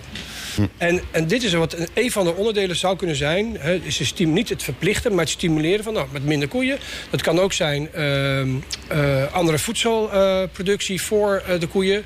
En, 0.77 1.01
en 1.11 1.27
dit 1.27 1.43
is 1.43 1.53
wat 1.53 1.73
een, 1.73 1.87
een 1.93 2.11
van 2.11 2.25
de 2.25 2.33
onderdelen 2.35 2.75
zou 2.75 2.97
kunnen 2.97 3.15
zijn. 3.15 3.57
Hè, 3.59 3.73
is 3.75 3.99
het 3.99 4.07
stim- 4.07 4.33
niet 4.33 4.49
het 4.49 4.63
verplichten, 4.63 5.11
maar 5.11 5.19
het 5.23 5.29
stimuleren 5.33 5.83
van 5.83 5.93
nou, 5.93 6.07
met 6.11 6.25
minder 6.25 6.47
koeien. 6.47 6.77
Dat 7.09 7.21
kan 7.21 7.39
ook 7.39 7.53
zijn 7.53 7.93
ehm, 7.93 8.49
eh, 8.87 9.33
andere 9.33 9.59
voedselproductie 9.59 11.01
voor 11.01 11.43
eh, 11.47 11.59
de 11.59 11.67
koeien. 11.67 12.03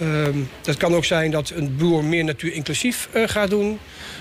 Ehm, 0.00 0.38
dat 0.62 0.76
kan 0.76 0.94
ook 0.94 1.04
zijn 1.04 1.30
dat 1.30 1.50
een 1.54 1.76
boer 1.76 2.04
meer 2.04 2.24
natuurinclusief 2.24 3.08
eh 3.12 3.22
gaat 3.26 3.50
doen. 3.50 3.78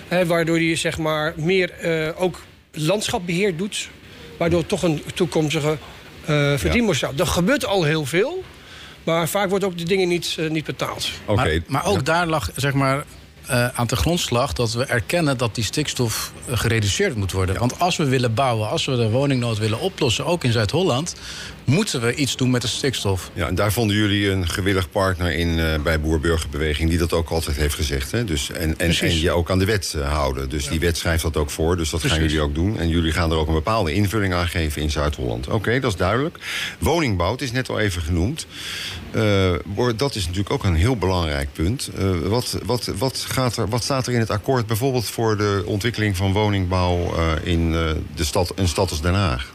Hè, 0.07 0.25
waardoor 0.25 0.57
hij 0.57 0.75
zeg 0.75 0.97
maar, 0.97 1.33
meer 1.35 1.71
eh, 1.71 2.21
ook 2.21 2.41
landschapbeheer 2.71 3.55
doet. 3.55 3.89
Waardoor 4.37 4.65
toch 4.65 4.83
een 4.83 5.01
toekomstige 5.13 5.77
eh 6.25 6.53
verdienmodel 6.57 6.95
staat. 6.95 7.19
Er 7.19 7.27
gebeurt 7.27 7.65
al 7.65 7.83
heel 7.83 8.05
veel. 8.05 8.43
Maar 9.03 9.27
vaak 9.29 9.49
wordt 9.49 9.65
ook 9.65 9.77
de 9.77 9.83
dingen 9.83 10.07
niet, 10.07 10.35
eh, 10.39 10.49
niet 10.49 10.65
betaald. 10.65 11.09
Oké. 11.25 11.35
Maar, 11.35 11.59
maar 11.67 11.85
ook 11.85 12.05
daar 12.05 12.27
lag 12.27 12.49
zeg 12.55 12.73
maar, 12.73 13.03
eh, 13.47 13.67
aan 13.67 13.87
de 13.87 13.95
grondslag 13.95 14.53
dat 14.53 14.73
we 14.73 14.85
erkennen 14.85 15.37
dat 15.37 15.55
die 15.55 15.63
stikstof 15.63 16.31
eh, 16.45 16.57
gereduceerd 16.57 17.15
moet 17.15 17.31
worden. 17.31 17.59
Want 17.59 17.79
als 17.79 17.97
we 17.97 18.05
willen 18.05 18.33
bouwen, 18.33 18.69
als 18.69 18.85
we 18.85 18.95
de 18.95 19.09
woningnood 19.09 19.57
willen 19.57 19.79
oplossen, 19.79 20.25
ook 20.25 20.43
in 20.43 20.51
Zuid-Holland, 20.51 21.15
moeten 21.65 22.01
we 22.01 22.15
iets 22.15 22.35
doen 22.35 22.49
met 22.49 22.61
de 22.61 22.67
stikstof. 22.67 23.31
Ja, 23.33 23.47
en 23.47 23.55
daar 23.55 23.71
vonden 23.71 23.95
jullie 23.95 24.29
een 24.29 24.49
gewillig 24.49 24.89
partner 24.89 25.31
in 25.31 25.59
eh, 25.59 25.81
bij 25.81 25.99
Boer-Burgerbeweging... 25.99 26.89
die 26.89 26.97
dat 26.97 27.13
ook 27.13 27.29
altijd 27.29 27.57
heeft 27.57 27.75
gezegd. 27.75 28.11
Hè? 28.11 28.23
Dus, 28.23 28.51
en, 28.51 28.77
en, 28.77 29.19
je 29.19 29.31
ook 29.31 29.51
aan 29.51 29.59
de 29.59 29.65
wet 29.65 29.93
eh, 29.97 30.11
houden. 30.11 30.49
Dus 30.49 30.67
die 30.67 30.79
wet 30.79 30.97
schrijft 30.97 31.23
dat 31.23 31.37
ook 31.37 31.49
voor, 31.49 31.77
dus 31.77 31.89
dat 31.89 32.03
gaan 32.03 32.19
jullie 32.19 32.41
ook 32.41 32.55
doen. 32.55 32.79
En 32.79 32.87
jullie 32.87 33.11
gaan 33.11 33.31
er 33.31 33.37
ook 33.37 33.47
een 33.47 33.53
bepaalde 33.53 33.93
invulling 33.93 34.33
aan 34.33 34.47
geven 34.47 34.81
in 34.81 34.91
Zuid-Holland. 34.91 35.47
Oké, 35.47 35.79
dat 35.79 35.91
is 35.91 35.97
duidelijk. 35.97 36.37
Woningbouw, 36.79 37.31
het 37.31 37.41
is 37.41 37.51
net 37.51 37.69
al 37.69 37.79
even 37.79 38.01
genoemd. 38.01 38.45
Eh, 39.11 39.53
dat 39.95 40.15
is 40.15 40.23
natuurlijk 40.23 40.53
ook 40.53 40.63
een 40.63 40.75
heel 40.75 40.97
belangrijk 40.97 41.49
punt. 41.53 41.89
Wat, 42.23 42.57
wat, 42.65 42.91
wat, 42.97 43.25
gaat 43.29 43.57
er, 43.57 43.69
wat 43.69 43.83
staat 43.83 44.07
er 44.07 44.13
in 44.13 44.19
het 44.19 44.29
akkoord 44.29 44.67
bijvoorbeeld... 44.67 45.05
voor 45.05 45.37
de 45.37 45.63
ontwikkeling 45.65 46.17
van 46.17 46.33
woningbouw 46.33 47.13
in 47.43 47.71
de 48.15 48.23
stad, 48.23 48.51
een 48.55 48.67
stad 48.67 48.89
als 48.89 49.01
Den 49.01 49.13
Haag? 49.13 49.54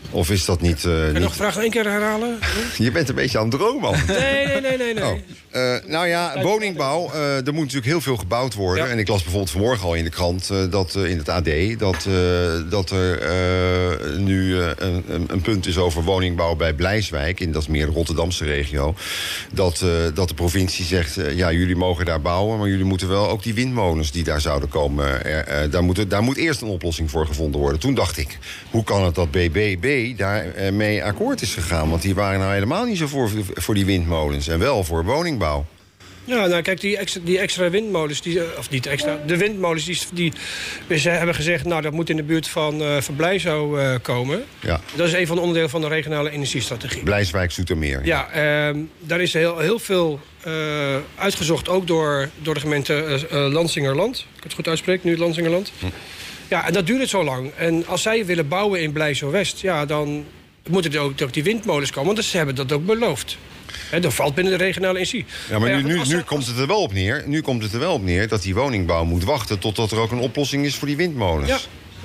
Of 0.11 0.29
is 0.29 0.45
dat 0.45 0.61
niet... 0.61 0.83
Uh, 0.83 1.03
Kan 1.03 1.13
je 1.13 1.19
nog 1.19 1.35
vraag 1.35 1.57
één 1.57 1.69
keer 1.69 1.85
herhalen? 1.85 2.39
je 2.77 2.91
bent 2.91 3.09
een 3.09 3.15
beetje 3.15 3.37
aan 3.37 3.49
het 3.49 3.59
dromen. 3.59 4.03
Nee, 4.07 4.45
nee, 4.45 4.61
nee, 4.61 4.77
nee. 4.77 4.93
nee. 4.93 5.03
Oh. 5.03 5.17
Uh, 5.55 5.75
nou 5.85 6.07
ja, 6.07 6.41
woningbouw. 6.41 7.11
Uh, 7.13 7.35
er 7.35 7.53
moet 7.53 7.63
natuurlijk 7.63 7.85
heel 7.85 8.01
veel 8.01 8.17
gebouwd 8.17 8.53
worden. 8.53 8.85
Ja. 8.85 8.91
En 8.91 8.99
ik 8.99 9.07
las 9.07 9.21
bijvoorbeeld 9.21 9.51
vanmorgen 9.51 9.87
al 9.87 9.95
in 9.95 10.03
de 10.03 10.09
krant, 10.09 10.51
dat, 10.69 10.95
in 10.95 11.17
het 11.17 11.29
AD... 11.29 11.79
dat, 11.79 12.07
dat 12.69 12.89
er 12.89 14.19
nu 14.19 14.55
een, 14.57 15.03
een, 15.27 15.41
punt 15.41 15.67
is 15.67 15.77
over 15.77 16.03
woningbouw 16.03 16.55
bij 16.55 16.73
Blijswijk... 16.73 17.39
in 17.39 17.51
dat 17.51 17.61
is 17.61 17.67
meer 17.67 17.85
de 17.85 17.91
Rotterdamse 17.91 18.45
regio. 18.45 18.95
Dat, 19.53 19.85
dat 20.13 20.27
de 20.27 20.33
provincie 20.33 20.85
zegt, 20.85 21.17
ja, 21.35 21.51
jullie 21.51 21.75
mogen 21.75 22.05
daar 22.05 22.21
bouwen... 22.21 22.57
maar 22.59 22.67
jullie 22.67 22.85
moeten 22.85 23.09
wel 23.09 23.29
ook 23.29 23.43
die 23.43 23.53
windmolens 23.53 24.11
die 24.11 24.23
daar 24.23 24.41
zouden 24.41 24.69
komen... 24.69 25.21
daar, 25.71 25.83
moet, 25.83 26.09
daar 26.09 26.23
moet 26.23 26.37
eerst 26.37 26.61
een 26.61 26.67
oplossing 26.67 27.09
voor 27.09 27.25
gevonden 27.25 27.61
worden. 27.61 27.79
Toen 27.79 27.93
dacht 27.93 28.17
ik, 28.17 28.37
hoe 28.69 28.83
kan 28.83 29.03
het 29.03 29.15
dat 29.15 29.31
BBB 29.31 30.00
daarmee 30.15 31.03
akkoord 31.03 31.41
is 31.41 31.53
gegaan? 31.53 31.89
Want 31.89 32.01
die 32.01 32.15
waren 32.15 32.39
nou 32.39 32.53
helemaal 32.53 32.85
niet 32.85 32.97
zo 32.97 33.07
voor, 33.07 33.29
voor 33.53 33.73
die 33.73 33.85
windmolens... 33.85 34.47
en 34.47 34.59
wel 34.59 34.83
voor 34.83 35.03
woningbouw. 35.05 35.65
Ja, 36.25 36.47
nou 36.47 36.61
kijk, 36.61 36.81
die 36.81 36.97
extra, 36.97 37.21
die 37.23 37.39
extra 37.39 37.69
windmolens, 37.69 38.21
die, 38.21 38.57
of 38.57 38.69
niet 38.69 38.85
extra, 38.85 39.19
de 39.25 39.37
windmolens 39.37 39.85
die, 39.85 39.99
die 40.13 40.33
we 40.87 40.99
hebben 41.09 41.35
gezegd, 41.35 41.65
nou 41.65 41.81
dat 41.81 41.91
moet 41.91 42.09
in 42.09 42.15
de 42.15 42.23
buurt 42.23 42.47
van 42.47 42.81
uh, 42.81 43.01
Verblijzo 43.01 43.77
uh, 43.77 43.95
komen. 44.01 44.43
Ja. 44.59 44.81
Dat 44.95 45.07
is 45.07 45.13
een 45.13 45.27
van 45.27 45.35
de 45.35 45.41
onderdelen 45.41 45.69
van 45.69 45.81
de 45.81 45.87
regionale 45.87 46.29
energiestrategie. 46.29 47.03
Blijswijk 47.03 47.51
Zoetermeer. 47.51 48.05
Ja, 48.05 48.29
ja 48.33 48.71
uh, 48.71 48.77
daar 48.99 49.21
is 49.21 49.33
heel, 49.33 49.59
heel 49.59 49.79
veel 49.79 50.19
uh, 50.47 50.53
uitgezocht, 51.15 51.69
ook 51.69 51.87
door, 51.87 52.29
door 52.41 52.53
de 52.53 52.59
gemeente 52.59 53.19
uh, 53.31 53.47
Lansingerland. 53.53 54.25
Ik 54.37 54.43
het 54.43 54.53
goed 54.53 54.67
uitspreek, 54.67 55.03
nu 55.03 55.17
Lansingerland. 55.17 55.71
Hm. 55.79 55.85
Ja, 56.51 56.67
en 56.67 56.73
dat 56.73 56.85
duurt 56.85 56.99
het 56.99 57.09
zo 57.09 57.23
lang. 57.23 57.51
En 57.55 57.87
als 57.87 58.01
zij 58.01 58.25
willen 58.25 58.47
bouwen 58.47 58.81
in 58.81 58.91
Blijzo 58.91 59.29
West, 59.29 59.59
ja, 59.59 59.85
dan 59.85 60.25
moeten 60.69 60.93
er 60.93 60.99
ook, 60.99 61.21
ook 61.21 61.33
die 61.33 61.43
windmolens 61.43 61.91
komen, 61.91 62.13
want 62.13 62.25
ze 62.25 62.37
hebben 62.37 62.55
dat 62.55 62.71
ook 62.71 62.85
beloofd. 62.85 63.37
He, 63.89 63.99
dat 63.99 64.13
valt 64.13 64.35
binnen 64.35 64.57
de 64.57 64.63
regionale 64.63 64.93
energie. 64.93 65.25
Ja, 65.49 65.59
maar 65.59 65.75
nu, 65.75 65.83
nu, 65.83 66.01
nu 66.07 66.21
komt 66.21 66.47
het 66.47 66.57
er 66.57 66.67
wel 66.67 66.81
op 66.81 66.93
neer. 66.93 67.23
Nu 67.25 67.41
komt 67.41 67.63
het 67.63 67.73
er 67.73 67.79
wel 67.79 67.93
op 67.93 68.03
neer 68.03 68.27
dat 68.27 68.41
die 68.41 68.55
woningbouw 68.55 69.03
moet 69.03 69.23
wachten 69.23 69.59
totdat 69.59 69.91
er 69.91 69.99
ook 69.99 70.11
een 70.11 70.19
oplossing 70.19 70.65
is 70.65 70.75
voor 70.75 70.87
die 70.87 70.97
windmolens. 70.97 71.49
Ja. 71.49 71.59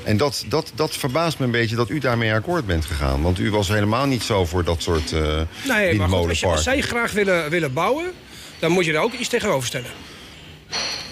En 0.04 0.16
dat, 0.16 0.44
dat, 0.48 0.72
dat 0.74 0.96
verbaast 0.96 1.38
me 1.38 1.44
een 1.44 1.50
beetje 1.50 1.76
dat 1.76 1.90
u 1.90 1.98
daarmee 1.98 2.32
akkoord 2.32 2.66
bent 2.66 2.85
gegaan. 2.85 3.22
Want 3.22 3.38
u 3.38 3.50
was 3.50 3.68
helemaal 3.68 4.06
niet 4.06 4.22
zo 4.22 4.44
voor 4.44 4.64
dat 4.64 4.82
soort 4.82 5.12
uh, 5.12 5.40
nee, 5.68 5.94
maar 5.94 6.09
goed, 6.09 6.28
als, 6.28 6.40
je, 6.40 6.46
als 6.46 6.62
zij 6.62 6.80
graag 6.80 7.12
willen, 7.12 7.50
willen 7.50 7.72
bouwen, 7.72 8.12
dan 8.59 8.70
moet 8.70 8.85
je 8.85 8.92
er 8.92 9.00
ook 9.00 9.12
iets 9.12 9.28
tegenover 9.28 9.66
stellen. 9.66 9.90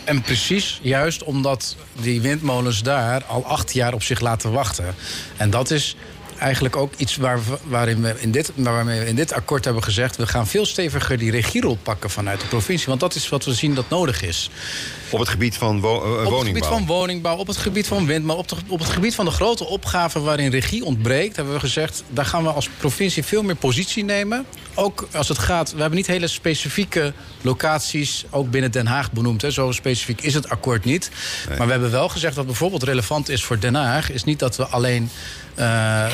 En 0.04 0.22
precies 0.22 0.78
juist 0.82 1.22
omdat 1.22 1.76
die 1.92 2.20
windmolens 2.20 2.82
daar 2.82 3.24
al 3.24 3.46
acht 3.46 3.72
jaar 3.72 3.94
op 3.94 4.02
zich 4.02 4.20
laten 4.20 4.52
wachten. 4.52 4.94
En 5.36 5.50
dat 5.50 5.70
is 5.70 5.96
eigenlijk 6.44 6.76
ook 6.76 6.92
iets 6.96 7.16
waar 7.16 7.44
we, 7.44 7.58
waarin 7.64 8.02
we 8.02 8.14
in 8.18 8.30
dit, 8.30 8.52
waarmee 8.54 9.00
we 9.00 9.06
in 9.06 9.14
dit 9.14 9.32
akkoord 9.32 9.64
hebben 9.64 9.82
gezegd... 9.82 10.16
we 10.16 10.26
gaan 10.26 10.46
veel 10.46 10.66
steviger 10.66 11.18
die 11.18 11.30
regierol 11.30 11.78
pakken 11.82 12.10
vanuit 12.10 12.40
de 12.40 12.46
provincie. 12.46 12.88
Want 12.88 13.00
dat 13.00 13.14
is 13.14 13.28
wat 13.28 13.44
we 13.44 13.54
zien 13.54 13.74
dat 13.74 13.88
nodig 13.88 14.22
is. 14.22 14.50
Op 15.10 15.18
het 15.18 15.28
gebied 15.28 15.56
van 15.56 15.80
wo 15.80 16.00
woningbouw? 16.00 16.26
Op 16.26 16.36
het 16.36 16.46
gebied 16.46 16.66
van 16.66 16.86
woningbouw, 16.86 17.36
op 17.36 17.46
het 17.46 17.56
gebied 17.56 17.86
van 17.86 18.06
windbouw... 18.06 18.36
Op, 18.36 18.52
op 18.68 18.78
het 18.78 18.88
gebied 18.88 19.14
van 19.14 19.24
de 19.24 19.30
grote 19.30 19.64
opgaven 19.64 20.22
waarin 20.22 20.50
regie 20.50 20.84
ontbreekt... 20.84 21.36
hebben 21.36 21.54
we 21.54 21.60
gezegd, 21.60 22.02
daar 22.08 22.26
gaan 22.26 22.42
we 22.42 22.50
als 22.50 22.68
provincie 22.78 23.24
veel 23.24 23.42
meer 23.42 23.56
positie 23.56 24.04
nemen. 24.04 24.46
Ook 24.74 25.08
als 25.12 25.28
het 25.28 25.38
gaat, 25.38 25.72
we 25.72 25.80
hebben 25.80 25.96
niet 25.96 26.06
hele 26.06 26.26
specifieke 26.26 27.12
locaties... 27.40 28.24
ook 28.30 28.50
binnen 28.50 28.70
Den 28.70 28.86
Haag 28.86 29.12
benoemd, 29.12 29.42
hè. 29.42 29.50
zo 29.50 29.72
specifiek 29.72 30.20
is 30.20 30.34
het 30.34 30.48
akkoord 30.48 30.84
niet. 30.84 31.10
Nee. 31.48 31.58
Maar 31.58 31.66
we 31.66 31.72
hebben 31.72 31.90
wel 31.90 32.08
gezegd 32.08 32.34
wat 32.36 32.46
bijvoorbeeld 32.46 32.82
relevant 32.82 33.28
is 33.28 33.44
voor 33.44 33.60
Den 33.60 33.74
Haag... 33.74 34.10
is 34.10 34.24
niet 34.24 34.38
dat 34.38 34.56
we 34.56 34.66
alleen... 34.66 35.10
Uh, 35.58 36.06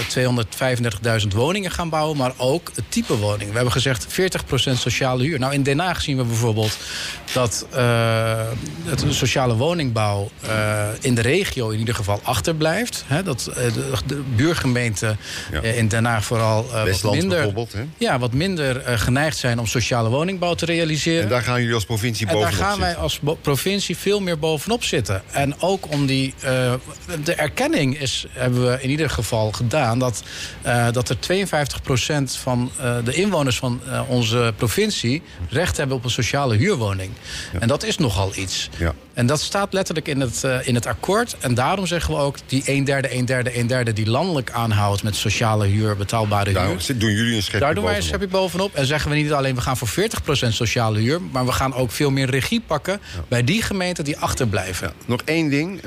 235.000 1.22 1.28
woningen 1.34 1.70
gaan 1.70 1.88
bouwen, 1.88 2.16
maar 2.16 2.32
ook 2.36 2.70
het 2.74 2.84
type 2.88 3.16
woning. 3.16 3.48
We 3.48 3.54
hebben 3.54 3.72
gezegd 3.72 4.06
40% 4.06 4.72
sociale 4.72 5.22
huur. 5.22 5.38
Nou, 5.38 5.52
in 5.52 5.62
Den 5.62 5.78
Haag 5.78 6.00
zien 6.00 6.16
we 6.16 6.24
bijvoorbeeld 6.24 6.78
dat 7.32 7.66
uh, 7.74 8.40
het 8.84 9.04
sociale 9.08 9.56
woningbouw 9.56 10.30
uh, 10.44 10.86
in 11.00 11.14
de 11.14 11.20
regio 11.20 11.68
in 11.68 11.78
ieder 11.78 11.94
geval 11.94 12.20
achterblijft. 12.22 13.04
Hè, 13.06 13.22
dat 13.22 13.50
de, 13.54 13.92
de 14.06 14.22
buurgemeenten 14.36 15.18
ja. 15.52 15.60
in 15.62 15.88
Den 15.88 16.04
Haag 16.04 16.24
vooral 16.24 16.66
wat 17.02 17.14
minder, 17.14 17.52
ja, 17.98 18.18
wat 18.18 18.32
minder 18.32 18.98
geneigd 18.98 19.36
zijn 19.36 19.58
om 19.58 19.66
sociale 19.66 20.08
woningbouw 20.08 20.54
te 20.54 20.64
realiseren. 20.64 21.22
En 21.22 21.28
daar 21.28 21.42
gaan 21.42 21.60
jullie 21.60 21.74
als 21.74 21.84
provincie 21.84 22.26
bovenop 22.26 22.50
En 22.50 22.56
daar 22.56 22.66
gaan 22.66 22.76
zitten. 22.76 22.94
wij 22.94 23.02
als 23.02 23.20
provincie 23.40 23.96
veel 23.96 24.20
meer 24.20 24.38
bovenop 24.38 24.84
zitten. 24.84 25.22
En 25.30 25.60
ook 25.60 25.92
om 25.92 26.06
die... 26.06 26.34
de 27.24 27.34
erkenning 27.34 28.00
is, 28.00 28.26
hebben 28.30 28.66
we 28.70 28.78
in 28.82 28.90
ieder 28.90 29.10
geval 29.10 29.52
gedaan... 29.52 29.98
dat, 30.00 30.22
uh, 30.66 30.86
dat 30.92 31.08
er 31.08 31.16
52% 31.16 32.38
van 32.38 32.70
uh, 32.80 32.96
de 33.04 33.12
inwoners 33.12 33.58
van 33.58 33.80
uh, 33.86 34.00
onze 34.08 34.54
provincie... 34.56 35.22
recht 35.48 35.76
hebben 35.76 35.96
op 35.96 36.04
een 36.04 36.10
sociale 36.10 36.56
huurwoning. 36.56 37.12
Ja. 37.52 37.58
En 37.58 37.68
dat 37.68 37.82
is 37.82 37.96
nogal 37.96 38.32
iets. 38.36 38.68
Ja. 38.76 38.94
En 39.14 39.26
dat 39.26 39.40
staat 39.40 39.72
letterlijk 39.72 40.08
in 40.08 40.20
het, 40.20 40.46
in 40.62 40.74
het 40.74 40.86
akkoord. 40.86 41.36
En 41.40 41.54
daarom 41.54 41.86
zeggen 41.86 42.14
we 42.14 42.20
ook 42.20 42.36
die 42.46 42.62
een 42.64 42.84
derde, 42.84 43.14
een 43.14 43.24
derde, 43.24 43.58
een 43.58 43.66
derde... 43.66 43.92
die 43.92 44.10
landelijk 44.10 44.50
aanhoudt 44.50 45.02
met 45.02 45.16
sociale 45.16 45.66
huur, 45.66 45.96
betaalbare 45.96 46.52
Daar 46.52 46.66
huur. 46.66 46.98
doen 46.98 47.12
jullie 47.12 47.36
een 47.36 47.42
schepje 47.42 47.60
Daar 47.60 47.74
doen 47.74 47.84
wij 47.84 47.96
een 47.96 48.02
schepje 48.02 48.28
bovenop. 48.28 48.74
En 48.74 48.86
zeggen 48.86 49.10
we 49.10 49.16
niet 49.16 49.32
alleen 49.32 49.54
we 49.54 49.60
gaan 49.60 49.76
voor 49.76 49.88
40% 49.88 50.48
sociale 50.48 50.98
huur... 50.98 51.20
maar 51.32 51.46
we 51.46 51.52
gaan 51.52 51.74
ook 51.74 51.90
veel 51.90 52.10
meer 52.10 52.30
regie 52.30 52.60
pakken 52.66 53.00
bij 53.28 53.44
die 53.44 53.62
gemeenten 53.62 54.04
die 54.04 54.18
achterblijven. 54.18 54.92
Nog 55.06 55.20
één 55.24 55.50
ding 55.50 55.80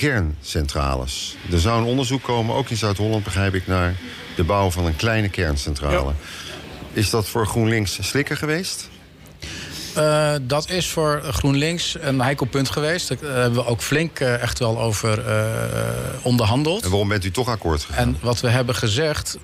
kerncentrales. 0.00 1.36
Er 1.52 1.60
zou 1.60 1.80
een 1.80 1.86
onderzoek 1.86 2.22
komen, 2.22 2.54
ook 2.54 2.70
in 2.70 2.76
Zuid-Holland 2.76 3.24
begrijp 3.24 3.54
ik... 3.54 3.66
naar 3.66 3.94
de 4.36 4.44
bouw 4.44 4.70
van 4.70 4.86
een 4.86 4.96
kleine 4.96 5.28
kerncentrale. 5.28 6.08
Ja. 6.08 6.14
Is 6.92 7.10
dat 7.10 7.28
voor 7.28 7.46
GroenLinks 7.46 7.98
slikker 8.08 8.36
geweest? 8.36 8.89
Uh, 9.96 10.32
dat 10.42 10.70
is 10.70 10.88
voor 10.88 11.22
GroenLinks 11.22 11.96
een 12.00 12.20
heikel 12.20 12.46
punt 12.46 12.70
geweest. 12.70 13.08
Daar 13.08 13.18
uh, 13.22 13.34
hebben 13.34 13.64
we 13.64 13.66
ook 13.66 13.82
flink 13.82 14.20
uh, 14.20 14.42
echt 14.42 14.58
wel 14.58 14.80
over 14.80 15.24
onderhandeld. 16.22 16.82
En 16.84 16.90
waarom 16.90 17.08
bent 17.08 17.24
u 17.24 17.30
toch 17.30 17.48
akkoord 17.48 17.82
gegaan? 17.82 18.06
En 18.06 18.16
wat 18.20 18.40
we 18.40 18.48
hebben 18.48 18.74
gezegd, 18.74 19.38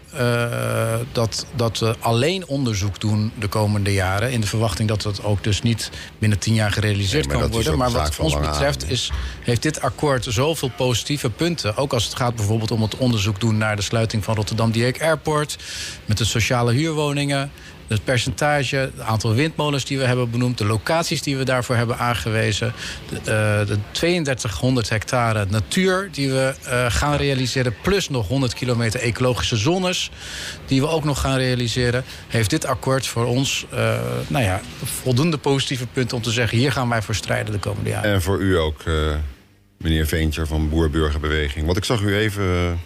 dat, 1.13 1.47
dat 1.55 1.79
we 1.79 1.95
alleen 2.01 2.47
onderzoek 2.47 3.01
doen 3.01 3.33
de 3.39 3.49
komende 3.49 3.93
jaren... 3.93 4.33
in 4.33 4.41
de 4.41 4.47
verwachting 4.47 4.89
dat 4.89 5.03
het 5.03 5.25
ook 5.25 5.45
dus 5.45 5.63
niet 5.63 5.91
binnen 6.19 6.39
tien 6.39 6.55
jaar 6.55 6.73
gerealiseerd 6.73 7.27
nee, 7.29 7.39
kan 7.39 7.51
worden. 7.51 7.79
Maar 7.79 7.91
wat 7.91 8.17
ons 8.19 8.39
betreft 8.39 8.91
is, 8.91 9.11
heeft 9.41 9.63
dit 9.63 9.81
akkoord 9.81 10.27
zoveel 10.29 10.71
positieve 10.77 11.31
punten. 11.31 11.77
Ook 11.77 11.93
als 11.93 12.05
het 12.05 12.15
gaat 12.15 12.35
bijvoorbeeld 12.37 12.71
om 12.71 12.83
het 12.83 12.97
onderzoek 12.97 13.41
doen... 13.41 13.57
naar 13.59 13.77
de 13.77 13.83
sluiting 13.83 14.25
van 14.25 14.35
Rotterdam-Dieek 14.35 15.03
Airport... 15.03 15.57
met 16.05 16.19
de 16.19 16.25
sociale 16.25 16.73
huurwoningen... 16.73 17.51
Het 17.89 18.05
percentage, 18.05 18.77
het 18.77 19.01
aantal 19.01 19.35
windmolens 19.35 19.85
die 19.85 19.99
we 19.99 20.05
hebben 20.05 20.31
benoemd... 20.31 20.59
de 20.59 20.65
locaties 20.65 21.23
die 21.23 21.37
we 21.37 21.45
daarvoor 21.45 21.77
hebben 21.77 21.99
aangewezen... 21.99 22.73
de, 23.09 23.17
uh, 23.17 23.69
de 23.69 23.79
3200 23.91 24.89
hectare 24.89 25.47
natuur 25.49 26.09
die 26.13 26.31
we 26.31 26.55
uh, 26.67 26.87
gaan 26.89 27.17
realiseren... 27.17 27.75
plus 27.83 28.09
nog 28.09 28.29
100 28.29 28.55
kilometer 28.55 29.01
ecologische 29.01 29.57
zones 29.57 30.11
die 30.67 30.81
we 30.81 30.89
ook 30.89 31.05
nog 31.05 31.21
gaan 31.21 31.37
realiseren... 31.37 32.05
heeft 32.29 32.51
dit 32.51 32.67
akkoord 32.67 33.07
voor 33.07 33.25
ons 33.25 33.67
uh, 33.75 33.99
nou 34.27 34.45
ja, 34.45 34.61
voldoende 34.85 35.39
positieve 35.39 35.87
punten 35.87 36.17
om 36.17 36.23
te 36.23 36.31
zeggen... 36.31 36.59
hier 36.59 36.73
gaan 36.73 36.89
wij 36.89 37.03
voor 37.03 37.15
strijden 37.15 37.53
de 37.53 37.59
komende 37.59 37.91
jaren. 37.91 38.13
En 38.13 38.23
voor 38.23 38.41
u 38.41 38.59
ook, 38.59 38.83
meneer 39.79 40.07
Veentjer 40.07 40.47
van 40.47 40.69
Boer-Burgerbeweging. 40.69 41.65
Want 41.65 41.77
ik 41.77 41.85
zag 41.85 42.01
u 42.01 42.17
even 42.17 42.79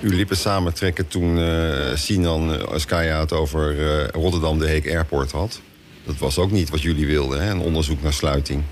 uw 0.00 0.10
lippen 0.10 0.36
samentrekken 0.36 1.08
toen 1.08 1.38
uh, 1.38 1.94
Sinan 1.94 2.54
uh, 2.54 2.62
Askaya 2.62 3.20
het 3.20 3.32
over 3.32 3.76
uh, 3.76 4.08
Rotterdam 4.08 4.58
de 4.58 4.66
Heek 4.66 4.86
Airport 4.86 5.30
had. 5.30 5.60
Dat 6.04 6.18
was 6.18 6.38
ook 6.38 6.50
niet 6.50 6.70
wat 6.70 6.82
jullie 6.82 7.06
wilden, 7.06 7.42
hè? 7.42 7.50
een 7.50 7.60
onderzoek 7.60 8.02
naar 8.02 8.12
sluiting. 8.12 8.62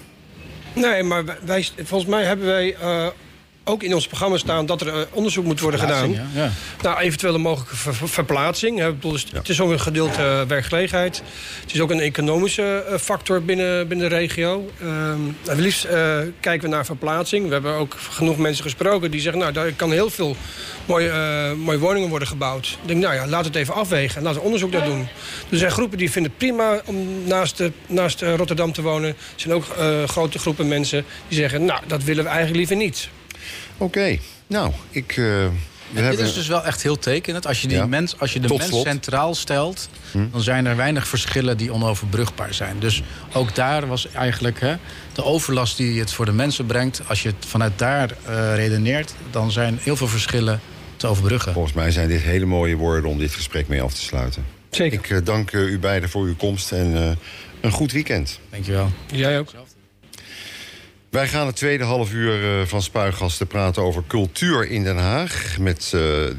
Nee, 0.74 1.02
maar 1.02 1.24
wij, 1.44 1.68
volgens 1.76 2.10
mij 2.10 2.24
hebben 2.24 2.46
wij 2.46 2.76
ook 3.68 3.82
in 3.82 3.94
ons 3.94 4.06
programma 4.06 4.36
staan 4.36 4.66
dat 4.66 4.80
er 4.80 5.08
onderzoek 5.12 5.44
moet 5.44 5.60
worden 5.60 5.80
gedaan. 5.80 6.10
Ja, 6.10 6.26
ja. 6.34 6.50
Naar 6.82 6.98
eventuele 6.98 7.38
mogelijke 7.38 7.76
ver 7.76 8.08
verplaatsing. 8.08 8.78
Hè. 8.78 8.92
Bedoel, 8.92 9.12
dus 9.12 9.26
Ja. 9.32 9.38
Het 9.38 9.48
is 9.48 9.60
ook 9.60 9.70
een 9.70 9.80
gedeelte 9.80 10.44
werkgelegenheid. 10.48 11.22
Het 11.60 11.74
is 11.74 11.80
ook 11.80 11.90
een 11.90 12.00
economische 12.00 12.84
eh, 12.88 12.98
factor 12.98 13.42
binnen, 13.42 13.88
binnen 13.88 14.08
de 14.08 14.14
regio. 14.14 14.70
Het 15.44 15.58
liefst 15.58 15.84
eh, 15.84 16.18
kijken 16.40 16.68
we 16.68 16.74
naar 16.74 16.84
verplaatsing. 16.84 17.46
We 17.46 17.52
hebben 17.52 17.74
ook 17.74 17.96
genoeg 18.10 18.36
mensen 18.36 18.64
gesproken 18.64 19.10
die 19.10 19.20
zeggen... 19.20 19.40
nou, 19.40 19.52
daar 19.52 19.72
kan 19.72 19.92
heel 19.92 20.10
veel 20.10 20.36
mooie, 20.86 21.08
eh, 21.08 21.52
mooie 21.52 21.78
woningen 21.78 22.08
worden 22.08 22.28
gebouwd. 22.28 22.78
Ik 22.82 22.88
denk, 22.88 23.00
nou 23.00 23.14
ja, 23.14 23.26
laat 23.26 23.44
het 23.44 23.54
even 23.54 23.74
afwegen 23.74 24.16
en 24.16 24.22
laten 24.22 24.38
we 24.38 24.44
onderzoek 24.44 24.72
daar 24.72 24.84
doen. 24.84 25.08
Er 25.50 25.58
zijn 25.58 25.70
groepen 25.70 25.98
die 25.98 26.10
vinden 26.10 26.30
het 26.30 26.40
prima 26.40 26.80
om 26.84 27.06
naast, 27.24 27.56
de, 27.56 27.72
naast 27.86 28.22
eh, 28.22 28.34
Rotterdam 28.34 28.72
te 28.72 28.82
wonen. 28.82 29.08
Er 29.08 29.16
zijn 29.36 29.54
ook 29.54 29.64
eh, 29.68 30.04
grote 30.04 30.38
groepen 30.38 30.68
mensen 30.68 31.04
die 31.28 31.38
zeggen... 31.38 31.64
nou, 31.64 31.80
dat 31.86 32.02
willen 32.02 32.24
we 32.24 32.30
eigenlijk 32.30 32.58
liever 32.58 32.76
niet. 32.76 33.08
Oké, 33.78 34.18
nou, 34.46 34.72
ik... 34.90 35.10
eh, 35.10 35.16
we 35.16 35.50
Dit 35.94 36.04
hebben... 36.04 36.24
is 36.24 36.34
dus 36.34 36.46
wel 36.46 36.64
echt 36.64 36.82
heel 36.82 36.98
tekenend. 36.98 37.46
Als 37.46 37.60
je, 37.62 37.68
die 37.68 37.76
Ja. 37.76 37.86
mens, 37.86 38.18
als 38.18 38.32
je 38.32 38.40
de 38.40 38.48
Tot 38.48 38.58
mens 38.58 38.70
slot. 38.70 38.86
centraal 38.86 39.34
stelt... 39.34 39.88
Hm. 40.10 40.18
dan 40.32 40.40
zijn 40.42 40.66
er 40.66 40.76
weinig 40.76 41.08
verschillen 41.08 41.56
die 41.56 41.72
onoverbrugbaar 41.72 42.54
zijn. 42.54 42.78
Dus 42.78 43.02
ook 43.32 43.54
daar 43.54 43.86
was 43.86 44.08
eigenlijk 44.12 44.60
hè, 44.60 44.74
de 45.12 45.24
overlast 45.24 45.76
die 45.76 46.00
het 46.00 46.12
voor 46.12 46.24
de 46.24 46.32
mensen 46.32 46.66
brengt... 46.66 47.00
als 47.06 47.22
je 47.22 47.28
het 47.28 47.46
vanuit 47.46 47.78
daar 47.78 48.10
eh, 48.24 48.54
redeneert... 48.54 49.14
dan 49.30 49.50
zijn 49.52 49.78
heel 49.82 49.96
veel 49.96 50.08
verschillen 50.08 50.60
te 50.96 51.06
overbruggen. 51.06 51.52
Volgens 51.52 51.74
mij 51.74 51.90
zijn 51.90 52.08
dit 52.08 52.20
hele 52.22 52.46
mooie 52.46 52.76
woorden 52.76 53.10
om 53.10 53.18
dit 53.18 53.34
gesprek 53.34 53.68
mee 53.68 53.82
af 53.82 53.94
te 53.94 54.00
sluiten. 54.00 54.44
Zeker. 54.70 54.98
Ik 54.98 55.10
uh, 55.10 55.18
dank 55.24 55.52
uh, 55.52 55.60
u 55.70 55.78
beiden 55.78 56.08
voor 56.08 56.24
uw 56.24 56.36
komst 56.36 56.72
en 56.72 56.92
uh, 56.92 57.10
een 57.60 57.70
goed 57.70 57.92
weekend. 57.92 58.38
Dankjewel. 58.50 58.90
Jij 59.06 59.38
ook. 59.38 59.50
Wij 61.16 61.28
gaan 61.28 61.46
het 61.46 61.56
tweede 61.56 61.84
half 61.84 62.12
uur 62.12 62.66
van 62.66 62.82
Spuigasten 62.82 63.46
praten 63.46 63.82
over 63.82 64.02
cultuur 64.06 64.70
in 64.70 64.82
Den 64.82 64.96
Haag... 64.96 65.56
met 65.60 65.88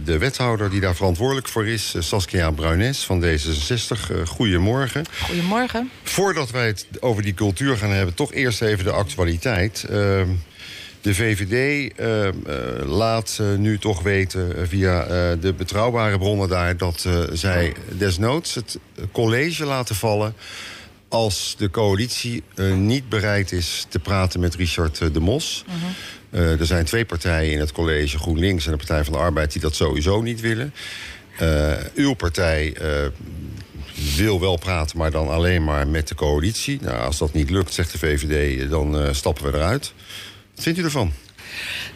de 0.04 0.18
wethouder 0.18 0.70
die 0.70 0.80
daar 0.80 0.96
verantwoordelijk 0.96 1.48
voor 1.48 1.68
is, 1.68 1.96
Saskia 2.00 2.52
Bruines 2.52 3.04
van 3.04 3.24
D66. 3.24 4.24
goedemorgen. 4.26 5.06
Goedemorgen. 5.22 5.92
Voordat 6.04 6.52
wij 6.52 6.68
het 6.68 6.88
over 7.00 7.24
die 7.24 7.34
cultuur 7.34 7.78
gaan 7.78 7.90
hebben, 7.90 8.16
toch 8.16 8.34
eerst 8.34 8.62
even 8.62 8.84
de 8.84 8.92
actualiteit... 8.92 9.86
Ehm, 9.90 10.30
de 11.02 11.16
VVD 11.16 11.94
uh, 12.00 12.26
uh, 12.26 12.32
laat 12.86 13.38
uh, 13.42 13.58
nu 13.58 13.80
toch 13.80 14.02
weten 14.02 14.68
via 14.68 15.06
de 15.36 15.54
betrouwbare 15.54 16.18
bronnen 16.18 16.50
daar... 16.50 16.78
dat 16.78 17.08
zij 17.34 17.74
desnoods 17.98 18.56
het 18.56 18.80
college 19.12 19.66
laten 19.66 19.96
vallen... 19.96 20.36
als 21.10 21.56
de 21.58 21.70
coalitie 21.70 22.44
niet 22.76 23.10
bereid 23.10 23.52
is 23.52 23.86
te 23.90 24.00
praten 24.00 24.40
met 24.40 24.56
Richard 24.56 25.14
de 25.14 25.20
Mos. 25.20 25.64
-huh. 26.32 26.60
er 26.60 26.66
zijn 26.66 26.86
twee 26.86 27.06
partijen 27.06 27.52
in 27.52 27.60
het 27.60 27.72
college, 27.72 28.18
GroenLinks 28.18 28.66
en 28.66 28.72
de 28.72 28.78
Partij 28.78 29.04
van 29.04 29.14
de 29.14 29.20
Arbeid... 29.20 29.52
die 29.52 29.62
dat 29.62 29.76
sowieso 29.76 30.22
niet 30.22 30.42
willen. 30.42 30.74
uw 31.96 32.14
partij 32.14 32.78
wil 34.16 34.40
wel 34.40 34.58
praten, 34.58 34.98
maar 34.98 35.12
dan 35.12 35.30
alleen 35.30 35.64
maar 35.64 35.88
met 35.88 36.08
de 36.08 36.16
coalitie. 36.16 36.80
Nou, 36.82 36.98
als 36.98 37.18
dat 37.18 37.34
niet 37.34 37.50
lukt, 37.50 37.74
zegt 37.74 37.92
de 37.92 37.98
VVD, 37.98 38.70
dan 38.70 39.16
stappen 39.16 39.52
we 39.52 39.58
eruit. 39.58 39.94
Wat 40.56 40.64
vindt 40.64 40.80
u 40.80 40.84
ervan? 40.84 41.14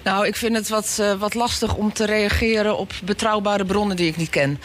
Nou, 0.04 0.28
ik 0.28 0.36
vind 0.36 0.56
het 0.56 0.70
wat, 0.70 0.98
uh, 1.00 1.14
wat 1.14 1.34
lastig 1.34 1.76
om 1.76 1.94
te 1.94 2.06
reageren 2.06 2.78
op 2.78 2.94
betrouwbare 3.04 3.66
bronnen 3.66 3.96
die 3.96 4.08
ik 4.08 4.18
niet 4.18 4.30
ken. 4.30 4.60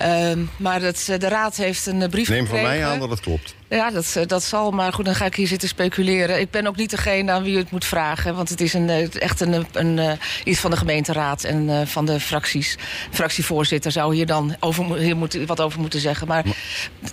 Uh, 0.00 0.32
maar 0.56 0.82
het, 0.82 1.04
de 1.18 1.28
Raad 1.28 1.56
heeft 1.56 1.86
een 1.86 2.10
brief 2.10 2.28
Neem 2.28 2.44
gekregen. 2.44 2.66
van 2.68 2.76
mij 2.76 2.86
aan 2.86 2.98
dat 2.98 3.10
het 3.10 3.20
klopt. 3.20 3.54
Ja, 3.68 3.90
dat, 3.90 4.16
dat 4.26 4.42
zal. 4.42 4.70
Maar 4.70 4.92
goed, 4.92 5.04
dan 5.04 5.14
ga 5.14 5.24
ik 5.24 5.34
hier 5.34 5.46
zitten 5.46 5.68
speculeren. 5.68 6.40
Ik 6.40 6.50
ben 6.50 6.66
ook 6.66 6.76
niet 6.76 6.90
degene 6.90 7.32
aan 7.32 7.42
wie 7.42 7.54
u 7.54 7.58
het 7.58 7.70
moet 7.70 7.84
vragen. 7.84 8.34
Want 8.34 8.48
het 8.48 8.60
is 8.60 8.74
een, 8.74 8.88
echt 9.12 9.40
een, 9.40 9.52
een, 9.72 9.98
een 9.98 10.18
iets 10.44 10.60
van 10.60 10.70
de 10.70 10.76
gemeenteraad 10.76 11.44
en 11.44 11.88
van 11.88 12.06
de 12.06 12.20
fracties. 12.20 12.78
Fractievoorzitter 13.10 13.92
zou 13.92 14.14
hier 14.14 14.26
dan 14.26 14.56
over, 14.60 14.96
hier 14.96 15.16
moet, 15.16 15.38
wat 15.46 15.60
over 15.60 15.80
moeten 15.80 16.00
zeggen. 16.00 16.26
Maar, 16.26 16.44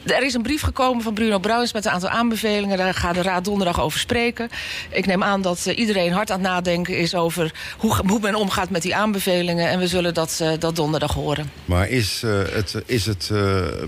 er 0.05 0.23
is 0.23 0.33
een 0.33 0.41
brief 0.41 0.61
gekomen 0.61 1.03
van 1.03 1.13
Bruno 1.13 1.39
Bruins 1.39 1.73
met 1.73 1.85
een 1.85 1.91
aantal 1.91 2.09
aanbevelingen. 2.09 2.77
Daar 2.77 2.93
gaat 2.93 3.15
de 3.15 3.21
Raad 3.21 3.45
donderdag 3.45 3.81
over 3.81 3.99
spreken. 3.99 4.49
Ik 4.89 5.05
neem 5.05 5.23
aan 5.23 5.41
dat 5.41 5.65
iedereen 5.65 6.11
hard 6.11 6.31
aan 6.31 6.39
het 6.39 6.47
nadenken 6.47 6.97
is 6.97 7.15
over 7.15 7.53
hoe, 7.77 7.95
hoe 8.07 8.19
men 8.19 8.35
omgaat 8.35 8.69
met 8.69 8.81
die 8.81 8.95
aanbevelingen. 8.95 9.69
En 9.69 9.79
we 9.79 9.87
zullen 9.87 10.13
dat, 10.13 10.43
dat 10.59 10.75
donderdag 10.75 11.13
horen. 11.13 11.51
Maar 11.65 11.89
is 11.89 12.21
het, 12.51 12.75
is 12.85 13.05
het 13.05 13.31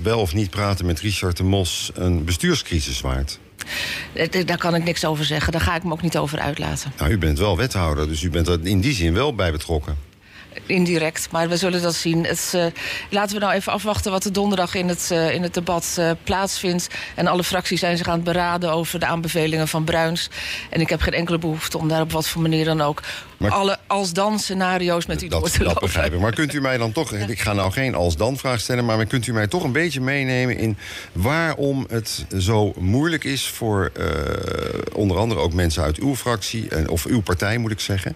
wel 0.04 0.20
of 0.20 0.34
niet 0.34 0.50
praten 0.50 0.86
met 0.86 1.00
Richard 1.00 1.38
de 1.38 1.44
Mos 1.44 1.92
een 1.94 2.24
bestuur 2.24 2.55
crisis 2.64 3.02
waard? 3.02 3.40
Daar 4.46 4.58
kan 4.58 4.76
ik 4.76 4.84
niks 4.84 5.06
over 5.06 5.26
zeggen. 5.26 5.52
Daar 5.52 5.62
ga 5.62 5.76
ik 5.76 5.84
me 5.84 5.92
ook 5.92 6.02
niet 6.02 6.18
over 6.18 6.40
uitlaten. 6.40 6.94
Nou, 6.98 7.12
u 7.12 7.18
bent 7.18 7.40
wel 7.40 7.58
wethouder, 7.58 8.08
dus 8.08 8.22
u 8.22 8.30
bent 8.30 8.48
er 8.48 8.60
in 8.64 8.82
die 8.82 8.94
zin 8.94 9.14
wel 9.14 9.36
bij 9.36 9.52
betrokken. 9.52 9.98
Indirect, 10.66 11.32
maar 11.32 11.50
we 11.50 11.58
zullen 11.58 11.82
dat 11.82 11.96
zien. 11.96 12.26
Het, 12.26 12.54
uh, 12.56 12.66
laten 13.10 13.36
we 13.36 13.42
nou 13.42 13.54
even 13.54 13.72
afwachten 13.72 14.12
wat 14.12 14.26
er 14.26 14.34
donderdag 14.34 14.76
in 14.76 14.88
het, 14.88 15.10
uh, 15.12 15.34
in 15.34 15.44
het 15.44 15.54
debat 15.54 15.96
uh, 16.00 16.12
plaatsvindt. 16.24 16.88
En 17.16 17.28
alle 17.28 17.44
fracties 17.44 17.80
zijn 17.80 17.98
zich 17.98 18.08
aan 18.08 18.16
het 18.16 18.24
beraden 18.24 18.72
over 18.72 19.00
de 19.00 19.06
aanbevelingen 19.06 19.68
van 19.68 19.84
Bruins. 19.84 20.30
En 20.70 20.82
ik 20.82 20.90
heb 20.90 21.02
geen 21.02 21.14
enkele 21.14 21.38
behoefte 21.38 21.78
om 21.78 21.88
daar 21.88 22.02
op 22.02 22.12
wat 22.12 22.28
voor 22.28 22.42
manier 22.42 22.66
dan 22.66 22.82
ook... 22.82 23.02
Maar, 23.38 23.52
alle 23.52 23.78
als-dan 23.88 24.40
scenario's 24.40 25.06
met 25.06 25.22
u 25.22 25.28
dat, 25.28 25.40
door 25.40 25.50
te 25.50 25.58
dat 25.58 25.68
lopen. 25.68 25.82
begrijp 25.82 26.14
ik. 26.14 26.20
Maar 26.20 26.34
kunt 26.34 26.54
u 26.54 26.62
mij 26.62 26.78
dan 26.78 26.92
toch... 26.92 27.12
Ik 27.12 27.40
ga 27.40 27.54
nou 27.54 27.72
geen 27.72 27.96
als-dan 27.96 28.38
vraag 28.38 28.60
stellen... 28.60 28.86
maar 28.86 29.06
kunt 29.06 29.28
u 29.28 29.34
mij 29.34 29.48
toch 29.48 29.64
een 29.64 29.72
beetje 29.72 30.02
meenemen 30.02 30.58
in 30.58 30.78
waarom 31.12 31.86
het 31.90 32.26
zo 32.38 32.74
moeilijk 32.78 33.24
is... 33.24 33.48
voor 33.48 33.92
onder 34.94 35.18
andere 35.18 35.42
ook 35.42 35.54
mensen 35.54 35.84
uit 35.84 35.98
uw 35.98 36.16
fractie... 36.16 36.90
of 36.90 37.06
uw 37.06 37.22
partij 37.22 37.58
moet 37.58 37.72
ik 37.72 37.80
zeggen... 37.80 38.16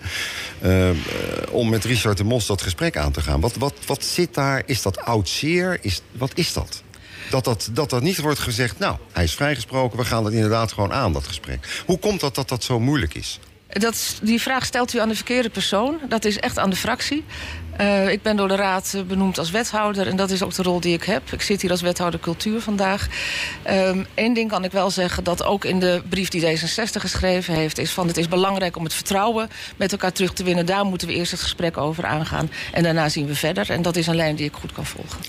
om 1.51 1.69
met 1.69 1.83
Richard 1.83 2.17
de 2.17 2.23
Mos 2.23 2.45
dat 2.45 2.61
gesprek 2.61 2.97
aan 2.97 3.11
te 3.11 3.21
gaan. 3.21 3.39
Wat, 3.39 3.55
wat, 3.55 3.73
wat 3.85 4.03
zit 4.03 4.33
daar? 4.33 4.63
Is 4.65 4.81
dat 4.81 4.99
oud 4.99 5.29
zeer? 5.29 5.77
Is, 5.81 6.01
wat 6.11 6.31
is 6.35 6.53
dat? 6.53 6.83
Dat 7.29 7.43
dat, 7.43 7.69
dat 7.71 7.89
dat 7.89 8.01
niet 8.01 8.17
wordt 8.17 8.39
gezegd, 8.39 8.79
nou, 8.79 8.97
hij 9.11 9.23
is 9.23 9.35
vrijgesproken... 9.35 9.97
we 9.97 10.05
gaan 10.05 10.23
dat 10.23 10.33
inderdaad 10.33 10.71
gewoon 10.71 10.93
aan, 10.93 11.13
dat 11.13 11.27
gesprek. 11.27 11.83
Hoe 11.85 11.99
komt 11.99 12.19
dat 12.19 12.35
dat 12.35 12.49
dat 12.49 12.63
zo 12.63 12.79
moeilijk 12.79 13.13
is? 13.13 13.39
Dat, 13.69 14.19
die 14.21 14.41
vraag 14.41 14.65
stelt 14.65 14.93
u 14.93 14.99
aan 14.99 15.09
de 15.09 15.15
verkeerde 15.15 15.49
persoon. 15.49 15.99
Dat 16.07 16.25
is 16.25 16.39
echt 16.39 16.57
aan 16.57 16.69
de 16.69 16.75
fractie. 16.75 17.23
Uh, 17.81 18.11
ik 18.11 18.21
ben 18.21 18.35
door 18.35 18.47
de 18.47 18.55
raad 18.55 19.03
benoemd 19.07 19.37
als 19.37 19.51
wethouder 19.51 20.07
en 20.07 20.15
dat 20.15 20.29
is 20.29 20.43
ook 20.43 20.53
de 20.53 20.63
rol 20.63 20.79
die 20.79 20.93
ik 20.93 21.03
heb. 21.03 21.31
Ik 21.31 21.41
zit 21.41 21.61
hier 21.61 21.71
als 21.71 21.81
wethouder 21.81 22.19
cultuur 22.19 22.61
vandaag. 22.61 23.07
Eén 23.63 24.07
um, 24.15 24.33
ding 24.33 24.49
kan 24.49 24.63
ik 24.63 24.71
wel 24.71 24.89
zeggen 24.89 25.23
dat 25.23 25.43
ook 25.43 25.65
in 25.65 25.79
de 25.79 26.01
brief 26.09 26.29
die 26.29 26.41
D66 26.41 26.91
geschreven 26.91 27.53
heeft... 27.53 27.77
is 27.77 27.91
van 27.91 28.07
het 28.07 28.17
is 28.17 28.27
belangrijk 28.27 28.77
om 28.77 28.83
het 28.83 28.93
vertrouwen 28.93 29.49
met 29.77 29.91
elkaar 29.91 30.11
terug 30.11 30.33
te 30.33 30.43
winnen. 30.43 30.65
Daar 30.65 30.85
moeten 30.85 31.07
we 31.07 31.13
eerst 31.13 31.31
het 31.31 31.41
gesprek 31.41 31.77
over 31.77 32.05
aangaan. 32.05 32.51
En 32.71 32.83
daarna 32.83 33.09
zien 33.09 33.27
we 33.27 33.35
verder. 33.35 33.69
En 33.69 33.81
dat 33.81 33.95
is 33.95 34.07
een 34.07 34.15
lijn 34.15 34.35
die 34.35 34.45
ik 34.45 34.53
goed 34.53 34.71
kan 34.71 34.85
volgen. 34.85 35.19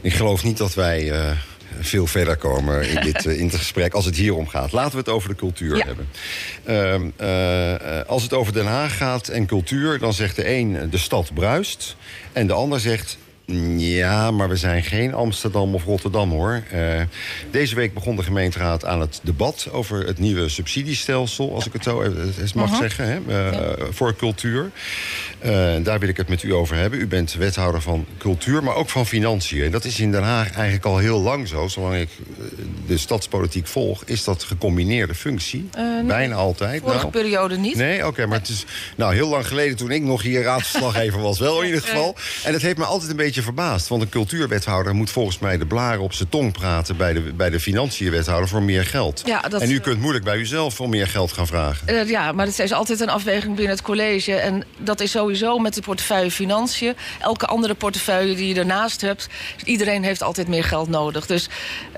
Ik 0.00 0.14
geloof 0.14 0.44
niet 0.44 0.56
dat 0.56 0.74
wij... 0.74 1.02
Uh 1.02 1.30
veel 1.80 2.06
verder 2.06 2.36
komen 2.36 2.88
in 2.88 3.00
dit, 3.00 3.24
uh, 3.24 3.38
in 3.38 3.46
het 3.46 3.54
gesprek 3.54 3.94
als 3.94 4.04
het 4.04 4.16
hier 4.16 4.34
om 4.34 4.48
gaat. 4.48 4.72
Laten 4.72 4.92
we 4.92 4.98
het 4.98 5.08
over 5.08 5.28
de 5.28 5.34
cultuur 5.34 5.76
ja. 5.76 5.84
hebben. 5.86 6.08
Uh, 6.68 8.00
uh, 8.00 8.00
als 8.06 8.22
het 8.22 8.32
over 8.32 8.52
Den 8.52 8.66
Haag 8.66 8.96
gaat 8.96 9.28
en 9.28 9.46
cultuur... 9.46 9.98
dan 9.98 10.12
zegt 10.12 10.36
de 10.36 10.48
een 10.48 10.90
de 10.90 10.98
stad 10.98 11.34
bruist... 11.34 11.96
en 12.32 12.46
de 12.46 12.52
ander 12.52 12.80
zegt 12.80 13.18
ja, 13.76 14.30
maar 14.30 14.48
we 14.48 14.56
zijn 14.56 14.82
geen 14.82 15.14
Amsterdam 15.14 15.74
of 15.74 15.84
Rotterdam, 15.84 16.30
hoor. 16.30 16.62
Uh, 16.74 17.00
deze 17.50 17.74
week 17.74 17.94
begon 17.94 18.16
de 18.16 18.22
gemeenteraad 18.22 18.84
aan 18.84 19.00
het 19.00 19.20
debat... 19.22 19.68
over 19.72 20.06
het 20.06 20.18
nieuwe 20.18 20.48
subsidiestelsel, 20.48 21.54
als 21.54 21.66
ik 21.66 21.72
het 21.72 21.82
zo 21.82 22.02
eens 22.40 22.52
mag 22.52 22.70
-huh. 22.70 22.78
zeggen... 22.78 23.06
Hè, 23.08 23.18
uh, 23.28 23.52
ja. 23.52 23.74
voor 23.90 24.16
cultuur. 24.16 24.70
daar 25.82 25.98
wil 25.98 26.08
ik 26.08 26.16
het 26.16 26.28
met 26.28 26.42
u 26.42 26.52
over 26.52 26.76
hebben. 26.76 27.00
U 27.00 27.06
bent 27.06 27.34
wethouder 27.34 27.82
van 27.82 28.06
cultuur, 28.18 28.62
maar 28.62 28.74
ook 28.74 28.88
van 28.88 29.06
financiën. 29.06 29.64
En 29.64 29.70
dat 29.70 29.84
is 29.84 30.00
in 30.00 30.10
Den 30.10 30.22
Haag 30.22 30.52
eigenlijk 30.52 30.84
al 30.84 30.98
heel 30.98 31.20
lang 31.20 31.48
zo. 31.48 31.68
Zolang 31.68 31.96
ik 31.96 32.08
de 32.86 32.98
stadspolitiek 32.98 33.66
volg, 33.66 34.02
is 34.04 34.24
dat 34.24 34.42
gecombineerde 34.42 35.14
functie. 35.14 35.68
nee, 35.76 36.04
Bijna 36.04 36.34
altijd. 36.34 36.80
Vorige 36.80 36.98
nou, 36.98 37.10
periode 37.10 37.56
niet. 37.56 37.76
Nee, 37.76 37.98
oké, 37.98 38.06
okay, 38.06 38.24
maar 38.24 38.38
het 38.38 38.48
is 38.48 38.64
nou, 38.96 39.14
heel 39.14 39.28
lang 39.28 39.46
geleden... 39.46 39.76
toen 39.76 39.90
ik 39.90 40.02
nog 40.02 40.22
hier 40.22 40.42
raadsverslaggever 40.42 41.20
was, 41.20 41.38
wel 41.38 41.60
in 41.60 41.66
ieder 41.66 41.82
geval. 41.82 42.16
En 42.44 42.52
het 42.52 42.62
heeft 42.62 42.76
me 42.76 42.84
altijd 42.84 43.10
een 43.10 43.16
beetje 43.16 43.34
verbaasd. 43.42 43.88
Want 43.88 44.02
een 44.02 44.08
cultuurwethouder 44.08 44.94
moet 44.94 45.10
volgens 45.10 45.38
mij 45.38 45.58
de 45.58 45.66
blaren 45.66 46.00
op 46.00 46.12
zijn 46.12 46.28
tong 46.28 46.52
praten... 46.52 46.96
bij 46.96 47.12
de, 47.12 47.20
bij 47.20 47.50
de 47.50 47.60
financiënwethouder 47.60 48.48
voor 48.48 48.62
meer 48.62 48.84
geld. 48.84 49.22
Ja, 49.26 49.40
dat, 49.40 49.60
en 49.60 49.70
u 49.70 49.80
kunt 49.80 50.00
moeilijk 50.00 50.24
bij 50.24 50.36
uzelf 50.36 50.80
om 50.80 50.90
meer 50.90 51.06
geld 51.06 51.32
gaan 51.32 51.46
vragen. 51.46 51.94
Uh, 51.94 52.08
ja, 52.08 52.32
maar 52.32 52.46
het 52.46 52.58
is 52.58 52.72
altijd 52.72 53.00
een 53.00 53.08
afweging 53.08 53.54
binnen 53.54 53.74
het 53.74 53.84
college. 53.84 54.34
En 54.34 54.64
dat 54.78 55.00
is 55.00 55.10
sowieso 55.10 55.58
met 55.58 55.74
de 55.74 55.80
portefeuille 55.80 56.30
financiën. 56.30 56.94
Elke 57.20 57.46
andere 57.46 57.74
portefeuille 57.74 58.34
die 58.34 58.48
je 58.48 58.60
ernaast 58.60 59.00
hebt... 59.00 59.28
iedereen 59.64 60.04
heeft 60.04 60.22
altijd 60.22 60.48
meer 60.48 60.64
geld 60.64 60.88
nodig. 60.88 61.26
Dus 61.26 61.48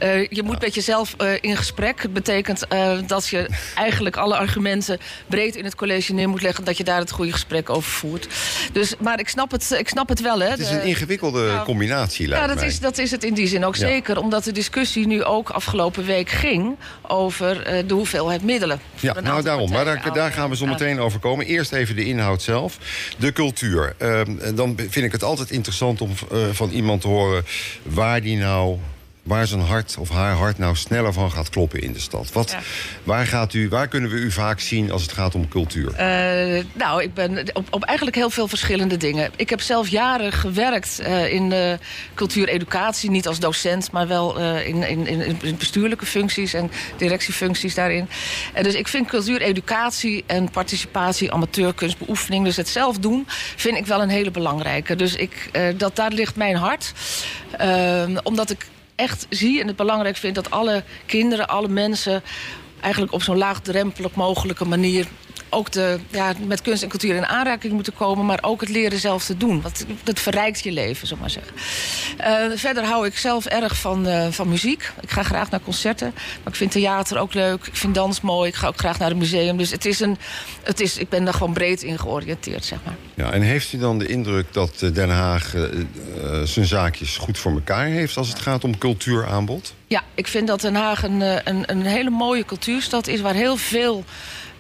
uh, 0.03 0.27
je 0.27 0.43
moet 0.43 0.61
ja. 0.61 0.61
met 0.61 0.75
jezelf 0.75 1.15
uh, 1.19 1.33
in 1.41 1.57
gesprek. 1.57 2.03
Het 2.03 2.13
betekent 2.13 2.67
dat 3.07 3.29
je 3.29 3.49
eigenlijk 3.75 4.17
alle 4.17 4.37
argumenten... 4.37 4.99
breed 5.27 5.57
in 5.57 5.65
het 5.65 5.75
college 5.75 6.13
neer 6.13 6.29
moet 6.29 6.43
leggen... 6.43 6.65
dat 6.65 6.77
je 6.77 6.85
daar 6.85 6.99
het 6.99 7.11
goede 7.11 7.33
gesprek 7.33 7.71
over 7.71 7.91
voert. 7.91 8.29
Dus, 8.73 8.95
maar 8.99 9.21
ik 9.21 9.29
snap 9.29 9.51
het, 9.51 9.71
ik 9.71 9.89
snap 9.89 10.09
het 10.09 10.21
wel, 10.21 10.41
hè. 10.41 10.49
Het 10.49 10.59
is 10.59 10.71
een 10.71 10.81
ingewikkelde 11.29 11.59
ja. 11.59 11.65
combinatie, 11.65 12.29
lijkt 12.29 12.43
Ja, 12.43 12.49
dat 12.49 12.59
mij. 12.59 12.67
is, 12.67 12.81
dat 12.81 12.99
is 12.99 13.11
het 13.11 13.25
in 13.25 13.35
die 13.35 13.47
zin 13.47 13.65
ook 13.65 13.77
ja. 13.77 13.87
zeker. 13.87 14.19
Omdat 14.19 14.45
de 14.45 14.53
discussie 14.53 15.07
nu 15.07 15.25
ook 15.25 15.51
afgelopen 15.51 16.05
week 16.05 16.31
ging... 16.31 16.77
over 17.03 17.57
uh, 17.57 17.89
de 17.89 17.95
hoeveelheid 17.95 18.43
middelen. 18.43 18.81
Ja, 19.01 19.21
nou 19.21 19.43
daarom. 19.43 19.71
Maar 19.71 19.85
daar, 19.85 20.13
daar, 20.13 20.33
gaan 20.33 20.51
we 20.51 20.57
zo 20.57 20.67
meteen 20.67 21.01
over 21.01 21.21
komen. 21.21 21.47
Eerst 21.47 21.73
even 21.73 21.97
de 21.97 22.05
inhoud 22.05 22.43
zelf. 22.43 22.79
De 23.19 23.33
cultuur. 23.33 23.95
Uh, 23.99 24.21
dan 24.55 24.75
vind 24.77 25.05
ik 25.07 25.13
het 25.13 25.23
altijd 25.23 25.51
interessant 25.51 26.01
om 26.01 26.11
uh, 26.33 26.39
van 26.53 26.71
iemand 26.71 27.01
te 27.01 27.09
horen... 27.09 27.45
waar 27.83 28.21
die 28.21 28.37
nou 28.37 28.79
waar 29.29 29.47
zijn 29.47 29.61
hart 29.61 29.97
of 29.99 30.09
haar 30.09 30.35
hart 30.35 30.59
nou 30.59 30.77
sneller 30.77 31.13
van 31.13 31.31
gaat 31.31 31.49
kloppen 31.49 31.81
in 31.81 31.93
de 31.93 32.01
stad. 32.01 32.33
Wat, 32.33 32.51
ja. 32.51 32.61
waar, 33.03 33.27
gaat 33.27 33.55
u, 33.55 33.69
waar 33.69 33.89
kunnen 33.89 34.11
we 34.11 34.17
u 34.17 34.31
vaak 34.31 34.61
zien 34.61 34.91
als 34.91 35.03
het 35.03 35.13
gaat 35.13 35.35
om 35.35 35.49
cultuur? 35.49 35.91
Uh, 35.91 36.65
nou, 36.73 37.03
ik 37.03 37.15
ben 37.15 37.45
op, 37.53 37.67
op 37.71 37.85
eigenlijk 37.85 38.17
heel 38.17 38.31
veel 38.31 38.49
verschillende 38.49 38.97
dingen. 38.97 39.31
Ik 39.37 39.51
heb 39.51 39.61
zelf 39.61 39.89
jaren 39.89 40.33
gewerkt 40.33 40.99
uh, 41.01 41.33
in 41.33 41.51
uh, 41.51 41.73
cultuureducatie. 42.15 43.11
Niet 43.11 43.27
als 43.27 43.39
docent, 43.39 43.91
maar 43.91 44.09
wel 44.09 44.39
in, 44.59 44.83
in, 44.83 45.07
in, 45.07 45.57
bestuurlijke 45.57 46.07
functies 46.07 46.55
en 46.55 46.71
directiefuncties 46.97 47.75
daarin. 47.75 48.09
En 48.53 48.63
dus 48.63 48.75
ik 48.75 48.89
vind 48.89 49.07
cultuureducatie 49.07 50.25
en 50.27 50.51
participatie, 50.51 51.33
amateurkunstbeoefening... 51.33 52.45
dus 52.45 52.57
het 52.57 52.69
zelf 52.69 52.99
doen, 52.99 53.27
vind 53.57 53.77
ik 53.77 53.87
wel 53.87 54.03
een 54.03 54.09
hele 54.09 54.31
belangrijke. 54.31 54.97
Dus 54.97 55.15
ik, 55.15 55.51
dat, 55.77 55.97
daar 55.97 56.13
ligt 56.13 56.37
mijn 56.37 56.57
hart. 56.57 56.93
omdat 58.23 58.51
ik 58.51 58.67
echt 58.99 59.27
zie 59.29 59.61
en 59.61 59.67
het 59.67 59.77
belangrijk 59.77 60.17
vind 60.17 60.35
dat 60.35 60.51
alle 60.51 60.85
kinderen, 61.07 61.49
alle 61.49 61.69
mensen... 61.69 62.23
eigenlijk 62.81 63.13
op 63.13 63.23
zo'n 63.23 63.37
laagdrempelig 63.37 64.15
mogelijke 64.15 64.65
manier 64.65 65.07
ook 65.51 65.73
de, 65.73 65.99
ja, 66.11 66.33
met 66.47 66.63
kunst 66.63 66.83
en 66.83 66.89
cultuur 66.89 67.15
in 67.15 67.27
aanraking 67.27 67.73
moeten 67.73 67.95
komen... 67.95 68.27
maar 68.27 68.39
ook 68.43 68.61
het 68.61 68.69
leren 68.69 68.99
zelf 68.99 69.25
te 69.25 69.37
doen. 69.37 69.61
Want 69.61 69.85
dat 70.03 70.21
verrijkt 70.21 70.63
je 70.63 70.73
leven, 70.73 71.07
zullen 71.07 71.23
maar 71.23 71.31
zeggen. 71.31 71.53
Uh, 72.21 72.59
verder 72.59 72.85
hou 72.85 73.07
ik 73.07 73.19
zelf 73.19 73.47
erg 73.47 73.77
van, 73.77 74.09
uh, 74.09 74.27
van 74.31 74.49
muziek. 74.49 74.93
Ik 75.01 75.11
ga 75.11 75.23
graag 75.23 75.51
naar 75.51 75.61
concerten. 75.61 76.13
Maar 76.15 76.53
ik 76.53 76.59
vind 76.59 76.71
theater 76.71 77.19
ook 77.19 77.35
leuk. 77.35 77.67
Ik 77.67 77.77
vind 77.77 77.95
dans 77.95 78.21
mooi. 78.21 78.49
Ik 78.49 78.55
ga 78.55 78.67
ook 78.67 78.79
graag 78.79 78.99
naar 78.99 79.11
een 79.11 79.19
museum. 79.19 79.57
Dus 79.57 79.71
het 79.71 79.85
is 79.85 80.01
een, 80.01 80.19
het 80.63 80.81
is, 80.81 80.99
ik 80.99 81.09
ben 81.09 81.25
daar 81.25 81.35
gewoon 81.35 81.53
breed 81.53 81.83
in 81.83 81.99
georiënteerd, 81.99 82.65
zeg 82.65 82.79
maar. 82.85 82.97
Ja, 83.15 83.33
en 83.33 83.43
heeft 83.43 83.73
u 83.73 83.79
dan 83.79 83.99
de 83.99 84.07
indruk 84.07 84.53
dat 84.53 84.79
Den 84.93 85.11
Haag 85.11 85.55
uh, 85.55 85.65
zijn 86.45 86.67
zaakjes 86.67 87.17
goed 87.17 87.39
voor 87.39 87.53
elkaar 87.53 87.87
heeft... 87.87 88.17
als 88.17 88.29
het 88.29 88.39
gaat 88.39 88.65
om 88.65 88.79
cultuuraanbod? 88.79 89.75
Ja, 89.87 90.03
ik 90.15 90.27
vind 90.27 90.47
dat 90.47 90.61
Den 90.61 90.75
Haag 90.75 91.03
een, 91.03 91.21
een, 91.21 91.63
een 91.67 91.83
hele 91.83 92.11
mooie 92.11 92.45
cultuurstad 92.45 93.07
is... 93.07 93.21
waar 93.21 93.35
heel 93.35 93.57
veel 93.57 94.05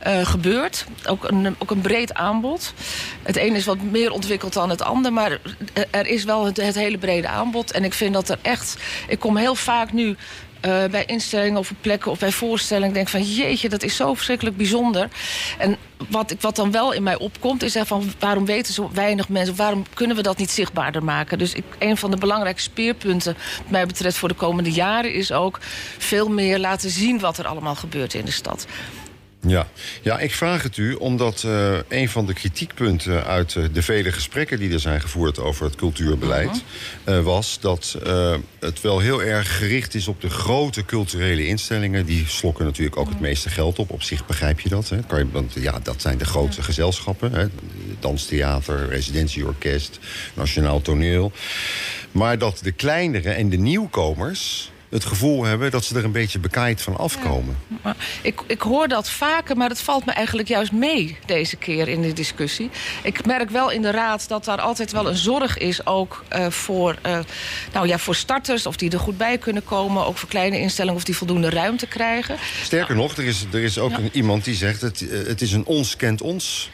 uh, 0.07 0.27
gebeurt. 0.27 0.85
Ook 1.07 1.29
een, 1.29 1.55
ook 1.59 1.71
een 1.71 1.81
breed 1.81 2.15
aanbod. 2.15 2.73
Het 3.23 3.37
een 3.37 3.55
is 3.55 3.65
wat 3.65 3.83
meer 3.83 4.11
ontwikkeld 4.11 4.53
dan 4.53 4.71
het 4.71 4.83
ander. 4.83 5.13
Maar 5.13 5.39
er 5.91 6.07
is 6.07 6.25
wel 6.25 6.45
het, 6.45 6.75
hele 6.75 6.99
brede 6.99 7.29
aanbod. 7.29 7.71
En 7.71 7.85
ik 7.85 7.95
vind 7.95 8.15
dat 8.15 8.29
er 8.29 8.39
echt... 8.43 8.77
Ik 9.09 9.19
kom 9.19 9.37
heel 9.37 9.55
vaak 9.55 9.93
nu 9.93 10.17
uh, 10.67 10.85
bij 10.85 11.05
instellingen 11.05 11.59
of 11.59 11.73
plekken 11.81 12.11
of 12.11 12.19
bij 12.19 12.33
voorstellingen 12.33 12.95
denk 12.95 13.09
van 13.09 13.23
jeetje, 13.23 13.69
dat 13.69 13.83
is 13.83 13.97
zo 13.97 14.15
verschrikkelijk 14.15 14.57
bijzonder. 14.57 15.09
En 15.59 15.77
wat, 16.09 16.35
wat 16.41 16.57
dan 16.57 16.71
wel 16.71 16.93
in 16.93 17.03
mij 17.03 17.19
opkomt, 17.19 17.63
is 17.63 17.77
van 17.85 18.13
waarom 18.19 18.45
weten 18.45 18.75
zo 18.75 18.91
weinig 18.93 19.29
mensen, 19.29 19.57
waarom 19.57 19.85
kunnen 19.95 20.17
we 20.17 20.23
dat 20.23 20.37
niet 20.37 20.51
zichtbaarder 20.51 21.05
maken? 21.05 21.39
Dus 21.39 21.53
ik, 21.53 21.65
een 21.79 21.97
van 21.97 22.11
de 22.11 22.17
belangrijke 22.17 22.61
speerpunten, 22.61 23.37
wat 23.59 23.71
mij 23.71 23.87
betreft 23.87 24.17
voor 24.17 24.29
de 24.29 24.35
komende 24.35 24.73
jaren, 24.73 25.13
is 25.13 25.33
ook 25.33 25.59
veel 25.99 26.29
meer 26.29 26.59
laten 26.59 26.91
zien 26.91 27.21
wat 27.21 27.39
er 27.39 27.47
allemaal 27.47 27.75
gebeurt 27.75 28.15
in 28.15 28.25
de 28.25 28.31
stad. 28.31 28.67
Ja. 29.47 29.67
ja, 30.03 30.19
ik 30.19 30.33
vraag 30.33 30.63
het 30.63 30.77
u 30.77 30.95
omdat 30.95 31.43
uh, 31.47 31.77
een 31.89 32.09
van 32.09 32.27
de 32.27 32.33
kritiekpunten 32.33 33.25
uit 33.25 33.55
uh, 33.55 33.65
de 33.73 33.83
vele 33.83 34.13
gesprekken 34.13 34.59
die 34.59 34.73
er 34.73 34.81
zijn 34.81 35.01
gevoerd 35.01 35.39
over 35.39 35.65
het 35.65 35.75
cultuurbeleid 35.75 36.55
uh 36.55 36.63
-huh. 37.05 37.25
was 37.25 37.61
dat 37.61 37.97
eh, 38.05 38.35
het 38.61 38.81
wel 38.81 38.99
heel 38.99 39.23
erg 39.23 39.59
gericht 39.59 39.95
is 39.95 40.09
op 40.09 40.21
de 40.21 40.31
grote 40.31 40.85
culturele 40.85 41.47
instellingen. 41.47 42.07
Die 42.07 42.27
slokken 42.27 42.65
natuurlijk 42.65 42.97
ook 42.97 43.09
het 43.09 43.21
meeste 43.21 43.49
geld 43.49 43.79
op. 43.79 43.91
Op 43.91 44.03
zich 44.03 44.27
begrijp 44.27 44.61
je 44.61 44.69
dat. 44.69 44.89
Hè? 44.89 44.99
Kan 45.07 45.19
je, 45.19 45.27
want 45.31 45.53
ja, 45.53 45.79
dat 45.83 46.01
zijn 46.01 46.19
de 46.19 46.25
grote 46.25 46.63
gezelschappen: 46.63 47.33
hè? 47.33 47.47
danstheater, 47.99 48.89
residentieorkest, 48.89 49.99
nationaal 50.35 50.83
toneel. 50.83 51.33
Maar 52.13 52.39
dat 52.39 52.61
de 52.63 52.73
kleinere 52.73 53.31
en 53.31 53.49
de 53.49 53.57
nieuwkomers 53.57 54.71
het 54.91 55.05
gevoel 55.05 55.45
hebben 55.45 55.71
dat 55.71 55.85
ze 55.85 55.97
er 55.97 56.05
een 56.05 56.13
beetje 56.13 56.39
bekaaid 56.39 56.83
van 56.83 56.97
afkomen. 56.97 57.57
Ja, 57.85 57.97
ik, 58.23 58.41
ik 58.47 58.61
hoor 58.61 58.89
dat 58.89 59.11
vaker, 59.11 59.57
maar 59.57 59.69
het 59.69 59.81
valt 59.81 60.05
me 60.05 60.13
eigenlijk 60.13 60.49
juist 60.49 60.73
mee 60.73 61.17
deze 61.27 61.57
keer 61.57 61.89
in 61.89 62.03
de 62.03 62.13
discussie. 62.13 62.71
Ik 63.03 63.27
merk 63.27 63.51
wel 63.51 63.71
in 63.71 63.83
de 63.83 63.91
raad 63.91 64.29
dat 64.29 64.45
daar 64.45 64.61
altijd 64.61 64.93
wel 64.93 65.09
een 65.09 65.17
zorg 65.17 65.59
is, 65.59 65.87
ook 65.87 66.25
uh, 66.33 66.47
voor, 66.51 66.97
uh, 67.07 67.19
nou 67.73 67.87
ja, 67.87 67.99
voor 67.99 68.15
starters, 68.15 68.67
of 68.67 68.77
die 68.77 68.91
er 68.91 69.01
goed 69.01 69.17
bij 69.17 69.39
kunnen 69.39 69.65
komen, 69.65 70.07
ook 70.07 70.19
voor 70.19 70.29
kleine 70.29 70.59
instellingen, 70.59 70.99
of 70.99 71.05
die 71.05 71.17
voldoende 71.17 71.51
ruimte 71.51 71.87
krijgen. 71.87 72.37
Sterker 72.63 72.95
nou, 72.95 73.09
nog, 73.09 73.17
er 73.17 73.25
is, 73.25 73.45
er 73.53 73.63
is 73.63 73.79
ook 73.79 73.91
ja. 73.91 73.99
een, 73.99 74.11
iemand 74.13 74.45
die 74.45 74.55
zegt: 74.55 74.81
het, 74.81 75.05
het 75.11 75.43
is 75.43 75.53
een 75.53 75.65
ons 75.65 75.97
kent 75.97 76.23
ons 76.23 76.71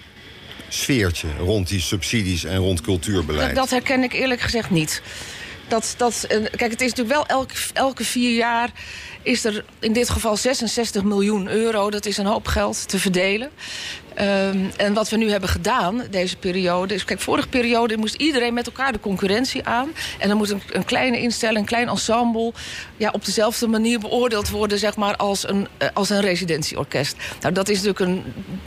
sfeertje 0.69 1.29
rond 1.39 1.69
die 1.69 1.81
subsidies 1.81 2.45
en 2.45 2.57
rond 2.57 2.81
cultuurbeleid. 2.81 3.47
Dat, 3.47 3.57
dat 3.57 3.71
herken 3.71 4.03
ik 4.03 4.13
eerlijk 4.13 4.41
gezegd 4.41 4.71
niet 4.71 5.03
dat, 5.69 5.95
dat, 5.97 6.25
kijk, 6.29 6.71
het 6.71 6.81
is 6.81 6.93
natuurlijk 6.95 7.17
wel 7.17 7.27
elke, 7.27 7.55
elke 7.73 8.05
vier 8.05 8.35
jaar 8.35 8.71
is 9.23 9.45
er 9.45 9.65
in 9.79 9.93
dit 9.93 10.11
geval 10.11 10.37
66 10.37 11.03
miljoen 11.03 11.49
euro. 11.49 11.91
Dat 11.91 12.07
is 12.07 12.17
een 12.17 12.27
hoop 12.27 12.47
geld 12.47 12.89
te 12.89 12.99
verdelen. 12.99 13.51
Um, 14.21 14.71
en 14.77 14.93
wat 14.95 15.09
we 15.09 15.17
nu 15.17 15.31
hebben 15.31 15.49
gedaan, 15.49 16.03
deze 16.11 16.37
periode... 16.37 16.95
is, 16.95 17.05
kijk, 17.05 17.21
vorige 17.21 17.49
periode 17.49 17.97
moest 17.97 18.15
iedereen 18.15 18.55
met 18.55 18.67
elkaar 18.67 18.93
de 18.93 19.01
concurrentie 19.01 19.65
aan. 19.65 19.89
En 20.19 20.29
dan 20.29 20.37
moet 20.37 20.51
een, 20.51 20.63
een 20.71 20.85
kleine 20.85 21.21
instelling, 21.21 21.59
een 21.59 21.65
klein 21.65 21.89
ensemble... 21.89 22.53
Ja, 22.97 23.11
op 23.11 23.25
dezelfde 23.25 23.67
manier 23.67 23.99
beoordeeld 23.99 24.51
worden 24.51 24.79
zeg 24.79 24.97
maar, 24.97 25.17
als, 25.17 25.49
een, 25.49 25.69
als 25.95 26.11
een 26.11 26.21
residentieorkest. 26.21 27.17
Nou, 27.41 27.55
dat 27.55 27.69
is 27.69 27.83
natuurlijk 27.83 28.11
een 28.11 28.25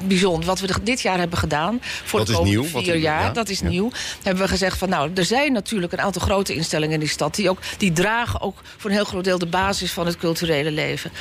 bijzonder. 0.07 0.45
Wat 0.45 0.59
we 0.59 0.67
dit 0.83 1.01
jaar 1.01 1.17
hebben 1.17 1.37
gedaan, 1.37 1.79
voor 1.81 2.19
dat 2.19 2.27
de 2.27 2.33
komende 2.33 2.63
vier 2.63 2.95
jaar, 2.95 3.23
ja, 3.23 3.29
dat 3.29 3.49
is 3.49 3.59
ja. 3.59 3.67
nieuw... 3.67 3.91
hebben 4.23 4.43
we 4.43 4.49
gezegd 4.49 4.77
van, 4.77 4.89
nou, 4.89 5.11
er 5.15 5.25
zijn 5.25 5.51
natuurlijk 5.51 5.93
een 5.93 6.01
aantal 6.01 6.21
grote 6.21 6.53
instellingen 6.53 6.93
in 6.93 6.99
die 6.99 7.09
stad... 7.09 7.35
die, 7.35 7.49
ook, 7.49 7.59
die 7.77 7.91
dragen 7.91 8.41
ook 8.41 8.61
voor 8.77 8.89
een 8.89 8.95
heel 8.95 9.05
groot 9.05 9.23
deel 9.23 9.39
de 9.39 9.45
basis 9.45 9.91
van 9.91 10.05
het 10.05 10.17
culturele 10.17 10.71
leven. 10.71 11.11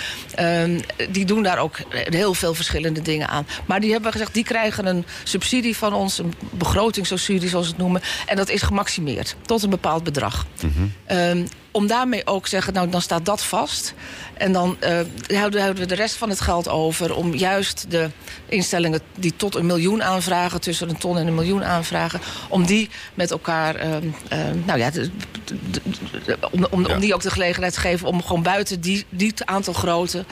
Um, 0.41 0.81
die 1.11 1.25
doen 1.25 1.43
daar 1.43 1.59
ook 1.59 1.77
heel 1.93 2.35
veel 2.35 2.55
verschillende 2.55 3.03
dingen 3.03 3.29
aan. 3.29 3.47
Maar 3.67 3.81
die 3.81 3.93
hebben 3.93 4.15
gezegd, 4.17 4.35
die 4.35 4.45
krijgen 4.45 4.87
een 4.87 5.05
subsidie 5.25 5.77
van 5.77 5.95
ons, 5.95 6.19
een 6.19 6.35
begrotingssubsidie 6.51 7.49
zoals 7.49 7.67
we 7.67 7.73
het 7.73 7.81
noemen. 7.81 8.03
En 8.27 8.37
dat 8.37 8.49
is 8.49 8.63
gemaximeerd 8.63 9.37
tot 9.43 9.63
een 9.63 9.71
bepaald 9.71 10.05
bedrag. 10.05 10.47
Mm 10.63 10.73
-hmm. 10.77 11.19
um, 11.19 11.47
om 11.77 11.87
daarmee 11.87 12.27
ook 12.27 12.43
te 12.43 12.49
zeggen, 12.49 12.73
nou 12.73 12.91
dan 12.91 13.03
staat 13.03 13.25
dat 13.25 13.45
vast. 13.45 13.95
En 14.35 14.53
dan 14.53 14.77
uh, 14.81 14.89
houden, 15.37 15.61
houden 15.61 15.83
we 15.83 15.87
de 15.87 15.95
rest 15.95 16.15
van 16.15 16.29
het 16.29 16.41
geld 16.41 16.69
over 16.69 17.15
om 17.15 17.35
juist 17.35 17.85
de 17.89 18.11
instellingen 18.47 19.01
die 19.15 19.37
tot 19.37 19.55
een 19.55 19.67
miljoen 19.67 20.03
aanvragen, 20.03 20.61
tussen 20.61 20.89
een 20.89 20.99
ton 20.99 21.19
en 21.19 21.27
een 21.27 21.35
miljoen 21.35 21.65
aanvragen, 21.65 22.21
om 22.49 22.67
die 22.67 22.89
met 23.15 23.31
elkaar, 23.31 23.87
uh, 23.87 23.93
uh, 23.93 24.39
nou 24.65 24.79
ja, 24.79 24.91
de, 24.91 25.11
de, 25.45 25.55
de, 26.25 26.39
om, 26.51 26.67
om, 26.71 26.87
ja. 26.87 26.95
om, 26.95 27.01
die 27.01 27.15
ook 27.15 27.23
de 27.23 27.31
gelegenheid 27.31 27.73
te 27.73 27.81
geven 27.81 28.09
om 28.09 28.23
gewoon 28.23 28.43
buiten 28.43 28.81
die, 28.81 29.05
die 29.09 29.35
aantal 29.45 29.73
grote 29.73 30.25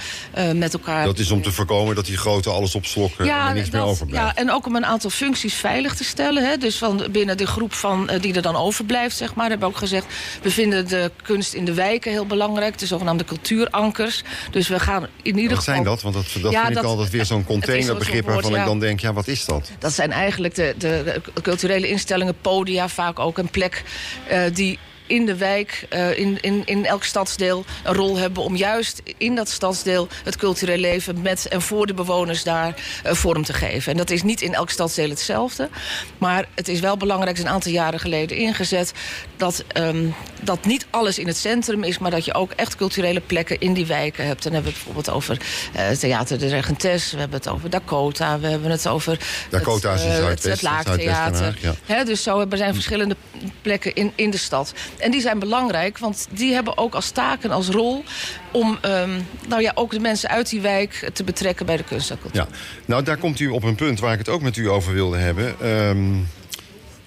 met 0.54 0.72
elkaar. 0.72 1.04
Dat 1.04 1.18
is 1.18 1.30
om 1.30 1.42
te 1.42 1.52
voorkomen 1.52 1.94
dat 1.94 2.06
die 2.06 2.16
grote 2.16 2.50
alles 2.50 2.74
opslokken 2.74 3.24
ja, 3.24 3.42
en 3.42 3.48
er 3.48 3.54
niets 3.54 3.70
dat, 3.70 3.80
meer 3.80 3.90
overblijft. 3.90 4.36
Ja, 4.36 4.42
en 4.42 4.50
ook 4.50 4.66
om 4.66 4.76
een 4.76 4.86
aantal 4.86 5.10
functies 5.10 5.54
veilig 5.54 5.94
te 5.94 6.04
stellen. 6.04 6.44
Hè? 6.44 6.56
Dus 6.56 6.78
van 6.78 7.06
binnen 7.10 7.36
de 7.36 7.46
groep 7.46 7.72
van, 7.72 8.10
die 8.20 8.34
er 8.34 8.42
dan 8.42 8.56
overblijft, 8.56 9.16
zeg 9.16 9.34
maar, 9.34 9.48
hebben 9.48 9.68
we 9.68 9.74
ook 9.74 9.80
gezegd, 9.80 10.06
we 10.42 10.50
vinden 10.50 10.88
de 10.88 11.10
kunst 11.34 11.54
in 11.54 11.64
de 11.64 11.74
wijken 11.74 12.10
heel 12.10 12.26
belangrijk, 12.26 12.78
de 12.78 12.86
zogenaamde 12.86 13.24
cultuurankers. 13.24 14.22
Dus 14.50 14.68
we 14.68 14.80
gaan 14.80 15.06
in 15.22 15.36
ieder 15.36 15.42
wat 15.42 15.58
geval... 15.58 15.74
zijn 15.74 15.84
dat? 15.84 16.02
Want 16.02 16.14
dat, 16.14 16.42
dat 16.42 16.52
ja, 16.52 16.64
vind 16.64 16.78
ik 16.78 16.84
altijd 16.84 17.10
weer 17.10 17.24
zo'n 17.24 17.44
containerbegrip 17.54 18.24
waarvan 18.24 18.50
ja. 18.50 18.58
ik 18.58 18.64
dan 18.64 18.78
denk, 18.78 19.00
ja, 19.00 19.12
wat 19.12 19.28
is 19.28 19.44
dat? 19.44 19.70
Dat 19.78 19.92
zijn 19.92 20.12
eigenlijk 20.12 20.54
de, 20.54 20.74
de, 20.78 21.20
de 21.34 21.42
culturele 21.42 21.88
instellingen, 21.88 22.34
podia, 22.40 22.88
vaak 22.88 23.18
ook 23.18 23.38
een 23.38 23.50
plek 23.50 23.84
uh, 24.30 24.42
die 24.52 24.78
in 25.06 25.26
de 25.26 25.36
wijk, 25.36 25.86
uh, 25.92 26.18
in, 26.18 26.38
in, 26.40 26.62
in 26.64 26.86
elk 26.86 27.04
stadsdeel 27.04 27.64
een 27.84 27.94
rol 27.94 28.16
hebben... 28.16 28.42
om 28.42 28.56
juist 28.56 29.02
in 29.16 29.34
dat 29.34 29.48
stadsdeel 29.48 30.08
het 30.24 30.36
cultureel 30.36 30.78
leven 30.78 31.22
met 31.22 31.48
en 31.48 31.62
voor 31.62 31.86
de 31.86 31.94
bewoners 31.94 32.42
daar 32.42 32.74
uh, 33.06 33.12
vorm 33.12 33.44
te 33.44 33.52
geven. 33.52 33.92
En 33.92 33.98
dat 33.98 34.10
is 34.10 34.22
niet 34.22 34.42
in 34.42 34.54
elk 34.54 34.70
stadsdeel 34.70 35.08
hetzelfde. 35.08 35.68
Maar 36.18 36.48
het 36.54 36.68
is 36.68 36.80
wel 36.80 36.96
belangrijk, 36.96 37.36
is 37.36 37.42
een 37.42 37.48
aantal 37.48 37.72
jaren 37.72 38.00
geleden 38.00 38.36
ingezet... 38.36 38.92
dat, 39.44 39.64
um, 39.76 40.14
dat 40.42 40.64
niet 40.64 40.86
alles 40.90 41.18
in 41.18 41.26
het 41.26 41.36
centrum 41.36 41.84
is... 41.84 41.98
maar 41.98 42.10
dat 42.10 42.24
je 42.24 42.34
ook 42.34 42.52
echt 42.52 42.76
culturele 42.76 43.20
plekken 43.20 43.60
in 43.60 43.74
die 43.74 43.86
wijken 43.86 44.26
hebt. 44.26 44.46
En 44.46 44.52
dan 44.52 44.52
hebben 44.52 44.72
we 44.72 44.78
het 44.78 44.84
bijvoorbeeld 44.84 45.16
over 45.16 45.40
uh, 45.76 45.96
Theater 45.98 46.38
de 46.38 46.48
Regentes... 46.48 47.12
we 47.12 47.18
hebben 47.18 47.38
het 47.38 47.48
over 47.48 47.70
Dakota, 47.70 48.38
we 48.40 48.46
hebben 48.46 48.70
het 48.70 48.88
over... 48.88 49.18
Dakota 49.50 49.92
het, 49.92 50.02
in 50.02 50.24
het, 50.24 50.42
het 50.42 50.62
Laagtheater. 50.62 51.58
Ja. 51.60 51.74
He, 51.86 52.04
dus 52.04 52.22
zo 52.22 52.46
er 52.50 52.56
zijn 52.56 52.74
verschillende 52.74 53.16
plekken 53.62 53.94
in, 53.94 54.12
in 54.14 54.30
de 54.30 54.36
stad... 54.36 54.72
En 54.98 55.10
die 55.10 55.20
zijn 55.20 55.38
belangrijk, 55.38 55.98
want 55.98 56.26
die 56.30 56.52
hebben 56.52 56.78
ook 56.78 56.94
als 56.94 57.10
taak 57.10 57.42
en 57.42 57.50
als 57.50 57.68
rol... 57.68 58.04
om 58.52 58.78
um, 58.84 59.26
nou 59.48 59.62
ja, 59.62 59.72
ook 59.74 59.90
de 59.90 60.00
mensen 60.00 60.28
uit 60.28 60.50
die 60.50 60.60
wijk 60.60 61.10
te 61.12 61.24
betrekken 61.24 61.66
bij 61.66 61.76
de 61.76 61.84
kunst 61.84 62.10
en 62.10 62.18
cultuur. 62.20 62.40
Ja, 62.40 62.56
nou 62.84 63.02
daar 63.02 63.16
komt 63.16 63.40
u 63.40 63.48
op 63.48 63.62
een 63.62 63.74
punt 63.74 64.00
waar 64.00 64.12
ik 64.12 64.18
het 64.18 64.28
ook 64.28 64.42
met 64.42 64.56
u 64.56 64.68
over 64.68 64.92
wilde 64.92 65.16
hebben... 65.16 65.68
Um, 65.68 66.28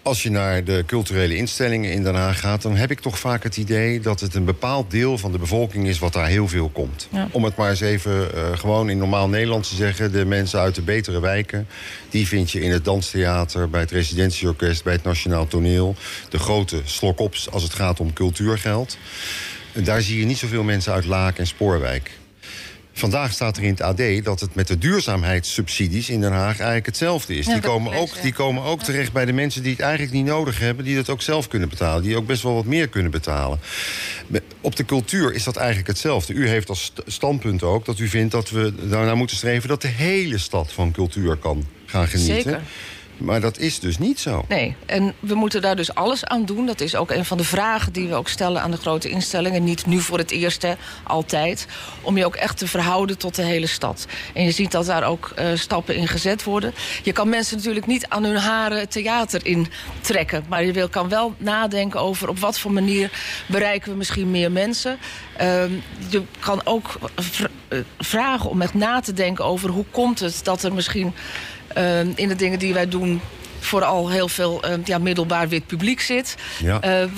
als 0.08 0.24
je 0.24 0.32
naar 0.32 0.64
de 0.64 0.84
culturele 0.86 1.36
instellingen 1.36 1.92
in 1.92 2.04
Den 2.04 2.16
Haag 2.16 2.40
gaat... 2.40 2.62
dan 2.62 2.76
heb 2.76 2.92
ik 2.92 3.00
toch 3.00 3.20
vaak 3.20 3.44
het 3.44 3.58
idee 3.58 4.00
dat 4.00 4.20
het 4.20 4.36
een 4.36 4.46
bepaald 4.46 4.92
deel 4.92 5.18
van 5.18 5.32
de 5.32 5.38
bevolking 5.38 5.88
is... 5.88 6.00
wat 6.00 6.14
daar 6.14 6.28
heel 6.28 6.48
veel 6.48 6.70
komt. 6.70 7.08
Ja. 7.12 7.28
Om 7.32 7.44
het 7.44 7.56
maar 7.56 7.70
eens 7.70 7.80
even 7.80 8.12
uh, 8.36 8.58
gewoon 8.58 8.90
in 8.90 8.98
normaal 8.98 9.30
Nederlands 9.30 9.70
te 9.70 9.76
zeggen... 9.76 10.12
de 10.12 10.26
mensen 10.26 10.60
uit 10.60 10.76
de 10.76 10.82
betere 10.82 11.20
wijken... 11.20 11.68
die 12.10 12.28
vind 12.28 12.52
je 12.52 12.62
in 12.62 12.72
het 12.72 12.86
Danstheater, 12.86 13.70
bij 13.70 13.80
het 13.80 13.92
Residentieorkest... 13.92 14.84
bij 14.84 14.94
het 14.94 15.04
Nationaal 15.04 15.48
Toneel. 15.48 15.96
De 16.30 16.40
grote 16.40 16.82
slokops 16.84 17.52
als 17.52 17.64
het 17.64 17.74
gaat 17.74 18.00
om 18.00 18.14
cultuurgeld. 18.14 18.98
Daar 19.74 20.02
zie 20.02 20.20
je 20.20 20.26
niet 20.26 20.38
zoveel 20.38 20.64
mensen 20.64 20.94
uit 20.94 21.06
Laak 21.06 21.38
en 21.38 21.48
Spoorwijk. 21.48 22.12
Vandaag 22.98 23.32
staat 23.32 23.58
er 23.58 23.64
in 23.64 23.70
het 23.70 23.82
AD 23.82 24.24
dat 24.24 24.40
het 24.40 24.56
met 24.56 24.68
de 24.68 24.78
duurzaamheidssubsidies 24.78 26.10
in 26.10 26.22
Den 26.22 26.32
Haag 26.32 26.56
eigenlijk 26.56 26.86
hetzelfde 26.86 27.36
is. 27.36 27.46
Ja, 27.46 27.54
die, 27.54 27.62
komen 27.62 27.94
ook, 27.94 28.16
ja. 28.16 28.22
die 28.22 28.34
komen 28.34 28.64
ook 28.64 28.84
terecht 28.84 29.12
bij 29.12 29.26
de 29.26 29.34
mensen 29.34 29.64
die 29.64 29.72
het 29.72 29.82
eigenlijk 29.82 30.14
niet 30.14 30.26
nodig 30.26 30.60
hebben, 30.60 30.86
die 30.86 30.96
dat 30.96 31.10
ook 31.10 31.22
zelf 31.22 31.48
kunnen 31.48 31.70
betalen, 31.70 32.04
die 32.04 32.18
ook 32.18 32.26
best 32.26 32.44
wel 32.44 32.54
wat 32.54 32.66
meer 32.66 32.88
kunnen 32.88 33.12
betalen. 33.12 33.60
Op 34.62 34.76
de 34.76 34.86
cultuur 34.86 35.34
is 35.34 35.44
dat 35.44 35.56
eigenlijk 35.56 35.88
hetzelfde. 35.88 36.34
U 36.34 36.48
heeft 36.48 36.70
als 36.70 36.94
standpunt 37.06 37.64
ook 37.64 37.86
dat 37.86 38.00
u 38.00 38.08
vindt 38.08 38.32
dat 38.32 38.50
we 38.50 38.74
daarnaar 38.90 39.18
moeten 39.18 39.38
streven 39.38 39.70
dat 39.70 39.82
de 39.82 39.88
hele 39.88 40.38
stad 40.38 40.72
van 40.72 40.92
cultuur 40.92 41.36
kan 41.36 41.68
gaan 41.86 42.08
genieten. 42.08 42.36
Zeker. 42.36 42.62
Maar 43.18 43.42
dat 43.42 43.58
is 43.58 43.80
dus 43.80 43.98
niet 43.98 44.20
zo. 44.20 44.46
Nee, 44.48 44.76
en 44.86 45.14
we 45.20 45.36
moeten 45.36 45.62
daar 45.62 45.76
dus 45.76 45.94
alles 45.96 46.26
aan 46.26 46.46
doen. 46.46 46.66
Dat 46.66 46.82
is 46.82 46.96
ook 46.96 47.12
een 47.12 47.26
van 47.26 47.38
de 47.38 47.44
vragen 47.44 47.94
die 47.94 48.08
we 48.08 48.16
ook 48.16 48.30
stellen 48.30 48.62
aan 48.62 48.72
de 48.72 48.78
grote 48.78 49.10
instellingen. 49.10 49.64
Niet 49.64 49.86
nu 49.86 50.00
voor 50.00 50.18
het 50.18 50.32
eerste, 50.32 50.78
altijd. 51.04 51.68
Om 52.02 52.18
je 52.18 52.26
ook 52.26 52.36
echt 52.36 52.58
te 52.58 52.68
verhouden 52.68 53.18
tot 53.18 53.36
de 53.36 53.42
hele 53.42 53.68
stad. 53.68 54.06
En 54.34 54.44
je 54.44 54.52
ziet 54.52 54.72
dat 54.72 54.86
daar 54.86 55.04
ook 55.04 55.34
uh, 55.40 55.46
stappen 55.56 55.96
in 55.96 56.08
gezet 56.08 56.44
worden. 56.44 56.74
Je 57.04 57.12
kan 57.12 57.30
mensen 57.30 57.58
natuurlijk 57.58 57.86
niet 57.86 58.08
aan 58.08 58.24
hun 58.24 58.38
haren 58.38 58.90
theater 58.90 59.46
in 59.46 59.68
trekken. 60.02 60.46
Maar 60.50 60.66
je 60.66 60.72
wil, 60.72 60.90
kan 60.90 61.10
wel 61.10 61.34
nadenken 61.38 62.00
over 62.00 62.30
op 62.30 62.40
wat 62.40 62.60
voor 62.60 62.72
manier 62.72 63.12
bereiken 63.46 63.92
we 63.92 63.98
misschien 63.98 64.32
meer 64.32 64.52
mensen. 64.52 64.98
Uh, 65.42 65.64
je 66.10 66.24
kan 66.40 66.62
ook 66.64 67.00
eh, 67.68 67.80
vragen 68.00 68.50
om 68.50 68.62
echt 68.62 68.74
na 68.74 69.00
te 69.00 69.14
denken 69.14 69.46
over 69.46 69.70
hoe 69.70 69.86
komt 69.92 70.20
het 70.20 70.40
dat 70.44 70.64
er 70.64 70.74
misschien 70.74 71.14
in 72.16 72.28
de 72.28 72.36
dingen 72.36 72.60
die 72.60 72.74
wij 72.74 72.88
doen 72.88 73.22
vooral 73.60 74.10
heel 74.10 74.28
veel 74.28 74.66
uh, 74.66 74.74
ja, 74.84 74.98
middelbaar 74.98 75.48
wit 75.48 75.68
publiek 75.68 76.02
zit. 76.02 76.36
Ja. 76.64 77.04
Uh, 77.04 77.10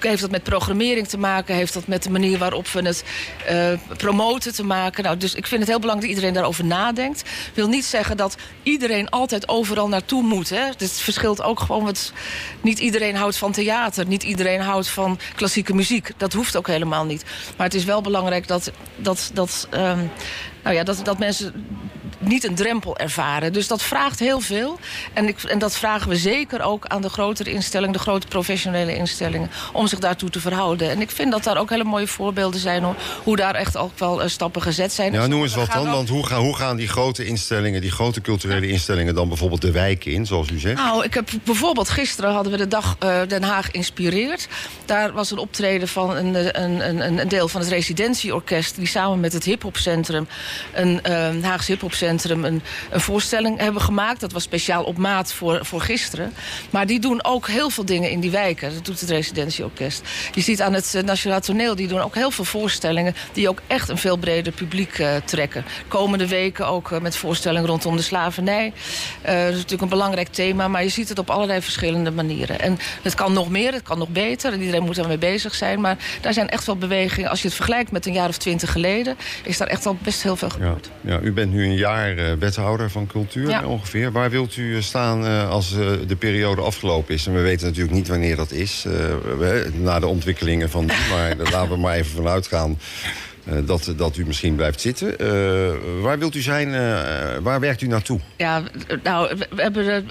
heeft 0.00 0.20
dat 0.20 0.30
met 0.30 0.42
programmering 0.42 1.08
te 1.08 1.18
maken? 1.18 1.54
Heeft 1.54 1.74
dat 1.74 1.86
met 1.86 2.02
de 2.02 2.10
manier 2.10 2.38
waarop 2.38 2.68
we 2.68 2.82
het 2.82 3.04
uh, 3.50 3.96
promoten 3.96 4.54
te 4.54 4.64
maken? 4.64 5.04
Nou, 5.04 5.16
dus 5.16 5.34
ik 5.34 5.46
vind 5.46 5.60
het 5.60 5.70
heel 5.70 5.78
belangrijk 5.78 6.08
dat 6.08 6.16
iedereen 6.16 6.34
daarover 6.34 6.64
nadenkt. 6.64 7.20
Ik 7.20 7.54
wil 7.54 7.68
niet 7.68 7.84
zeggen 7.84 8.16
dat 8.16 8.36
iedereen 8.62 9.10
altijd 9.10 9.48
overal 9.48 9.88
naartoe 9.88 10.22
moet. 10.22 10.50
Hè? 10.50 10.66
Het 10.76 10.92
verschilt 10.92 11.42
ook 11.42 11.60
gewoon. 11.60 11.84
Wat, 11.84 12.12
niet 12.60 12.78
iedereen 12.78 13.16
houdt 13.16 13.36
van 13.36 13.52
theater. 13.52 14.06
Niet 14.06 14.22
iedereen 14.22 14.60
houdt 14.60 14.88
van 14.88 15.18
klassieke 15.34 15.74
muziek. 15.74 16.10
Dat 16.16 16.32
hoeft 16.32 16.56
ook 16.56 16.66
helemaal 16.66 17.04
niet. 17.04 17.24
Maar 17.56 17.66
het 17.66 17.74
is 17.74 17.84
wel 17.84 18.00
belangrijk 18.00 18.46
dat, 18.46 18.70
dat, 18.96 19.30
dat, 19.34 19.68
um, 19.70 20.10
nou 20.62 20.74
ja, 20.74 20.84
dat, 20.84 21.00
dat 21.04 21.18
mensen 21.18 21.66
niet 22.20 22.44
een 22.44 22.54
drempel 22.54 22.98
ervaren. 22.98 23.52
Dus 23.52 23.68
dat 23.68 23.82
vraagt 23.82 24.18
heel 24.18 24.40
veel. 24.40 24.78
En, 25.12 25.28
ik, 25.28 25.42
en 25.42 25.58
dat 25.58 25.76
vragen 25.76 26.08
we 26.08 26.16
zeker 26.16 26.62
ook 26.62 26.86
aan 26.86 27.02
de 27.02 27.08
grotere 27.08 27.50
instellingen... 27.50 27.92
de 27.92 27.98
grote 27.98 28.26
professionele 28.26 28.96
instellingen, 28.96 29.50
om 29.72 29.86
zich 29.86 29.98
daartoe 29.98 30.30
te 30.30 30.40
verhouden. 30.40 30.90
En 30.90 31.00
ik 31.00 31.10
vind 31.10 31.32
dat 31.32 31.44
daar 31.44 31.56
ook 31.56 31.70
hele 31.70 31.84
mooie 31.84 32.06
voorbeelden 32.06 32.60
zijn... 32.60 32.82
Hoor, 32.82 32.94
hoe 33.22 33.36
daar 33.36 33.54
echt 33.54 33.76
ook 33.76 33.98
wel 33.98 34.22
uh, 34.22 34.28
stappen 34.28 34.62
gezet 34.62 34.92
zijn. 34.92 35.12
Ja, 35.12 35.26
noem 35.26 35.42
eens 35.42 35.54
wat 35.54 35.72
dan. 35.72 35.90
Want 35.90 36.08
hoe 36.08 36.26
gaan, 36.26 36.40
hoe 36.40 36.56
gaan 36.56 36.76
die 36.76 36.88
grote 36.88 37.24
instellingen... 37.24 37.80
die 37.80 37.90
grote 37.90 38.20
culturele 38.20 38.68
instellingen 38.68 39.14
dan 39.14 39.28
bijvoorbeeld 39.28 39.60
de 39.62 39.70
wijken 39.70 40.12
in, 40.12 40.26
zoals 40.26 40.50
u 40.50 40.58
zegt? 40.58 40.76
Nou, 40.76 41.04
ik 41.04 41.14
heb 41.14 41.28
bijvoorbeeld 41.44 41.88
gisteren 41.88 42.32
hadden 42.32 42.52
we 42.52 42.58
de 42.58 42.68
dag 42.68 42.96
uh, 43.04 43.20
Den 43.28 43.42
Haag 43.42 43.70
Inspireert. 43.70 44.48
Daar 44.84 45.12
was 45.12 45.30
een 45.30 45.38
optreden 45.38 45.88
van 45.88 46.16
een, 46.16 46.62
een, 46.62 46.88
een, 46.88 47.18
een 47.18 47.28
deel 47.28 47.48
van 47.48 47.60
het 47.60 47.70
residentieorkest... 47.70 48.76
die 48.76 48.86
samen 48.86 49.20
met 49.20 49.32
het 49.32 49.44
hiphopcentrum... 49.44 50.28
een 50.72 51.00
uh, 51.08 51.44
Haags 51.44 51.66
hiphopcentrum 51.66 52.09
een, 52.10 52.44
een, 52.44 52.62
voorstelling 53.00 53.58
hebben 53.58 53.82
gemaakt. 53.82 54.20
Dat 54.20 54.32
was 54.32 54.42
speciaal 54.42 54.84
op 54.84 54.96
maat 54.96 55.32
voor, 55.32 55.64
voor 55.64 55.80
gisteren. 55.80 56.32
Maar 56.70 56.86
die 56.86 57.00
doen 57.00 57.24
ook 57.24 57.48
heel 57.48 57.70
veel 57.70 57.84
dingen 57.84 58.10
in 58.10 58.20
die 58.20 58.30
wijken. 58.30 58.74
Dat 58.74 58.84
doet 58.84 59.00
het 59.00 59.10
residentieorkest. 59.10 60.02
Je 60.34 60.40
ziet 60.40 60.62
aan 60.62 60.72
het 60.72 61.02
Nationaal 61.04 61.40
Toneel, 61.40 61.74
die 61.74 61.88
doen 61.88 62.00
ook 62.00 62.14
heel 62.14 62.30
veel 62.30 62.44
voorstellingen... 62.44 63.14
die 63.32 63.48
ook 63.48 63.60
echt 63.66 63.88
een 63.88 63.98
veel 63.98 64.16
breder 64.16 64.52
publiek 64.52 64.98
uh, 64.98 65.08
trekken. 65.24 65.64
Komende 65.88 66.28
weken 66.28 66.66
ook 66.66 66.90
uh, 66.90 67.00
met 67.00 67.16
voorstellingen 67.16 67.66
rondom 67.66 67.96
de 67.96 68.02
slavernij. 68.02 68.66
Uh, 68.66 69.32
dat 69.32 69.48
is 69.48 69.54
natuurlijk 69.54 69.82
een 69.82 69.88
belangrijk 69.88 70.28
thema, 70.28 70.68
maar 70.68 70.82
je 70.82 70.88
ziet 70.88 71.08
het 71.08 71.18
op 71.18 71.30
allerlei 71.30 71.62
verschillende 71.62 72.10
manieren. 72.10 72.60
En 72.60 72.78
het 73.02 73.14
kan 73.14 73.32
nog 73.32 73.50
meer, 73.50 73.72
het 73.72 73.82
kan 73.82 73.98
nog 73.98 74.08
beter. 74.08 74.52
En 74.52 74.60
iedereen 74.60 74.82
moet 74.82 74.94
daarmee 74.94 75.18
bezig 75.18 75.54
zijn. 75.54 75.80
Maar 75.80 75.96
daar 76.20 76.32
zijn 76.32 76.48
echt 76.48 76.66
wel 76.66 76.76
bewegingen. 76.76 77.30
Als 77.30 77.42
je 77.42 77.46
het 77.46 77.56
vergelijkt 77.56 77.90
met 77.90 78.06
een 78.06 78.12
jaar 78.12 78.28
of 78.28 78.38
twintig 78.38 78.72
geleden... 78.72 79.16
is 79.44 79.58
daar 79.58 79.68
echt 79.68 79.86
al 79.86 79.96
best 80.02 80.22
heel 80.22 80.36
veel 80.36 80.50
gebeurd. 80.50 80.90
Ja, 81.00 81.12
ja 81.12 81.20
u 81.20 81.32
bent 81.32 81.52
nu 81.52 81.64
een 81.64 81.76
jaar 81.76 81.99
jaar 82.00 82.38
wethouder 82.38 82.90
van 82.90 83.06
cultuur 83.06 83.48
ja. 83.48 83.66
ongeveer. 83.66 84.12
Waar 84.12 84.30
wilt 84.30 84.56
u 84.56 84.82
staan 84.82 85.24
uh, 85.24 85.50
als 85.50 85.74
de 86.06 86.16
periode 86.18 86.60
afgelopen 86.60 87.14
is? 87.14 87.26
En 87.26 87.34
we 87.34 87.40
weten 87.40 87.66
natuurlijk 87.66 87.94
niet 87.94 88.08
wanneer 88.08 88.36
dat 88.36 88.52
is, 88.52 88.86
na 89.72 89.98
de 89.98 90.06
ontwikkelingen 90.06 90.70
van 90.70 90.86
die. 90.86 90.96
Maar 91.10 91.36
laten 91.36 91.68
we 91.68 91.76
maar 91.76 91.94
even 91.94 92.10
vanuit 92.10 92.46
gaan 92.46 92.78
dat, 93.64 93.92
dat 93.96 94.16
u 94.16 94.26
misschien 94.26 94.54
blijft 94.54 94.80
zitten. 94.80 95.16
waar 96.02 96.18
wilt 96.18 96.34
u 96.34 96.40
zijn? 96.40 96.70
waar 97.42 97.60
werkt 97.60 97.82
u 97.82 97.86
naartoe? 97.86 98.20
Ja, 98.36 98.62
nou, 99.02 99.36
we 99.50 99.62
hebben 99.62 100.04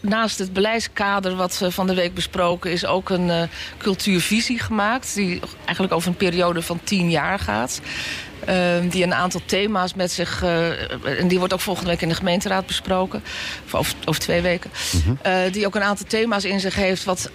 naast 0.00 0.38
het 0.38 0.52
beleidskader 0.52 1.36
wat 1.36 1.62
van 1.68 1.86
de 1.86 1.94
week 1.94 2.14
besproken 2.14 2.70
is... 2.70 2.86
ook 2.86 3.10
een 3.10 3.48
cultuurvisie 3.78 4.58
gemaakt... 4.58 5.14
die 5.14 5.40
eigenlijk 5.64 5.92
over 5.92 6.08
een 6.08 6.16
periode 6.16 6.62
van 6.62 6.80
tien 6.84 7.10
jaar 7.10 7.38
gaat. 7.38 7.80
Uh, 8.48 8.90
die 8.90 9.02
een 9.02 9.14
aantal 9.14 9.40
thema's 9.46 9.94
met 9.94 10.12
zich... 10.12 10.42
Uh, 10.42 11.18
en 11.20 11.28
die 11.28 11.38
wordt 11.38 11.52
ook 11.52 11.60
volgende 11.60 11.90
week 11.90 12.02
in 12.02 12.08
de 12.08 12.14
gemeenteraad 12.14 12.66
besproken. 12.66 13.22
Over, 13.72 13.94
over 14.04 14.20
twee 14.20 14.40
weken. 14.40 14.70
Mm 14.92 15.00
-hmm. 15.02 15.18
uh, 15.26 15.52
die 15.52 15.66
ook 15.66 15.74
een 15.74 15.82
aantal 15.82 16.06
thema's 16.06 16.44
in 16.44 16.60
zich 16.60 16.74
heeft... 16.74 17.04
wat 17.04 17.30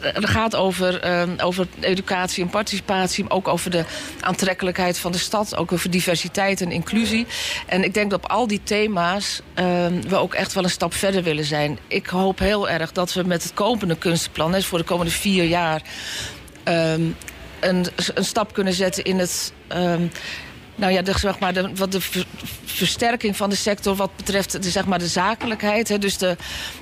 het 0.00 0.28
gaat 0.28 0.56
over, 0.56 1.06
uh, 1.06 1.46
over 1.46 1.66
educatie 1.80 2.44
en 2.44 2.50
participatie, 2.50 3.24
maar 3.24 3.32
ook 3.32 3.48
over 3.48 3.70
de 3.70 3.84
aantrekkelijkheid 4.20 4.98
van 4.98 5.12
de 5.12 5.18
stad, 5.18 5.56
ook 5.56 5.72
over 5.72 5.90
diversiteit 5.90 6.60
en 6.60 6.72
inclusie. 6.72 7.26
En 7.66 7.84
ik 7.84 7.94
denk 7.94 8.10
dat 8.10 8.24
op 8.24 8.30
al 8.30 8.46
die 8.46 8.60
thema's 8.62 9.40
uh, 9.58 9.64
we 10.08 10.16
ook 10.16 10.34
echt 10.34 10.52
wel 10.52 10.64
een 10.64 10.70
stap 10.70 10.94
verder 10.94 11.22
willen 11.22 11.44
zijn. 11.44 11.78
Ik 11.88 12.06
hoop 12.06 12.38
heel 12.38 12.68
erg 12.68 12.92
dat 12.92 13.12
we 13.12 13.22
met 13.22 13.42
het 13.42 13.54
komende 13.54 13.96
kunstenplan, 13.96 14.52
dus 14.52 14.66
voor 14.66 14.78
de 14.78 14.84
komende 14.84 15.12
vier 15.12 15.44
jaar, 15.44 15.82
een, 16.64 17.16
een 17.60 17.86
stap 18.24 18.52
kunnen 18.52 18.72
zetten 18.72 19.04
in 19.04 19.18
het. 19.18 19.52
Um, 19.72 20.10
nou 20.80 20.92
ja, 20.92 21.02
de, 21.02 21.18
zeg 21.18 21.38
maar, 21.38 21.52
de, 21.52 21.70
wat 21.74 21.92
de 21.92 22.00
ver, 22.00 22.24
versterking 22.64 23.36
van 23.36 23.50
de 23.50 23.56
sector 23.56 23.94
wat 23.96 24.16
betreft 24.16 24.62
de, 24.62 24.70
zeg 24.70 24.86
maar, 24.86 24.98
de 24.98 25.06
zakelijkheid. 25.06 25.88
Hè, 25.88 25.98
dus 25.98 26.18
de, 26.18 26.36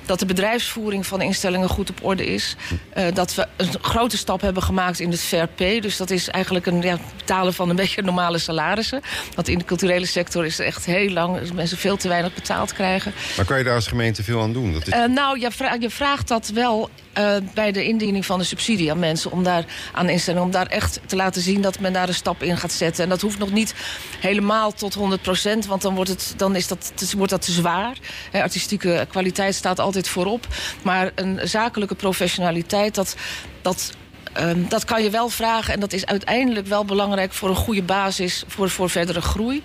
dat 0.05 0.19
de 0.19 0.25
bedrijfsvoering 0.25 1.05
van 1.05 1.19
de 1.19 1.25
instellingen 1.25 1.69
goed 1.69 1.89
op 1.89 1.99
orde 2.01 2.25
is. 2.25 2.55
Uh, 2.97 3.05
dat 3.13 3.35
we 3.35 3.47
een 3.57 3.69
grote 3.81 4.17
stap 4.17 4.41
hebben 4.41 4.63
gemaakt 4.63 4.99
in 4.99 5.11
het 5.11 5.55
pay. 5.55 5.79
Dus 5.79 5.97
dat 5.97 6.09
is 6.09 6.29
eigenlijk 6.29 6.65
een 6.65 6.81
ja, 6.81 6.97
betalen 7.17 7.53
van 7.53 7.69
een 7.69 7.75
beetje 7.83 8.01
normale 8.01 8.37
salarissen. 8.37 9.01
Want 9.35 9.47
in 9.47 9.57
de 9.57 9.65
culturele 9.65 10.05
sector 10.05 10.45
is 10.45 10.59
echt 10.59 10.85
heel 10.85 11.09
lang... 11.09 11.39
dat 11.39 11.53
mensen 11.53 11.77
veel 11.77 11.97
te 11.97 12.07
weinig 12.07 12.33
betaald 12.33 12.73
krijgen. 12.73 13.13
Maar 13.35 13.45
kan 13.45 13.57
je 13.57 13.63
daar 13.63 13.75
als 13.75 13.87
gemeente 13.87 14.23
veel 14.23 14.41
aan 14.41 14.53
doen? 14.53 14.73
Dat 14.73 14.87
is... 14.87 14.93
uh, 14.93 15.05
nou, 15.05 15.39
je, 15.39 15.51
vra 15.51 15.73
je 15.79 15.89
vraagt 15.89 16.27
dat 16.27 16.47
wel 16.47 16.89
uh, 17.19 17.35
bij 17.53 17.71
de 17.71 17.83
indiening 17.83 18.25
van 18.25 18.39
de 18.39 18.45
subsidie 18.45 18.91
aan 18.91 18.99
mensen... 18.99 19.31
om 19.31 19.43
daar 19.43 19.65
aan 19.93 20.09
instellingen, 20.09 20.45
om 20.45 20.51
daar 20.51 20.67
echt 20.67 20.99
te 21.05 21.15
laten 21.15 21.41
zien 21.41 21.61
dat 21.61 21.79
men 21.79 21.93
daar 21.93 22.07
een 22.07 22.13
stap 22.13 22.43
in 22.43 22.57
gaat 22.57 22.71
zetten. 22.71 23.03
En 23.03 23.09
dat 23.09 23.21
hoeft 23.21 23.39
nog 23.39 23.51
niet 23.51 23.73
helemaal 24.19 24.73
tot 24.73 24.93
100 24.93 25.21
procent, 25.21 25.65
want 25.65 25.81
dan, 25.81 25.95
wordt, 25.95 26.09
het, 26.09 26.33
dan 26.37 26.55
is 26.55 26.67
dat, 26.67 26.93
wordt 27.17 27.31
dat 27.31 27.41
te 27.41 27.51
zwaar. 27.51 27.97
Artistieke 28.31 29.05
kwaliteit 29.09 29.55
staat 29.55 29.79
altijd 29.79 30.07
voorop. 30.07 30.47
Maar 30.81 31.11
een 31.15 31.39
zakelijke 31.43 31.95
professionaliteit, 31.95 32.95
dat... 32.95 33.15
dat 33.61 33.91
Um, 34.37 34.69
dat 34.69 34.85
kan 34.85 35.03
je 35.03 35.09
wel 35.09 35.29
vragen 35.29 35.73
en 35.73 35.79
dat 35.79 35.93
is 35.93 36.05
uiteindelijk 36.05 36.67
wel 36.67 36.85
belangrijk 36.85 37.33
voor 37.33 37.49
een 37.49 37.55
goede 37.55 37.83
basis 37.83 38.43
voor, 38.47 38.69
voor 38.69 38.89
verdere 38.89 39.21
groei. 39.21 39.63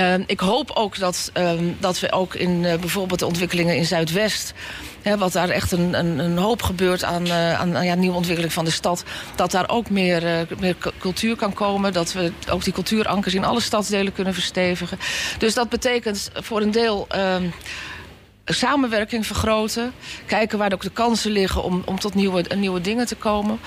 Um, 0.00 0.24
ik 0.26 0.40
hoop 0.40 0.70
ook 0.70 0.98
dat, 0.98 1.30
um, 1.34 1.76
dat 1.80 2.00
we 2.00 2.12
ook 2.12 2.34
in 2.34 2.62
uh, 2.62 2.74
bijvoorbeeld 2.74 3.18
de 3.18 3.26
ontwikkelingen 3.26 3.76
in 3.76 3.84
Zuidwest 3.84 4.54
He, 5.02 5.18
wat 5.18 5.32
daar 5.32 5.48
echt 5.48 5.72
een, 5.72 5.98
een, 5.98 6.18
een 6.18 6.38
hoop 6.38 6.62
gebeurt 6.62 7.04
aan, 7.04 7.26
uh, 7.26 7.60
aan 7.60 7.84
ja, 7.84 7.94
nieuwe 7.94 8.16
ontwikkeling 8.16 8.52
van 8.52 8.64
de 8.64 8.70
stad. 8.70 9.04
Dat 9.34 9.50
daar 9.50 9.68
ook 9.68 9.90
meer, 9.90 10.24
uh, 10.24 10.58
meer 10.58 10.76
cultuur 10.98 11.36
kan 11.36 11.52
komen. 11.52 11.92
Dat 11.92 12.12
we 12.12 12.32
ook 12.50 12.64
die 12.64 12.72
cultuurankers 12.72 13.34
in 13.34 13.44
alle 13.44 13.60
stadsdelen 13.60 14.12
kunnen 14.12 14.34
verstevigen. 14.34 14.98
Dus 15.38 15.54
dat 15.54 15.68
betekent 15.68 16.30
voor 16.34 16.60
een 16.60 16.70
deel... 16.70 17.06
Samenwerking 18.48 19.26
vergroten. 19.26 19.92
Kijken 20.26 20.58
waar 20.58 20.72
ook 20.72 20.82
de 20.82 20.90
kansen 20.90 21.30
liggen 21.30 21.62
om, 21.62 21.82
om 21.84 21.98
tot 21.98 22.14
nieuwe, 22.14 22.44
nieuwe 22.56 22.80
dingen 22.80 23.06
te 23.06 23.16
komen. 23.16 23.58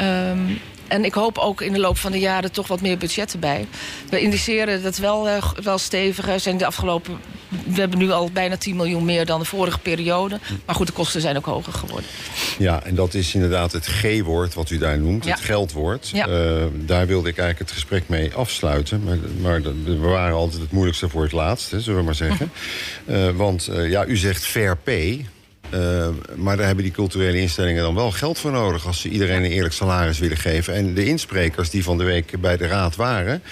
Um, 0.00 0.58
en 0.88 1.04
ik 1.04 1.14
hoop 1.14 1.38
ook 1.38 1.60
in 1.60 1.72
de 1.72 1.78
loop 1.78 1.98
van 1.98 2.12
de 2.12 2.18
jaren 2.18 2.52
toch 2.52 2.66
wat 2.66 2.80
meer 2.80 2.98
budgetten 2.98 3.40
bij. 3.40 3.66
We 4.10 4.20
indiceren 4.20 4.82
dat 4.82 4.96
wel, 4.96 5.28
uh, 5.28 5.52
wel 5.62 5.78
stevig. 5.78 6.40
zijn 6.40 6.56
de 6.56 6.66
afgelopen, 6.66 7.18
we 7.66 7.80
hebben 7.80 7.98
nu 7.98 8.10
al 8.10 8.30
bijna 8.30 8.56
10 8.56 8.76
miljoen 8.76 9.04
meer 9.04 9.26
dan 9.26 9.40
de 9.40 9.46
vorige 9.46 9.78
periode. 9.78 10.38
Maar 10.64 10.74
goed, 10.74 10.86
de 10.86 10.92
kosten 10.92 11.20
zijn 11.20 11.36
ook 11.36 11.44
hoger 11.44 11.72
geworden. 11.72 12.10
Ja, 12.58 12.82
en 12.82 12.94
dat 12.94 13.14
is 13.14 13.34
inderdaad 13.34 13.72
het 13.72 13.86
G-woord 13.86 14.54
wat 14.54 14.70
u 14.70 14.78
daar 14.78 14.98
noemt. 14.98 15.24
Ja. 15.24 15.30
Het 15.30 15.40
geldwoord. 15.40 16.10
Ja. 16.12 16.28
Uh, 16.28 16.64
daar 16.72 17.06
wilde 17.06 17.28
ik 17.28 17.38
eigenlijk 17.38 17.70
het 17.70 17.78
gesprek 17.78 18.08
mee 18.08 18.34
afsluiten. 18.34 19.02
Maar, 19.04 19.18
maar 19.40 19.62
we 19.84 19.96
waren 19.96 20.36
altijd 20.36 20.60
het 20.60 20.72
moeilijkste 20.72 21.08
voor 21.08 21.22
het 21.22 21.32
laatst, 21.32 21.70
hè, 21.70 21.80
zullen 21.80 21.98
we 21.98 22.04
maar 22.04 22.14
zeggen. 22.14 22.50
uh, 23.06 23.30
want 23.30 23.68
ja, 23.72 24.06
u 24.06 24.16
zegt 24.16 24.46
fair 24.46 24.76
pay. 24.76 25.26
Uh, 25.74 26.08
maar 26.34 26.56
daar 26.56 26.66
hebben 26.66 26.84
die 26.84 26.92
culturele 26.92 27.40
instellingen 27.40 27.82
dan 27.82 27.94
wel 27.94 28.10
geld 28.10 28.38
voor 28.38 28.50
nodig... 28.50 28.86
als 28.86 29.00
ze 29.00 29.08
iedereen 29.08 29.44
een 29.44 29.50
eerlijk 29.50 29.74
salaris 29.74 30.18
willen 30.18 30.36
geven. 30.36 30.74
En 30.74 30.94
de 30.94 31.04
insprekers 31.06 31.70
die 31.70 31.84
van 31.84 31.98
de 31.98 32.04
week 32.04 32.40
bij 32.40 32.56
de 32.56 32.66
raad 32.66 32.96
waren... 32.96 33.42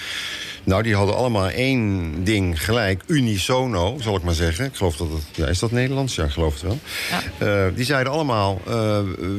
nou, 0.63 0.83
die 0.83 0.95
hadden 0.95 1.15
allemaal 1.15 1.49
één 1.49 2.13
ding 2.23 2.63
gelijk, 2.63 3.03
unisono, 3.07 3.97
zal 3.99 4.15
ik 4.15 4.23
maar 4.23 4.33
zeggen. 4.33 4.65
Ik 4.65 4.75
geloof 4.75 4.97
dat 4.97 5.09
het... 5.09 5.23
Ja, 5.35 5.47
is 5.47 5.59
dat 5.59 5.71
Nederlands? 5.71 6.15
Ja, 6.15 6.23
ik 6.23 6.31
geloof 6.31 6.53
het 6.53 6.61
wel. 6.61 6.79
Ja. 7.39 7.67
Uh, 7.67 7.75
die 7.75 7.85
zeiden 7.85 8.13
allemaal, 8.13 8.61
uh, 8.67 8.73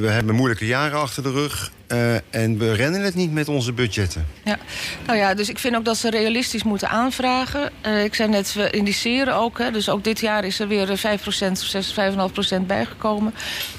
we 0.00 0.08
hebben 0.08 0.34
moeilijke 0.34 0.66
jaren 0.66 0.98
achter 0.98 1.22
de 1.22 1.32
rug... 1.32 1.70
eh, 1.86 2.14
en 2.14 2.58
we 2.58 2.72
rennen 2.72 3.00
het 3.00 3.14
niet 3.14 3.32
met 3.32 3.48
onze 3.48 3.72
budgetten. 3.72 4.26
Ja. 4.44 4.58
Nou 5.06 5.18
ja, 5.18 5.34
dus 5.34 5.48
ik 5.48 5.58
vind 5.58 5.76
ook 5.76 5.84
dat 5.84 5.96
ze 5.96 6.10
realistisch 6.10 6.62
moeten 6.62 6.88
aanvragen. 6.88 7.70
Eh, 7.80 8.04
ik 8.04 8.14
zei 8.14 8.28
net, 8.28 8.52
we 8.52 8.70
indiceren 8.70 9.34
ook. 9.34 9.58
Hè, 9.58 9.70
dus 9.70 9.88
ook 9.88 10.04
dit 10.04 10.20
jaar 10.20 10.44
is 10.44 10.60
er 10.60 10.68
weer 10.68 10.98
5%, 10.98 11.58
6, 11.58 11.92
5,5% 11.92 12.66
bijgekomen. 12.66 13.34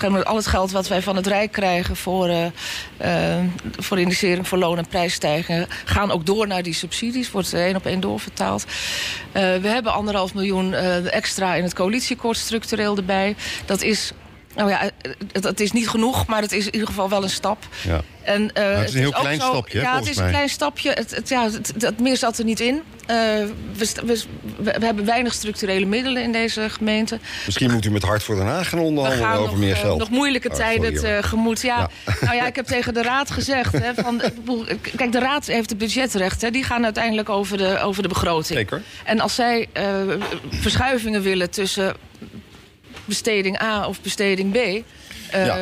Met 0.09 0.25
al 0.25 0.35
het 0.35 0.47
geld 0.47 0.71
wat 0.71 0.87
wij 0.87 1.01
van 1.01 1.15
het 1.15 1.27
Rijk 1.27 1.51
krijgen 1.51 1.95
voor, 1.95 2.29
uh, 2.29 2.45
voor 3.77 3.99
indicering 3.99 4.47
voor 4.47 4.57
loon- 4.57 4.77
en 4.77 4.87
prijsstijgingen... 4.87 5.67
gaan 5.85 6.11
ook 6.11 6.25
door 6.25 6.47
naar 6.47 6.63
die 6.63 6.73
subsidies. 6.73 7.31
Wordt 7.31 7.53
één 7.53 7.75
op 7.75 7.85
één 7.85 7.99
doorvertaald. 7.99 8.65
we 9.31 9.67
hebben 9.67 9.93
anderhalf 9.93 10.33
miljoen 10.33 10.73
extra 10.73 11.55
in 11.55 11.63
het 11.63 11.73
coalitieakkoord 11.73 12.37
structureel 12.37 12.97
erbij. 12.97 13.35
Dat 13.65 13.81
is 13.81 14.13
nou 14.57 14.69
ja, 14.69 14.89
het, 15.41 15.59
is 15.59 15.71
niet 15.71 15.89
genoeg, 15.89 16.25
maar 16.25 16.41
het 16.41 16.51
is 16.51 16.65
in 16.65 16.73
ieder 16.73 16.87
geval 16.87 17.09
wel 17.09 17.23
een 17.23 17.29
stap. 17.29 17.67
Ja. 17.81 18.01
En, 18.23 18.41
uh, 18.41 18.77
het 18.77 18.87
is 18.87 18.93
een 18.93 18.99
heel 18.99 19.11
klein 19.11 19.39
stapje, 19.39 19.79
Ja, 19.79 19.95
het 19.95 20.09
is 20.09 20.17
een 20.17 20.29
klein 20.29 20.49
stapje. 20.49 20.91
Het, 20.91 21.15
het, 21.15 21.29
ja, 21.29 21.49
het, 21.77 21.99
meer 21.99 22.17
zat 22.17 22.37
er 22.37 22.45
niet 22.45 22.59
in. 22.59 22.75
Uh, 22.75 23.15
we, 23.75 23.87
we, 24.05 24.23
we, 24.57 24.85
hebben 24.85 25.05
weinig 25.05 25.33
structurele 25.33 25.85
middelen 25.85 26.23
in 26.23 26.31
deze 26.31 26.69
gemeente. 26.69 27.19
Misschien 27.45 27.71
moet 27.71 27.85
u 27.85 27.91
met 27.91 28.03
Hart 28.03 28.23
voor 28.23 28.35
Den 28.35 28.45
Haag 28.45 28.69
gaan 28.69 28.79
onderhandelen 28.79 29.31
over 29.31 29.45
nog, 29.45 29.57
meer 29.57 29.71
uh, 29.71 29.79
geld. 29.79 29.99
nog 29.99 30.09
moeilijke 30.09 30.49
oh, 30.49 30.55
tijden 30.55 30.93
tegemoet. 30.93 31.61
Ja. 31.61 31.89
ja. 32.05 32.13
nou 32.21 32.35
ja, 32.35 32.47
ik 32.47 32.55
heb 32.55 32.65
tegen 32.65 32.93
de 32.93 33.01
Raad 33.01 33.31
gezegd... 33.31 33.73
Hè, 33.73 33.93
van, 33.93 34.21
kijk, 34.95 35.11
de 35.11 35.19
Raad 35.19 35.45
heeft 35.45 35.69
het 35.69 35.77
budgetrecht. 35.77 36.41
Hè, 36.41 36.51
die 36.51 36.63
gaan 36.63 36.83
uiteindelijk 36.83 37.29
over 37.29 37.57
de, 37.57 37.79
over 37.79 38.01
de 38.01 38.09
begroting. 38.09 38.57
Zeker. 38.57 38.81
En 39.03 39.19
als 39.19 39.35
zij 39.35 39.67
verschuivingen 40.49 41.21
willen 41.21 41.49
tussen 41.49 41.95
besteding 43.07 43.61
A 43.61 43.87
of 43.87 44.01
besteding 44.01 44.51
B... 44.51 44.85
Uh, 45.35 45.55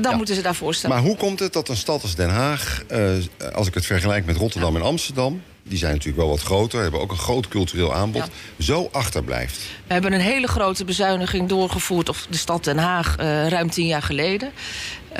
dan 0.00 0.16
moeten 0.16 0.34
ze 0.34 0.42
daarvoor 0.42 0.74
staan. 0.74 0.90
Maar 0.90 1.00
hoe 1.00 1.16
komt 1.16 1.38
het 1.38 1.52
dat 1.52 1.68
een 1.68 1.76
stad 1.76 2.02
als 2.02 2.14
Den 2.14 2.30
Haag... 2.30 2.82
Uh, 2.92 3.10
als 3.54 3.66
ik 3.66 3.74
het 3.74 3.86
vergelijk 3.86 4.26
met 4.26 4.36
Rotterdam 4.36 4.76
en 4.76 4.82
Amsterdam... 4.82 5.42
die 5.62 5.78
zijn 5.78 5.92
natuurlijk 5.92 6.18
wel 6.18 6.28
wat 6.28 6.42
groter, 6.42 6.82
hebben 6.82 7.00
ook 7.00 7.10
een 7.10 7.18
groot 7.18 7.48
cultureel 7.48 7.94
aanbod... 7.94 8.28
Ja. 8.56 8.64
zo 8.64 8.88
achterblijft? 8.92 9.58
We 9.86 9.92
hebben 9.92 10.12
een 10.12 10.20
hele 10.20 10.48
grote 10.48 10.84
bezuiniging 10.84 11.48
doorgevoerd... 11.48 12.08
of 12.08 12.26
de 12.30 12.36
stad 12.36 12.64
Den 12.64 12.78
Haag 12.78 13.16
uh, 13.20 13.48
ruim 13.48 13.70
tien 13.70 13.86
jaar 13.86 14.02
geleden. 14.02 14.50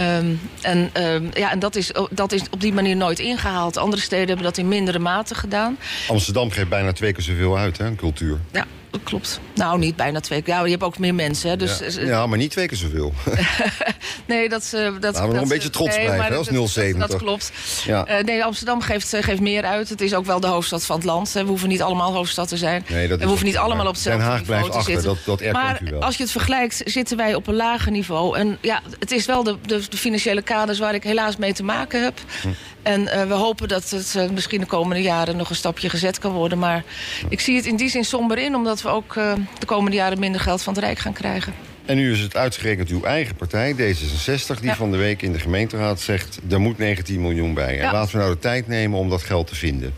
Um, 0.00 0.40
en 0.60 0.90
um, 1.02 1.30
ja, 1.32 1.50
en 1.50 1.58
dat, 1.58 1.76
is, 1.76 1.90
dat 2.10 2.32
is 2.32 2.42
op 2.50 2.60
die 2.60 2.72
manier 2.72 2.96
nooit 2.96 3.18
ingehaald. 3.18 3.76
Andere 3.76 4.02
steden 4.02 4.26
hebben 4.26 4.44
dat 4.44 4.58
in 4.58 4.68
mindere 4.68 4.98
mate 4.98 5.34
gedaan. 5.34 5.78
Amsterdam 6.08 6.50
geeft 6.50 6.68
bijna 6.68 6.92
twee 6.92 7.12
keer 7.12 7.22
zoveel 7.24 7.58
uit, 7.58 7.78
hè, 7.78 7.94
cultuur. 7.94 8.38
Ja, 8.52 8.66
dat 8.90 9.00
klopt. 9.02 9.40
Nou, 9.54 9.78
niet 9.78 9.96
bijna 9.96 10.20
twee 10.20 10.42
keer. 10.42 10.54
Ja, 10.54 10.64
je 10.64 10.70
hebt 10.70 10.82
ook 10.82 10.98
meer 10.98 11.14
mensen. 11.14 11.50
Hè, 11.50 11.56
dus, 11.56 11.78
ja. 11.78 12.00
ja, 12.00 12.26
maar 12.26 12.38
niet 12.38 12.50
twee 12.50 12.66
keer 12.66 12.76
zoveel. 12.76 13.12
nee, 14.26 14.48
dat... 14.48 14.72
Uh, 14.74 14.80
dat 14.80 15.02
Laten 15.02 15.28
we 15.28 15.32
nog 15.32 15.42
een 15.42 15.48
beetje 15.48 15.70
trots 15.70 15.96
nee, 15.96 16.04
blijven, 16.04 16.36
als 16.36 16.48
0,7. 16.50 16.98
Dat, 16.98 17.10
dat, 17.10 17.16
klopt. 17.16 17.52
Ja. 17.86 18.08
Uh, 18.08 18.24
nee, 18.24 18.44
Amsterdam 18.44 18.80
geeft, 18.80 19.16
geeft 19.20 19.40
meer 19.40 19.64
uit. 19.64 19.88
Het 19.88 20.00
is 20.00 20.14
ook 20.14 20.26
wel 20.26 20.40
de 20.40 20.46
hoofdstad 20.46 20.84
van 20.84 20.96
het 20.96 21.04
land. 21.04 21.32
We 21.32 21.40
hoeven 21.40 21.68
niet 21.68 21.82
allemaal 21.82 22.12
hoofdstad 22.12 22.48
te 22.48 22.56
zijn. 22.56 22.84
Nee, 22.88 23.08
dat 23.08 23.18
we 23.18 23.26
hoeven 23.26 23.46
niet 23.46 23.56
allemaal 23.56 23.86
op 23.86 23.92
hetzelfde 23.92 24.22
Den 24.22 24.30
Haag 24.30 24.42
blijft 24.42 24.70
te 24.70 24.78
achter, 24.78 24.92
zitten. 24.92 25.18
dat, 25.24 25.38
dat 25.40 25.52
maar 25.52 25.80
u 25.84 25.90
wel. 25.90 26.02
als 26.02 26.16
je 26.16 26.22
het 26.22 26.32
vergelijkt, 26.32 26.82
zitten 26.84 27.16
wij 27.16 27.34
op 27.34 27.46
een 27.46 27.56
lager 27.56 27.92
niveau. 27.92 28.38
En 28.38 28.58
ja, 28.60 28.82
het 28.98 29.12
is 29.12 29.26
wel 29.26 29.42
de, 29.42 29.56
de, 29.66 29.82
de 29.88 29.96
financiële 29.96 30.42
kaders 30.42 30.78
waar 30.78 30.94
ik 30.94 31.02
helaas 31.02 31.36
mee 31.36 31.52
te 31.52 31.62
maken 31.62 32.02
heb. 32.02 32.18
Hm. 32.42 32.48
En 32.88 33.00
uh, 33.02 33.22
we 33.22 33.34
hopen 33.34 33.68
dat 33.68 33.90
het 33.90 34.14
uh, 34.16 34.30
misschien 34.30 34.60
de 34.60 34.66
komende 34.66 35.02
jaren 35.02 35.36
nog 35.36 35.50
een 35.50 35.56
stapje 35.56 35.88
gezet 35.88 36.18
kan 36.18 36.32
worden. 36.32 36.58
Maar 36.58 36.84
ik 37.28 37.40
zie 37.40 37.56
het 37.56 37.66
in 37.66 37.76
die 37.76 37.88
zin 37.88 38.04
somber 38.04 38.38
in, 38.38 38.54
omdat 38.54 38.82
we 38.82 38.88
ook 38.88 39.14
uh, 39.14 39.32
de 39.58 39.66
komende 39.66 39.96
jaren 39.96 40.18
minder 40.18 40.40
geld 40.40 40.62
van 40.62 40.74
het 40.74 40.82
Rijk 40.82 40.98
gaan 40.98 41.12
krijgen. 41.12 41.54
En 41.84 41.96
nu 41.96 42.12
is 42.12 42.20
het 42.20 42.36
uitgerekend 42.36 42.88
uw 42.88 43.02
eigen 43.02 43.36
partij, 43.36 43.72
D66, 43.72 44.60
die 44.60 44.68
ja. 44.68 44.76
van 44.76 44.90
de 44.90 44.96
week 44.96 45.22
in 45.22 45.32
de 45.32 45.38
gemeenteraad 45.38 46.00
zegt... 46.00 46.38
er 46.50 46.60
moet 46.60 46.78
19 46.78 47.20
miljoen 47.20 47.54
bij. 47.54 47.76
Ja. 47.76 47.86
En 47.86 47.92
laten 47.92 48.12
we 48.12 48.18
nou 48.18 48.32
de 48.32 48.38
tijd 48.38 48.68
nemen 48.68 48.98
om 48.98 49.08
dat 49.08 49.22
geld 49.22 49.46
te 49.46 49.54
vinden. 49.54 49.94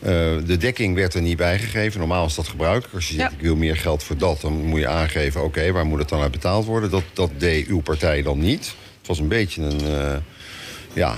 Uh, 0.00 0.08
de 0.46 0.56
dekking 0.58 0.94
werd 0.94 1.14
er 1.14 1.22
niet 1.22 1.36
bijgegeven. 1.36 1.98
Normaal 1.98 2.26
is 2.26 2.34
dat 2.34 2.48
gebruikelijk. 2.48 2.94
Als 2.94 3.08
je 3.08 3.14
zegt, 3.14 3.30
ja. 3.30 3.36
ik 3.36 3.42
wil 3.42 3.56
meer 3.56 3.76
geld 3.76 4.02
voor 4.02 4.16
dat, 4.16 4.40
dan 4.40 4.52
moet 4.52 4.80
je 4.80 4.88
aangeven... 4.88 5.40
oké, 5.40 5.58
okay, 5.58 5.72
waar 5.72 5.86
moet 5.86 5.98
het 5.98 6.08
dan 6.08 6.20
uit 6.20 6.30
betaald 6.30 6.64
worden? 6.64 6.90
Dat, 6.90 7.04
dat 7.12 7.30
deed 7.36 7.66
uw 7.66 7.80
partij 7.80 8.22
dan 8.22 8.38
niet. 8.38 8.74
Het 8.98 9.06
was 9.06 9.18
een 9.18 9.28
beetje 9.28 9.62
een... 9.62 9.82
Uh, 9.84 10.16
ja, 10.92 11.16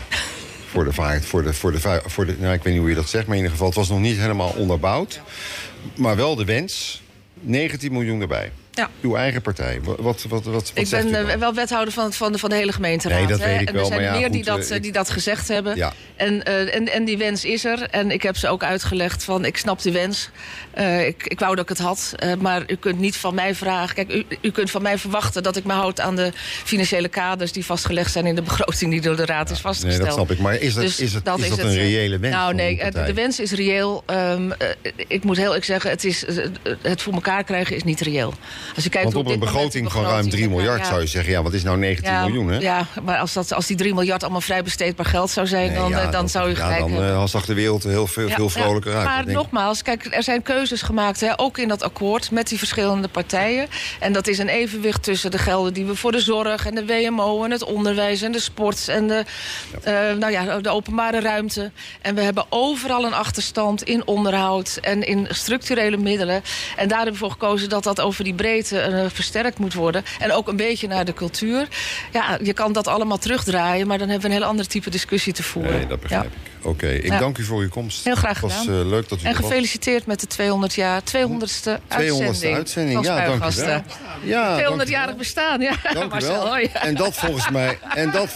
voor 0.75 0.85
de 0.85 0.93
vaart, 0.93 1.25
voor 1.25 1.43
de, 1.43 1.53
voor 1.53 1.73
de, 1.73 2.03
voor 2.07 2.27
de, 2.27 2.37
nou, 2.39 2.55
ik 2.55 2.63
weet 2.63 2.73
niet 2.73 2.83
hoe 2.83 2.91
je 2.91 2.97
dat 2.97 3.09
zegt, 3.09 3.27
maar 3.27 3.37
in 3.37 3.43
ieder 3.43 3.51
geval, 3.51 3.67
het 3.67 3.77
was 3.77 3.89
nog 3.89 4.01
niet 4.01 4.17
helemaal 4.17 4.55
onderbouwd. 4.57 5.21
Maar 5.97 6.17
wel 6.17 6.35
de 6.35 6.45
wens, 6.45 7.03
19 7.41 7.93
miljoen 7.93 8.21
erbij. 8.21 8.51
Ja. 8.75 8.91
Uw 9.01 9.17
eigen 9.17 9.43
partij. 9.43 9.81
Wat, 9.83 9.99
wat, 9.99 10.23
wat, 10.23 10.45
wat 10.45 10.71
ik 10.75 10.89
ben 10.89 11.09
uh, 11.09 11.35
wel 11.35 11.55
wethouder 11.55 11.93
van, 11.93 12.13
van, 12.13 12.33
de, 12.33 12.39
van 12.39 12.51
de 12.51 12.57
hele 12.57 12.73
gemeenteraad. 12.73 13.19
Nee, 13.19 13.27
dat 13.27 13.39
weet 13.39 13.61
ik 13.61 13.69
en 13.69 13.75
wel, 13.75 13.83
er 13.83 13.89
zijn 13.89 14.03
ja, 14.03 14.13
meer 14.13 14.23
goed, 14.23 14.33
die, 14.33 14.45
dat, 14.45 14.71
uh, 14.71 14.81
die 14.81 14.93
dat 14.93 15.11
gezegd 15.11 15.49
hebben. 15.49 15.77
Ja. 15.77 15.93
En, 16.17 16.43
uh, 16.49 16.75
en, 16.75 16.93
en 16.93 17.05
die 17.05 17.19
wens 17.19 17.45
is 17.45 17.65
er. 17.65 17.83
En 17.91 18.11
ik 18.11 18.23
heb 18.23 18.37
ze 18.37 18.49
ook 18.49 18.63
uitgelegd 18.63 19.25
van 19.25 19.45
ik 19.45 19.57
snap 19.57 19.83
die 19.83 19.93
wens. 19.93 20.31
ik, 21.07 21.27
ik 21.27 21.39
wou 21.39 21.55
dat 21.55 21.65
ik 21.65 21.69
het 21.69 21.79
had. 21.79 22.15
maar 22.39 22.63
u 22.67 22.77
kunt 22.77 22.99
niet 22.99 23.17
van 23.17 23.35
mij 23.35 23.55
vragen. 23.55 23.95
Kijk, 23.95 24.13
u, 24.13 24.25
u 24.41 24.51
kunt 24.51 24.71
van 24.71 24.83
mij 24.83 24.99
verwachten 24.99 25.43
dat 25.43 25.57
ik 25.57 25.65
me 25.65 25.73
houd 25.73 26.01
aan 26.01 26.17
de 26.17 26.33
financiële 26.65 27.09
kaders... 27.09 27.53
die 27.53 27.65
vastgelegd 27.65 28.13
zijn 28.13 28.27
in 28.27 28.35
de 28.35 28.43
begroting 28.43 28.91
die 28.91 29.01
door 29.01 29.17
de 29.17 29.27
raad 29.27 29.51
is 29.51 29.61
vastgesteld. 29.61 29.99
Nee, 29.99 30.07
dat 30.07 30.15
snap 30.15 30.31
ik. 30.31 30.39
Maar 30.39 30.61
is 30.61 30.75
dat, 30.75 30.85
dus 30.85 31.01
is 31.01 31.15
het, 31.15 31.25
dat, 31.25 31.39
is 31.39 31.49
dat 31.49 31.59
een 31.59 31.75
reële 31.75 32.19
wens? 32.19 32.35
Nou 32.35 32.55
nee, 32.55 32.91
de, 32.91 33.03
de 33.07 33.15
wens 33.15 33.41
is 33.41 33.53
reëel. 33.53 34.05
Um, 34.11 34.53
ik 35.07 35.25
moet 35.25 35.37
heel 35.37 35.47
eerlijk 35.47 35.65
zeggen, 35.65 35.91
het, 35.91 36.05
is, 36.05 36.25
het 36.83 37.03
voor 37.03 37.13
elkaar 37.13 37.45
krijgen 37.45 37.77
is 37.77 37.85
niet 37.85 38.01
reëel. 38.01 38.35
Als 38.75 38.85
je 38.85 38.91
kijkt 38.91 39.13
Want 39.13 39.27
op 39.27 39.33
een 39.33 39.39
begroting 39.39 39.93
van 39.93 40.05
ruim 40.05 40.31
3 40.31 40.49
miljard 40.49 40.81
ja. 40.81 40.87
zou 40.87 41.01
je 41.01 41.07
zeggen... 41.07 41.33
ja, 41.33 41.43
wat 41.43 41.53
is 41.53 41.63
nou 41.63 41.79
19 41.79 42.13
ja, 42.13 42.25
miljoen, 42.25 42.49
hè? 42.49 42.59
Ja, 42.59 42.87
maar 43.03 43.19
als, 43.19 43.33
dat, 43.33 43.53
als 43.53 43.67
die 43.67 43.77
3 43.77 43.95
miljard 43.95 44.23
allemaal 44.23 44.41
vrij 44.41 44.63
besteedbaar 44.63 45.07
geld 45.07 45.31
zou 45.31 45.47
zijn... 45.47 45.67
Nee, 45.67 45.77
dan, 45.77 45.91
ja, 45.91 46.03
dan, 46.03 46.11
dan 46.11 46.29
zou 46.29 46.49
je 46.49 46.55
gelijk 46.55 46.79
ja, 46.79 46.87
dan 46.87 47.05
uh, 47.05 47.27
zag 47.27 47.45
de 47.45 47.55
wereld 47.55 47.83
heel 47.83 48.07
veel, 48.07 48.29
veel 48.29 48.49
vrolijker 48.49 48.95
uit. 48.95 49.05
Maar 49.05 49.27
nogmaals, 49.27 49.83
kijk, 49.83 50.07
er 50.11 50.23
zijn 50.23 50.43
keuzes 50.43 50.83
gemaakt, 50.83 51.21
hè, 51.21 51.39
ook 51.41 51.59
in 51.59 51.69
dat 51.69 51.83
akkoord... 51.83 52.31
met 52.31 52.49
die 52.49 52.59
verschillende 52.59 53.09
partijen. 53.09 53.69
En 54.01 54.13
dat 54.13 54.27
is 54.27 54.39
een 54.39 54.49
evenwicht 54.49 55.03
tussen 55.03 55.31
de 55.31 55.39
gelden 55.39 55.73
die 55.73 55.85
we 55.85 55.97
voor 55.97 56.13
de 56.13 56.21
zorg... 56.21 56.67
en 56.67 56.75
de 56.75 56.87
WMO 56.87 57.45
en 57.45 57.51
het 57.51 57.65
onderwijs 57.65 58.23
en 58.23 58.33
de 58.33 58.41
sport... 58.41 58.89
en 58.89 59.09
de, 59.09 59.25
uh, 59.87 60.19
nou 60.19 60.33
ja, 60.33 60.59
de 60.61 60.71
openbare 60.71 61.21
ruimte. 61.21 61.71
En 62.01 62.15
we 62.15 62.21
hebben 62.21 62.47
overal 62.49 63.05
een 63.05 63.15
achterstand 63.15 63.83
in 63.83 64.07
onderhoud... 64.07 64.79
en 64.81 65.03
in 65.03 65.27
structurele 65.31 65.97
middelen. 65.97 66.43
En 66.77 66.89
daar 66.89 66.97
hebben 66.97 67.15
we 67.15 67.21
voor 67.21 67.31
gekozen 67.31 67.69
dat 67.69 67.83
dat 67.83 68.01
over 68.01 68.25
die 68.25 68.35
breedte 68.35 68.54
uh, 68.63 69.05
versterkt 69.09 69.59
moet 69.59 69.75
worden. 69.75 70.05
En 70.19 70.33
ook 70.33 70.49
een 70.49 70.57
beetje 70.57 70.89
naar 70.89 71.05
de 71.05 71.15
cultuur. 71.15 71.69
Ja, 72.13 72.39
je 72.43 72.53
kan 72.53 72.73
dat 72.73 72.87
allemaal 72.87 73.19
terugdraaien, 73.19 73.87
maar 73.87 73.99
dan 73.99 74.09
hebben 74.09 74.29
we 74.29 74.35
een 74.35 74.41
heel 74.41 74.51
ander 74.51 74.67
type 74.67 74.91
discussie 74.91 75.33
te 75.33 75.43
voeren. 75.43 75.73
Nee, 75.73 75.87
dat 75.87 76.01
begrijp 76.01 76.23
ja. 76.23 76.29
ik. 76.29 76.53
Oké, 76.65 76.85
okay, 76.85 76.97
ik 76.97 77.13
ja. 77.13 77.19
dank 77.19 77.39
u 77.39 77.45
voor 77.45 77.61
uw 77.61 77.69
komst. 77.69 78.05
Heel 78.05 78.15
graag 78.15 78.39
gedaan. 78.39 78.59
Het 78.59 78.67
was 78.67 78.77
uh, 78.77 78.87
leuk 78.87 79.09
dat 79.09 79.23
u 79.23 79.27
En 79.27 79.35
gefeliciteerd 79.35 80.07
met 80.07 80.21
de 80.21 80.27
200 80.27 80.75
jaar, 80.75 81.01
200ste 81.01 81.71
200ste 81.89 82.49
uitzending. 82.55 83.05
Ja, 83.05 83.27
dank 83.27 83.45
u 83.45 83.57
wel. 83.57 83.83
Ja, 84.23 84.73
200-jarig 84.73 85.17
bestaan, 85.17 85.61
ja. 85.61 85.75
Dank 85.93 86.15
u 86.15 86.19
wel. 86.27 86.43
Oh. 86.43 86.59
En 86.73 86.95
dat 86.95 87.15
volgens 87.15 87.51
mij... 87.51 87.79
En 87.95 88.11
dat, 88.11 88.31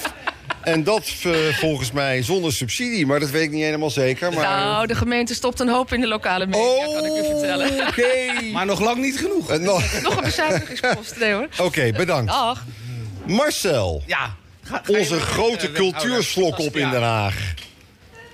en 0.72 0.84
dat 0.84 1.14
uh, 1.26 1.54
volgens 1.54 1.92
mij 1.92 2.22
zonder 2.22 2.52
subsidie, 2.52 3.06
maar 3.06 3.20
dat 3.20 3.30
weet 3.30 3.42
ik 3.42 3.50
niet 3.50 3.62
helemaal 3.62 3.90
zeker. 3.90 4.32
Maar... 4.32 4.42
Nou, 4.42 4.86
de 4.86 4.94
gemeente 4.94 5.34
stopt 5.34 5.60
een 5.60 5.68
hoop 5.68 5.92
in 5.92 6.00
de 6.00 6.06
lokale 6.06 6.46
media, 6.46 6.60
oh, 6.60 6.94
kan 6.94 7.04
ik 7.04 7.24
u 7.24 7.24
vertellen. 7.24 7.66
Oké. 7.66 7.86
Okay. 7.98 8.50
maar 8.52 8.66
nog 8.66 8.80
lang 8.80 9.00
niet 9.00 9.18
genoeg. 9.18 9.52
Uh, 9.52 9.58
nog... 9.58 9.92
nog 10.02 10.16
een 10.16 10.24
bezuinigingspost, 10.24 11.16
nee 11.18 11.32
hoor. 11.32 11.48
Oké, 11.52 11.62
okay, 11.62 11.92
bedankt. 11.92 12.30
Dag. 12.30 12.64
Marcel. 13.26 14.02
Ja. 14.06 14.34
Ga, 14.62 14.82
ga 14.84 14.98
onze 14.98 15.20
grote 15.20 15.68
uh, 15.68 15.74
cultuurslok 15.74 16.58
op 16.58 16.76
in 16.76 16.90
Den 16.90 17.02
Haag. 17.02 17.54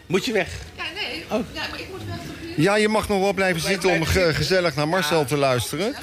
Moet 0.07 0.25
je 0.25 0.33
weg? 0.33 0.49
Ja, 0.77 0.83
nee. 0.95 1.25
Oh. 1.31 1.47
Ja, 1.53 1.63
maar 1.71 1.81
ik 1.81 1.87
moet 1.91 2.01
weg. 2.07 2.17
Ja, 2.57 2.77
je 2.77 2.89
mag 2.89 3.09
nog 3.09 3.21
wel 3.21 3.33
blijven 3.33 3.61
zitten 3.61 3.91
om 3.91 4.05
ge 4.05 4.35
gezellig 4.35 4.75
naar 4.75 4.89
Marcel 4.89 5.19
ja. 5.19 5.25
te 5.25 5.37
luisteren. 5.37 5.95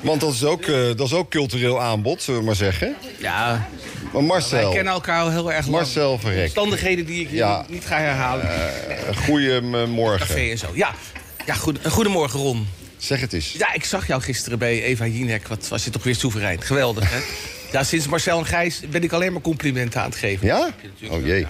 Want 0.00 0.20
dat 0.20 0.32
is, 0.32 0.44
ook, 0.44 0.66
uh, 0.66 0.86
dat 0.96 1.06
is 1.06 1.12
ook 1.12 1.30
cultureel 1.30 1.80
aanbod, 1.80 2.22
zullen 2.22 2.40
we 2.40 2.46
maar 2.46 2.54
zeggen. 2.54 2.96
Ja. 3.18 3.68
Maar 4.12 4.24
Marcel... 4.24 4.62
Wij 4.62 4.74
kennen 4.74 4.92
elkaar 4.92 5.20
al 5.20 5.30
heel 5.30 5.52
erg 5.52 5.66
lang. 5.66 5.76
Marcel 5.76 6.18
Verrek. 6.18 6.44
Omstandigheden 6.44 7.06
die 7.06 7.20
ik 7.20 7.30
ja. 7.30 7.64
niet 7.68 7.84
ga 7.84 7.98
herhalen. 7.98 8.46
Uh, 8.46 9.16
goedemorgen. 9.16 10.26
Café 10.26 10.50
en 10.50 10.58
zo. 10.58 10.66
Ja, 10.74 10.94
ja 11.46 11.54
goed, 11.54 11.78
goedemorgen 11.88 12.40
Ron. 12.40 12.66
Zeg 12.96 13.20
het 13.20 13.32
eens. 13.32 13.52
Ja, 13.52 13.72
ik 13.72 13.84
zag 13.84 14.06
jou 14.06 14.22
gisteren 14.22 14.58
bij 14.58 14.82
Eva 14.82 15.06
Jinek. 15.06 15.48
Wat 15.48 15.68
was 15.68 15.84
je 15.84 15.90
toch 15.90 16.02
weer 16.02 16.14
soeverein. 16.14 16.62
Geweldig, 16.62 17.10
hè? 17.10 17.18
Ja, 17.72 17.84
sinds 17.84 18.08
Marcel 18.08 18.38
en 18.38 18.46
Gijs 18.46 18.80
ben 18.90 19.02
ik 19.02 19.12
alleen 19.12 19.32
maar 19.32 19.42
complimenten 19.42 20.00
aan 20.00 20.08
het 20.08 20.18
geven. 20.18 20.46
Ja? 20.46 20.70
Oh 21.10 21.26
jee. 21.26 21.40
Uh, 21.40 21.48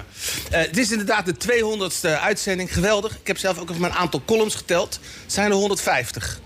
het 0.48 0.78
is 0.78 0.90
inderdaad 0.90 1.26
de 1.26 1.34
200ste 1.34 2.20
uitzending. 2.20 2.74
Geweldig. 2.74 3.18
Ik 3.20 3.26
heb 3.26 3.38
zelf 3.38 3.58
ook 3.58 3.68
even 3.68 3.80
mijn 3.80 3.92
aantal 3.92 4.22
columns 4.26 4.54
geteld. 4.54 5.00
Het 5.22 5.32
zijn 5.32 5.50
er 5.50 5.56
150. 5.56 6.40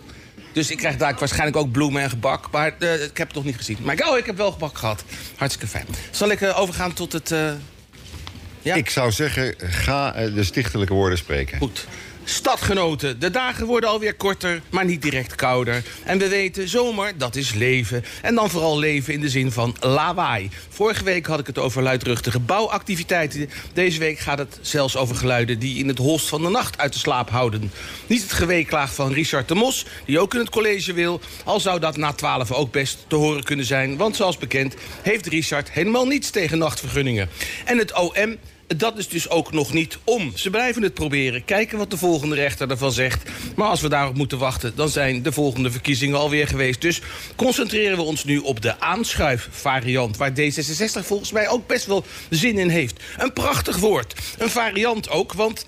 Dus 0.53 0.71
ik 0.71 0.77
krijg 0.77 0.97
daar 0.97 1.15
waarschijnlijk 1.19 1.57
ook 1.57 1.71
bloemen 1.71 2.03
en 2.03 2.11
gebak. 2.11 2.51
Maar 2.51 2.75
uh, 2.79 3.03
ik 3.03 3.17
heb 3.17 3.27
het 3.27 3.37
nog 3.37 3.45
niet 3.45 3.57
gezien. 3.57 3.79
Maar 3.83 4.09
oh, 4.09 4.19
ik 4.19 4.27
heb 4.27 4.37
wel 4.37 4.53
gebak 4.53 4.79
gehad. 4.79 5.05
Hartstikke 5.37 5.69
fijn. 5.69 5.87
Zal 6.11 6.31
ik 6.31 6.41
uh, 6.41 6.61
overgaan 6.61 6.93
tot 6.93 7.13
het... 7.13 7.35
Ja? 8.63 8.75
Ik 8.75 8.91
zou 8.91 9.13
zeggen, 9.13 9.55
ga 9.59 10.13
de 10.13 10.45
stichtelijke 10.45 10.95
woorden 10.95 11.19
spreken. 11.19 11.59
Goed. 11.59 11.87
Stadgenoten, 12.25 13.21
de 13.21 13.31
dagen 13.31 13.67
worden 13.67 13.91
alweer 13.91 14.15
korter, 14.15 14.63
maar 14.71 14.85
niet 14.85 15.03
direct 15.03 15.35
kouder. 15.35 15.83
En 16.05 16.19
we 16.19 16.29
weten, 16.29 16.69
zomer, 16.69 17.13
dat 17.19 17.37
is 17.37 17.55
leven. 17.55 18.05
En 18.23 18.35
dan 18.35 18.51
vooral 18.51 18.79
leven 18.79 19.13
in 19.13 19.21
de 19.21 19.29
zin 19.29 19.53
van 19.53 19.77
lawaai. 19.81 20.51
Vorige 20.69 21.05
week 21.05 21.27
had 21.27 21.39
ik 21.39 21.47
het 21.47 21.59
over 21.59 21.83
luidruchtige 21.83 22.41
bouwactiviteiten. 22.41 23.51
Deze 23.73 23.99
week 23.99 24.19
gaat 24.19 24.39
het 24.39 24.59
zelfs 24.61 24.97
over 24.97 25.17
geluiden 25.17 25.59
die 25.59 25.79
in 25.79 25.89
het 25.89 25.99
holst 25.99 26.29
van 26.29 26.43
de 26.43 26.49
nacht 26.49 26.79
uit 26.79 26.93
de 26.93 26.99
slaap 26.99 27.31
houden. 27.31 27.73
Niet 28.07 28.23
het 28.23 28.33
geweeklaag 28.33 28.95
van 28.95 29.13
Richard 29.13 29.49
de 29.49 29.55
Mos, 29.55 29.87
die 30.05 30.21
ook 30.21 30.35
in 30.35 30.41
het 30.41 30.51
college 30.51 30.93
wil. 30.93 31.21
Al 31.45 31.61
zou 31.61 31.81
dat 31.81 31.97
na 31.97 32.13
12 32.13 32.53
ook 32.53 32.73
best 32.73 32.99
te 33.07 33.17
horen 33.17 33.43
kunnen 33.43 33.67
zijn. 33.67 33.97
Want 33.97 34.17
zoals 34.17 34.39
bekend 34.39 34.75
heeft 35.03 35.27
Richard 35.27 35.71
helemaal 35.71 36.07
niets 36.07 36.31
tegen 36.31 36.59
nachtvergunningen. 36.59 37.29
En 37.65 37.79
het 37.79 37.93
OM 37.99 38.37
dat 38.67 38.99
is 38.99 39.09
dus 39.09 39.29
ook 39.29 39.53
nog 39.53 39.73
niet 39.73 39.99
om. 40.05 40.33
Ze 40.37 40.51
blijven 40.51 40.83
het 40.83 40.95
proberen. 40.95 41.45
Kijken 41.45 41.79
wat 41.79 41.91
de 41.91 41.97
volgende 41.97 42.35
rechter 42.35 42.71
ervan 42.71 42.93
zegt. 42.93 43.31
Maar 43.57 43.69
als 43.69 43.81
we 43.81 43.89
daarop 43.89 44.17
moeten 44.17 44.39
wachten, 44.39 44.73
dan 44.75 44.89
zijn 44.89 45.23
de 45.23 45.33
volgende 45.33 45.71
verkiezingen 45.71 46.19
alweer 46.19 46.47
geweest. 46.47 46.81
Dus 46.81 47.01
concentreren 47.37 47.97
we 47.97 48.03
ons 48.03 48.25
nu 48.25 48.39
op 48.39 48.61
de 48.61 48.81
aanschuifvariant... 48.81 50.17
waar 50.17 50.31
D66 50.31 51.05
volgens 51.05 51.33
mij 51.33 51.49
ook 51.49 51.67
best 51.67 51.87
wel 51.87 52.05
zin 52.31 52.59
in 52.59 52.69
heeft. 52.69 53.03
Een 53.19 53.33
prachtig 53.33 53.77
woord. 53.77 54.15
Een 54.39 54.51
variant 54.51 55.11
ook, 55.11 55.33
want 55.33 55.67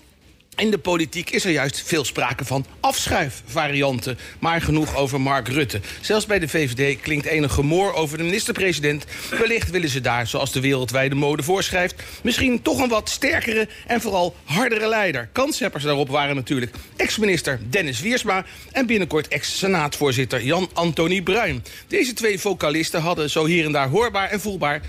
in 0.56 0.70
de 0.70 0.78
politiek 0.78 1.30
is 1.30 1.44
er 1.44 1.50
juist 1.50 1.82
veel 1.82 2.04
sprake 2.04 2.44
van 2.44 2.66
afschuifvarianten. 2.80 4.18
Maar 4.38 4.60
genoeg 4.60 4.96
over 4.96 5.20
Mark 5.20 5.48
Rutte. 5.48 5.80
Zelfs 6.00 6.26
bij 6.26 6.38
de 6.38 6.48
VVD 6.48 7.00
klinkt 7.00 7.26
enig 7.26 7.52
gemoor 7.52 7.92
over 7.92 8.18
de 8.18 8.24
minister-president. 8.24 9.04
Wellicht 9.30 9.70
willen 9.70 9.88
ze 9.88 10.00
daar, 10.00 10.26
zoals 10.26 10.52
de 10.52 10.60
wereldwijde 10.60 11.14
mode 11.14 11.42
voorschrijft... 11.42 12.02
misschien 12.22 12.62
toch 12.62 12.78
een 12.78 12.88
wat 12.88 13.08
sterkere 13.08 13.68
en 13.86 14.00
vooral 14.00 14.36
hardere 14.44 14.88
leider. 14.88 15.28
Kansheppers 15.32 15.84
daarop 15.84 16.08
waren 16.08 16.34
natuurlijk 16.34 16.74
ex-minister 16.96 17.60
Dennis 17.70 18.00
Wiersma... 18.00 18.44
en 18.72 18.86
binnenkort 18.86 19.28
ex-senaatvoorzitter 19.28 20.42
Jan-Antonie 20.42 21.22
Bruin. 21.22 21.64
Deze 21.88 22.12
twee 22.12 22.40
vocalisten 22.40 23.00
hadden 23.00 23.30
zo 23.30 23.44
hier 23.44 23.64
en 23.64 23.72
daar 23.72 23.88
hoorbaar 23.88 24.30
en 24.30 24.40
voelbaar... 24.40 24.80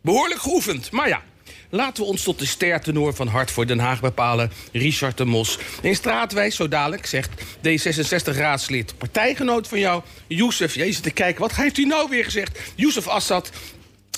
behoorlijk 0.00 0.40
geoefend. 0.40 0.90
Maar 0.90 1.08
ja, 1.08 1.22
Laten 1.74 2.02
we 2.02 2.08
ons 2.08 2.22
tot 2.22 2.38
de 2.38 2.46
stertenor 2.46 3.14
van 3.14 3.26
Hart 3.26 3.50
voor 3.50 3.66
Den 3.66 3.78
Haag 3.78 4.00
bepalen, 4.00 4.52
Richard 4.72 5.16
de 5.16 5.24
Mos. 5.24 5.58
In 5.82 5.94
straatwijs, 5.94 6.56
zo 6.56 6.68
dadelijk, 6.68 7.06
zegt 7.06 7.30
D66-raadslid, 7.56 8.94
partijgenoot 8.98 9.68
van 9.68 9.78
jou, 9.78 10.02
Youssef... 10.26 10.72
Zit 10.72 11.02
te 11.02 11.10
kijken, 11.10 11.40
wat 11.40 11.54
heeft 11.54 11.76
hij 11.76 11.84
nou 11.84 12.08
weer 12.08 12.24
gezegd? 12.24 12.58
Youssef 12.74 13.08
Assad, 13.08 13.50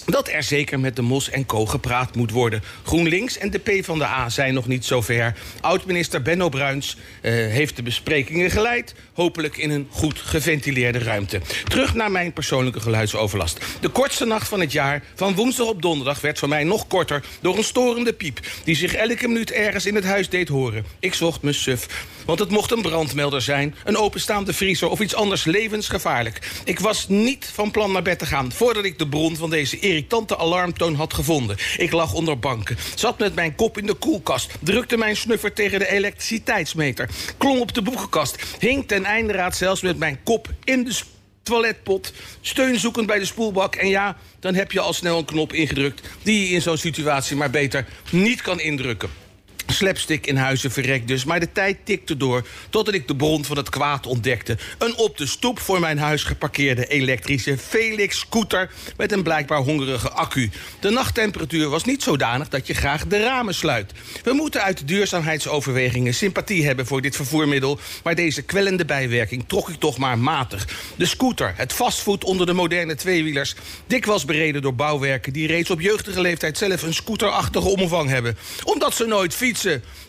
dat 0.07 0.29
er 0.29 0.43
zeker 0.43 0.81
met 0.81 0.97
de 0.97 1.03
Mos 1.03 1.31
en 1.31 1.47
Co 1.47 1.67
gepraat 1.67 2.17
moet 2.17 2.31
worden. 2.31 2.63
GroenLinks 2.85 3.39
en 3.39 3.51
de 3.51 3.59
PvdA 3.59 4.29
zijn 4.29 4.55
nog 4.55 4.67
niet 4.67 4.85
zover. 4.85 5.35
Oud-minister 5.61 6.23
Benno 6.23 6.49
Bruins 6.49 6.97
uh, 7.23 7.33
heeft 7.33 7.77
de 7.77 7.83
besprekingen 7.83 8.51
geleid. 8.51 8.95
Hopelijk 9.13 9.57
in 9.57 9.71
een 9.71 9.87
goed 9.91 10.19
geventileerde 10.19 10.99
ruimte. 10.99 11.41
Terug 11.69 11.95
naar 11.95 12.11
mijn 12.11 12.33
persoonlijke 12.33 12.81
geluidsoverlast. 12.81 13.59
De 13.81 13.89
kortste 13.89 14.25
nacht 14.25 14.49
van 14.49 14.61
het 14.61 14.73
jaar, 14.73 15.03
van 15.15 15.35
woensdag 15.35 15.67
op 15.67 15.83
donderdag... 15.83 16.21
werd 16.21 16.39
voor 16.39 16.49
mij 16.49 16.65
nog 16.65 16.87
korter 16.87 17.23
door 17.41 17.57
een 17.57 17.65
storende 17.65 18.13
piep... 18.13 18.41
die 18.65 18.77
zich 18.77 18.95
elke 18.95 19.29
minuut 19.29 19.51
ergens 19.51 19.87
in 19.87 19.95
het 19.95 20.05
huis 20.05 20.29
deed 20.29 20.49
horen. 20.49 20.85
Ik 20.99 21.15
zocht 21.15 21.43
me 21.43 21.53
suf, 21.53 22.07
want 22.25 22.39
het 22.39 22.51
mocht 22.51 22.71
een 22.71 22.83
brandmelder 22.83 23.43
zijn... 23.43 23.75
een 23.85 23.97
openstaande 23.97 24.53
vriezer 24.53 24.89
of 24.89 25.01
iets 25.01 25.15
anders 25.15 25.45
levensgevaarlijk. 25.45 26.51
Ik 26.65 26.81
was 26.81 27.09
niet 27.09 27.51
van 27.53 27.71
plan 27.71 27.93
naar 27.93 28.03
bed 28.03 28.19
te 28.19 28.27
gaan... 28.27 28.53
voordat 28.53 28.85
ik 28.85 28.99
de 28.99 29.09
bron 29.09 29.37
van 29.37 29.51
deze 29.51 29.79
irritante 29.95 30.37
alarmtoon 30.37 30.95
had 30.95 31.15
gevonden. 31.15 31.57
Ik 31.77 31.93
lag 31.93 32.13
onder 32.13 32.39
banken, 32.39 32.77
zat 32.95 33.19
met 33.19 33.35
mijn 33.35 33.55
kop 33.55 33.79
in 33.79 33.87
de 33.87 33.95
koelkast... 33.95 34.53
drukte 34.61 34.97
mijn 34.97 35.17
snuffer 35.17 35.53
tegen 35.53 35.79
de 35.79 35.91
elektriciteitsmeter... 35.91 37.09
klom 37.39 37.61
op 37.61 37.75
de 37.75 37.83
boekenkast, 37.83 38.43
hing 38.59 38.89
ten 38.89 39.05
einderaad 39.05 39.57
zelfs 39.57 39.83
met 39.83 39.99
mijn 39.99 40.19
kop 40.23 40.49
in 40.65 40.85
de 40.85 41.01
toiletpot... 41.43 42.13
steun 42.41 42.79
zoekend 42.79 43.07
bij 43.07 43.19
de 43.19 43.25
spoelbak. 43.25 43.75
En 43.75 43.89
ja, 43.89 44.17
dan 44.41 44.55
heb 44.55 44.73
je 44.73 44.81
al 44.81 44.93
snel 44.93 45.19
een 45.19 45.25
knop 45.25 45.53
ingedrukt... 45.53 46.09
die 46.23 46.41
je 46.41 46.55
in 46.55 46.63
zo'n 46.63 46.77
situatie 46.77 47.37
maar 47.37 47.51
beter 47.51 47.87
niet 48.11 48.43
kan 48.43 48.61
indrukken. 48.61 49.24
Slapstick 49.67 50.27
in 50.27 50.37
huizen 50.37 50.71
verrekt 50.71 51.09
dus, 51.09 51.25
maar 51.25 51.41
de 51.41 51.53
tijd 51.53 51.77
tikte 51.85 52.17
door... 52.17 52.47
totdat 52.71 52.95
ik 52.95 53.09
de 53.09 53.17
bron 53.17 53.45
van 53.45 53.57
het 53.57 53.69
kwaad 53.69 54.07
ontdekte. 54.07 54.59
Een 54.79 54.97
op 54.97 55.19
de 55.19 55.27
stoep 55.27 55.59
voor 55.61 55.81
mijn 55.81 55.99
huis 55.99 56.23
geparkeerde 56.23 56.87
elektrische 56.87 57.59
Felix-scooter... 57.59 58.71
met 58.97 59.13
een 59.13 59.23
blijkbaar 59.23 59.59
hongerige 59.59 60.11
accu. 60.11 60.51
De 60.81 60.91
nachttemperatuur 60.91 61.69
was 61.69 61.85
niet 61.85 62.03
zodanig 62.03 62.49
dat 62.49 62.67
je 62.67 62.75
graag 62.75 63.07
de 63.07 63.23
ramen 63.23 63.55
sluit. 63.55 63.93
We 64.23 64.33
moeten 64.33 64.63
uit 64.63 64.89
duurzaamheidsoverwegingen 64.89 66.15
sympathie 66.15 66.67
hebben 66.67 66.87
voor 66.87 67.01
dit 67.03 67.17
vervoermiddel... 67.17 67.79
maar 68.03 68.15
deze 68.15 68.43
kwellende 68.43 68.85
bijwerking 68.85 69.45
trok 69.47 69.69
ik 69.69 69.79
toch 69.79 69.99
maar 69.99 70.19
matig. 70.19 70.69
De 70.97 71.07
scooter, 71.07 71.53
het 71.57 71.73
fastfood 71.73 72.25
onder 72.25 72.47
de 72.47 72.53
moderne 72.53 72.95
tweewielers... 72.95 73.55
dikwijls 73.87 74.25
bereden 74.25 74.63
door 74.63 74.75
bouwwerken 74.75 75.33
die 75.33 75.47
reeds 75.47 75.71
op 75.71 75.81
jeugdige 75.81 76.21
leeftijd... 76.21 76.59
zelf 76.59 76.83
een 76.83 76.95
scooterachtige 76.95 77.69
omvang 77.69 78.09
hebben. 78.09 78.37
Omdat 78.65 78.95
ze 78.95 79.07
nooit 79.07 79.35
fietsen 79.35 79.54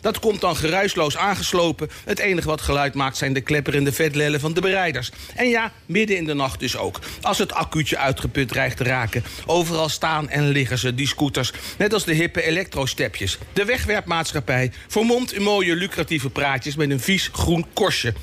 dat 0.00 0.18
komt 0.18 0.40
dan 0.40 0.56
geruisloos 0.56 1.16
aangeslopen. 1.16 1.90
Het 2.04 2.18
enige 2.18 2.48
wat 2.48 2.60
geluid 2.60 2.94
maakt 2.94 3.16
zijn 3.16 3.32
de 3.32 3.40
klepperende 3.40 3.92
vetlellen 3.92 4.40
van 4.40 4.52
de 4.52 4.60
bereiders. 4.60 5.10
En 5.34 5.48
ja, 5.48 5.72
midden 5.86 6.16
in 6.16 6.24
de 6.24 6.34
nacht 6.34 6.60
dus 6.60 6.76
ook. 6.76 7.00
Als 7.22 7.38
het 7.38 7.52
accuutje 7.52 7.98
uitgeput 7.98 8.48
dreigt 8.48 8.76
te 8.76 8.84
raken. 8.84 9.24
Overal 9.46 9.88
staan 9.88 10.28
en 10.28 10.48
liggen 10.48 10.78
ze, 10.78 10.94
die 10.94 11.06
scooters. 11.06 11.52
Net 11.78 11.92
als 11.92 12.04
de 12.04 12.14
hippe 12.14 12.42
elektrostepjes. 12.42 13.38
De 13.52 13.64
wegwerpmaatschappij 13.64 14.72
vermomt 14.88 15.32
in 15.32 15.42
mooie 15.42 15.74
lucratieve 15.74 16.30
praatjes... 16.30 16.76
met 16.76 16.90
een 16.90 17.00
vies 17.00 17.30
groen 17.32 17.66
korstje 17.72 18.14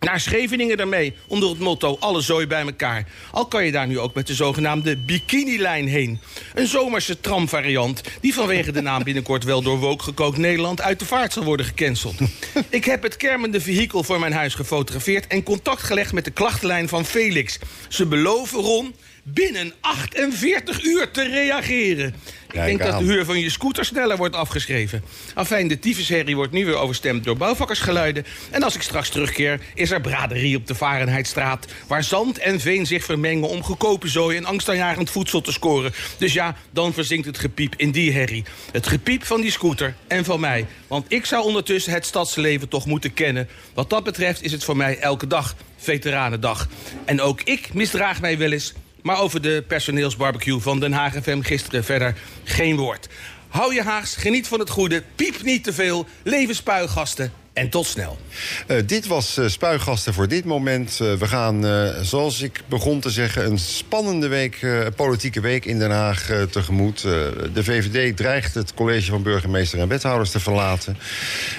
naar 0.00 0.20
Scheveningen 0.20 0.76
ermee, 0.76 1.14
onder 1.26 1.48
het 1.48 1.58
motto 1.58 1.96
alle 2.00 2.20
zooi 2.20 2.46
bij 2.46 2.62
elkaar. 2.62 3.06
Al 3.30 3.46
kan 3.46 3.64
je 3.64 3.72
daar 3.72 3.86
nu 3.86 3.98
ook 3.98 4.14
met 4.14 4.26
de 4.26 4.34
zogenaamde 4.34 4.96
bikinilijn 4.96 5.88
heen. 5.88 6.20
Een 6.54 6.66
zomerse 6.66 7.20
tramvariant 7.20 8.02
die 8.20 8.34
vanwege 8.34 8.72
de 8.72 8.80
naam 8.80 9.02
binnenkort 9.02 9.44
wel 9.44 9.62
door 9.62 9.78
Wook 9.78 10.02
gekookt 10.02 10.38
Nederland 10.38 10.80
uit 10.80 10.98
de 10.98 11.04
vaart 11.04 11.32
zal 11.32 11.44
worden 11.44 11.66
gecanceld. 11.66 12.14
Ik 12.68 12.84
heb 12.84 13.02
het 13.02 13.16
kermende 13.16 13.60
vehikel 13.60 14.02
voor 14.02 14.20
mijn 14.20 14.32
huis 14.32 14.54
gefotografeerd 14.54 15.26
en 15.26 15.42
contact 15.42 15.82
gelegd 15.82 16.12
met 16.12 16.24
de 16.24 16.30
klachtenlijn 16.30 16.88
van 16.88 17.04
Felix. 17.04 17.58
Ze 17.88 18.06
beloven, 18.06 18.60
Ron, 18.60 18.94
binnen 19.32 19.72
48 19.80 20.84
uur 20.84 21.10
te 21.10 21.28
reageren. 21.28 22.14
Ik 22.52 22.64
denk 22.64 22.78
dat 22.78 22.98
de 22.98 23.04
huur 23.04 23.24
van 23.24 23.38
je 23.38 23.50
scooter 23.50 23.84
sneller 23.84 24.16
wordt 24.16 24.34
afgeschreven. 24.34 25.02
Afijn, 25.34 25.68
de 25.68 25.78
tyfusherrie 25.78 26.36
wordt 26.36 26.52
nu 26.52 26.64
weer 26.64 26.76
overstemd 26.76 27.24
door 27.24 27.36
bouwvakkersgeluiden. 27.36 28.24
En 28.50 28.62
als 28.62 28.74
ik 28.74 28.82
straks 28.82 29.08
terugkeer, 29.08 29.60
is 29.74 29.90
er 29.90 30.00
braderie 30.00 30.56
op 30.56 30.66
de 30.66 30.74
Varenheidstraat... 30.74 31.66
waar 31.86 32.04
zand 32.04 32.38
en 32.38 32.60
veen 32.60 32.86
zich 32.86 33.04
vermengen 33.04 33.48
om 33.48 33.62
goedkope 33.62 34.08
zooi... 34.08 34.36
en 34.36 34.44
angstaanjagend 34.44 35.10
voedsel 35.10 35.40
te 35.40 35.52
scoren. 35.52 35.92
Dus 36.18 36.32
ja, 36.32 36.56
dan 36.70 36.92
verzinkt 36.92 37.26
het 37.26 37.38
gepiep 37.38 37.74
in 37.76 37.90
die 37.90 38.12
herrie. 38.12 38.44
Het 38.72 38.86
gepiep 38.86 39.24
van 39.24 39.40
die 39.40 39.50
scooter 39.50 39.94
en 40.06 40.24
van 40.24 40.40
mij. 40.40 40.66
Want 40.86 41.12
ik 41.12 41.24
zou 41.24 41.44
ondertussen 41.44 41.92
het 41.92 42.06
stadsleven 42.06 42.68
toch 42.68 42.86
moeten 42.86 43.14
kennen. 43.14 43.48
Wat 43.74 43.90
dat 43.90 44.04
betreft 44.04 44.42
is 44.42 44.52
het 44.52 44.64
voor 44.64 44.76
mij 44.76 44.98
elke 44.98 45.26
dag 45.26 45.56
Veteranendag. 45.76 46.68
En 47.04 47.20
ook 47.20 47.42
ik 47.42 47.74
misdraag 47.74 48.20
mij 48.20 48.38
wel 48.38 48.52
eens 48.52 48.74
maar 49.08 49.20
over 49.20 49.42
de 49.42 49.64
personeelsbarbecue 49.68 50.60
van 50.60 50.80
Den 50.80 50.92
Haag 50.92 51.14
FM 51.22 51.40
gisteren 51.40 51.84
verder 51.84 52.14
geen 52.44 52.76
woord. 52.76 53.08
Hou 53.48 53.74
je 53.74 53.82
Haags, 53.82 54.16
geniet 54.16 54.48
van 54.48 54.58
het 54.58 54.70
goede, 54.70 55.02
piep 55.14 55.42
niet 55.42 55.64
te 55.64 55.72
veel, 55.72 56.06
leven 56.22 56.54
spuigasten 56.54 57.32
en 57.58 57.68
tot 57.68 57.86
snel. 57.86 58.18
Uh, 58.66 58.76
dit 58.86 59.06
was 59.06 59.38
uh, 59.38 59.48
Spuigasten 59.48 60.14
voor 60.14 60.28
dit 60.28 60.44
moment. 60.44 60.98
Uh, 61.02 61.12
we 61.12 61.26
gaan, 61.26 61.66
zoals 62.02 62.40
ik 62.40 62.62
begon 62.68 63.00
te 63.00 63.10
zeggen, 63.10 63.44
een 63.46 63.58
spannende 63.58 64.28
week, 64.28 64.66
politieke 64.96 65.40
week 65.40 65.64
in 65.64 65.78
Den 65.78 65.90
Haag 65.90 66.30
tegemoet. 66.50 67.02
de 67.52 67.64
VVD 67.64 68.16
dreigt 68.16 68.54
het 68.54 68.74
college 68.74 69.10
van 69.10 69.22
burgemeester 69.22 69.78
en 69.78 69.88
wethouders 69.88 70.30
te 70.30 70.40
verlaten. 70.40 70.98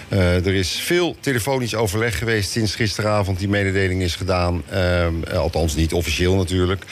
er 0.09 0.53
is 0.53 0.71
veel 0.71 1.15
telefonisch 1.19 1.75
overleg 1.75 2.17
geweest 2.17 2.51
sinds 2.51 2.75
gisteravond 2.75 3.39
die 3.39 3.49
mededeling 3.49 4.01
is 4.01 4.15
gedaan. 4.15 4.63
althans 5.33 5.75
niet 5.75 5.93
officieel 5.93 6.35
natuurlijk. 6.35 6.83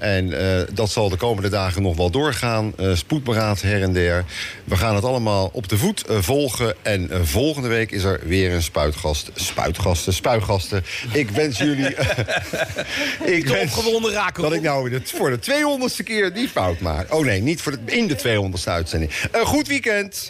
en 0.00 0.32
dat 0.74 0.90
zal 0.90 1.08
de 1.08 1.16
komende 1.16 1.48
dagen 1.48 1.82
nog 1.82 1.96
wel 1.96 2.10
doorgaan. 2.10 2.74
spoedberaad 2.94 3.62
her 3.62 3.82
en 3.82 3.92
der. 3.92 4.24
We 4.64 4.76
gaan 4.76 4.94
het 4.94 5.04
allemaal 5.04 5.50
op 5.52 5.68
de 5.68 5.78
voet 5.78 6.04
volgen. 6.08 6.74
En 6.82 7.10
volgende 7.26 7.68
week 7.68 7.90
is 7.90 8.03
er 8.04 8.20
weer 8.22 8.52
een 8.52 8.62
spuitgast. 8.62 9.30
Spuitgasten, 9.34 10.12
spuigasten. 10.12 10.84
Ik 11.12 11.30
wens 11.30 11.58
jullie... 11.58 11.88
ik 13.36 13.46
wens 13.46 13.76
opgewonden 13.76 14.12
raken. 14.12 14.42
Dat 14.42 14.52
ik 14.52 14.62
nou 14.62 15.00
voor 15.04 15.30
de 15.30 15.38
200ste 15.38 16.04
keer 16.04 16.34
die 16.34 16.48
fout 16.48 16.80
maak. 16.80 17.14
Oh 17.14 17.24
nee, 17.24 17.40
niet 17.40 17.62
voor 17.62 17.72
de, 17.72 17.96
in 17.96 18.06
de 18.06 18.18
200ste 18.18 18.64
uitzending. 18.64 19.12
Een 19.32 19.46
goed 19.46 19.66
weekend. 19.66 20.22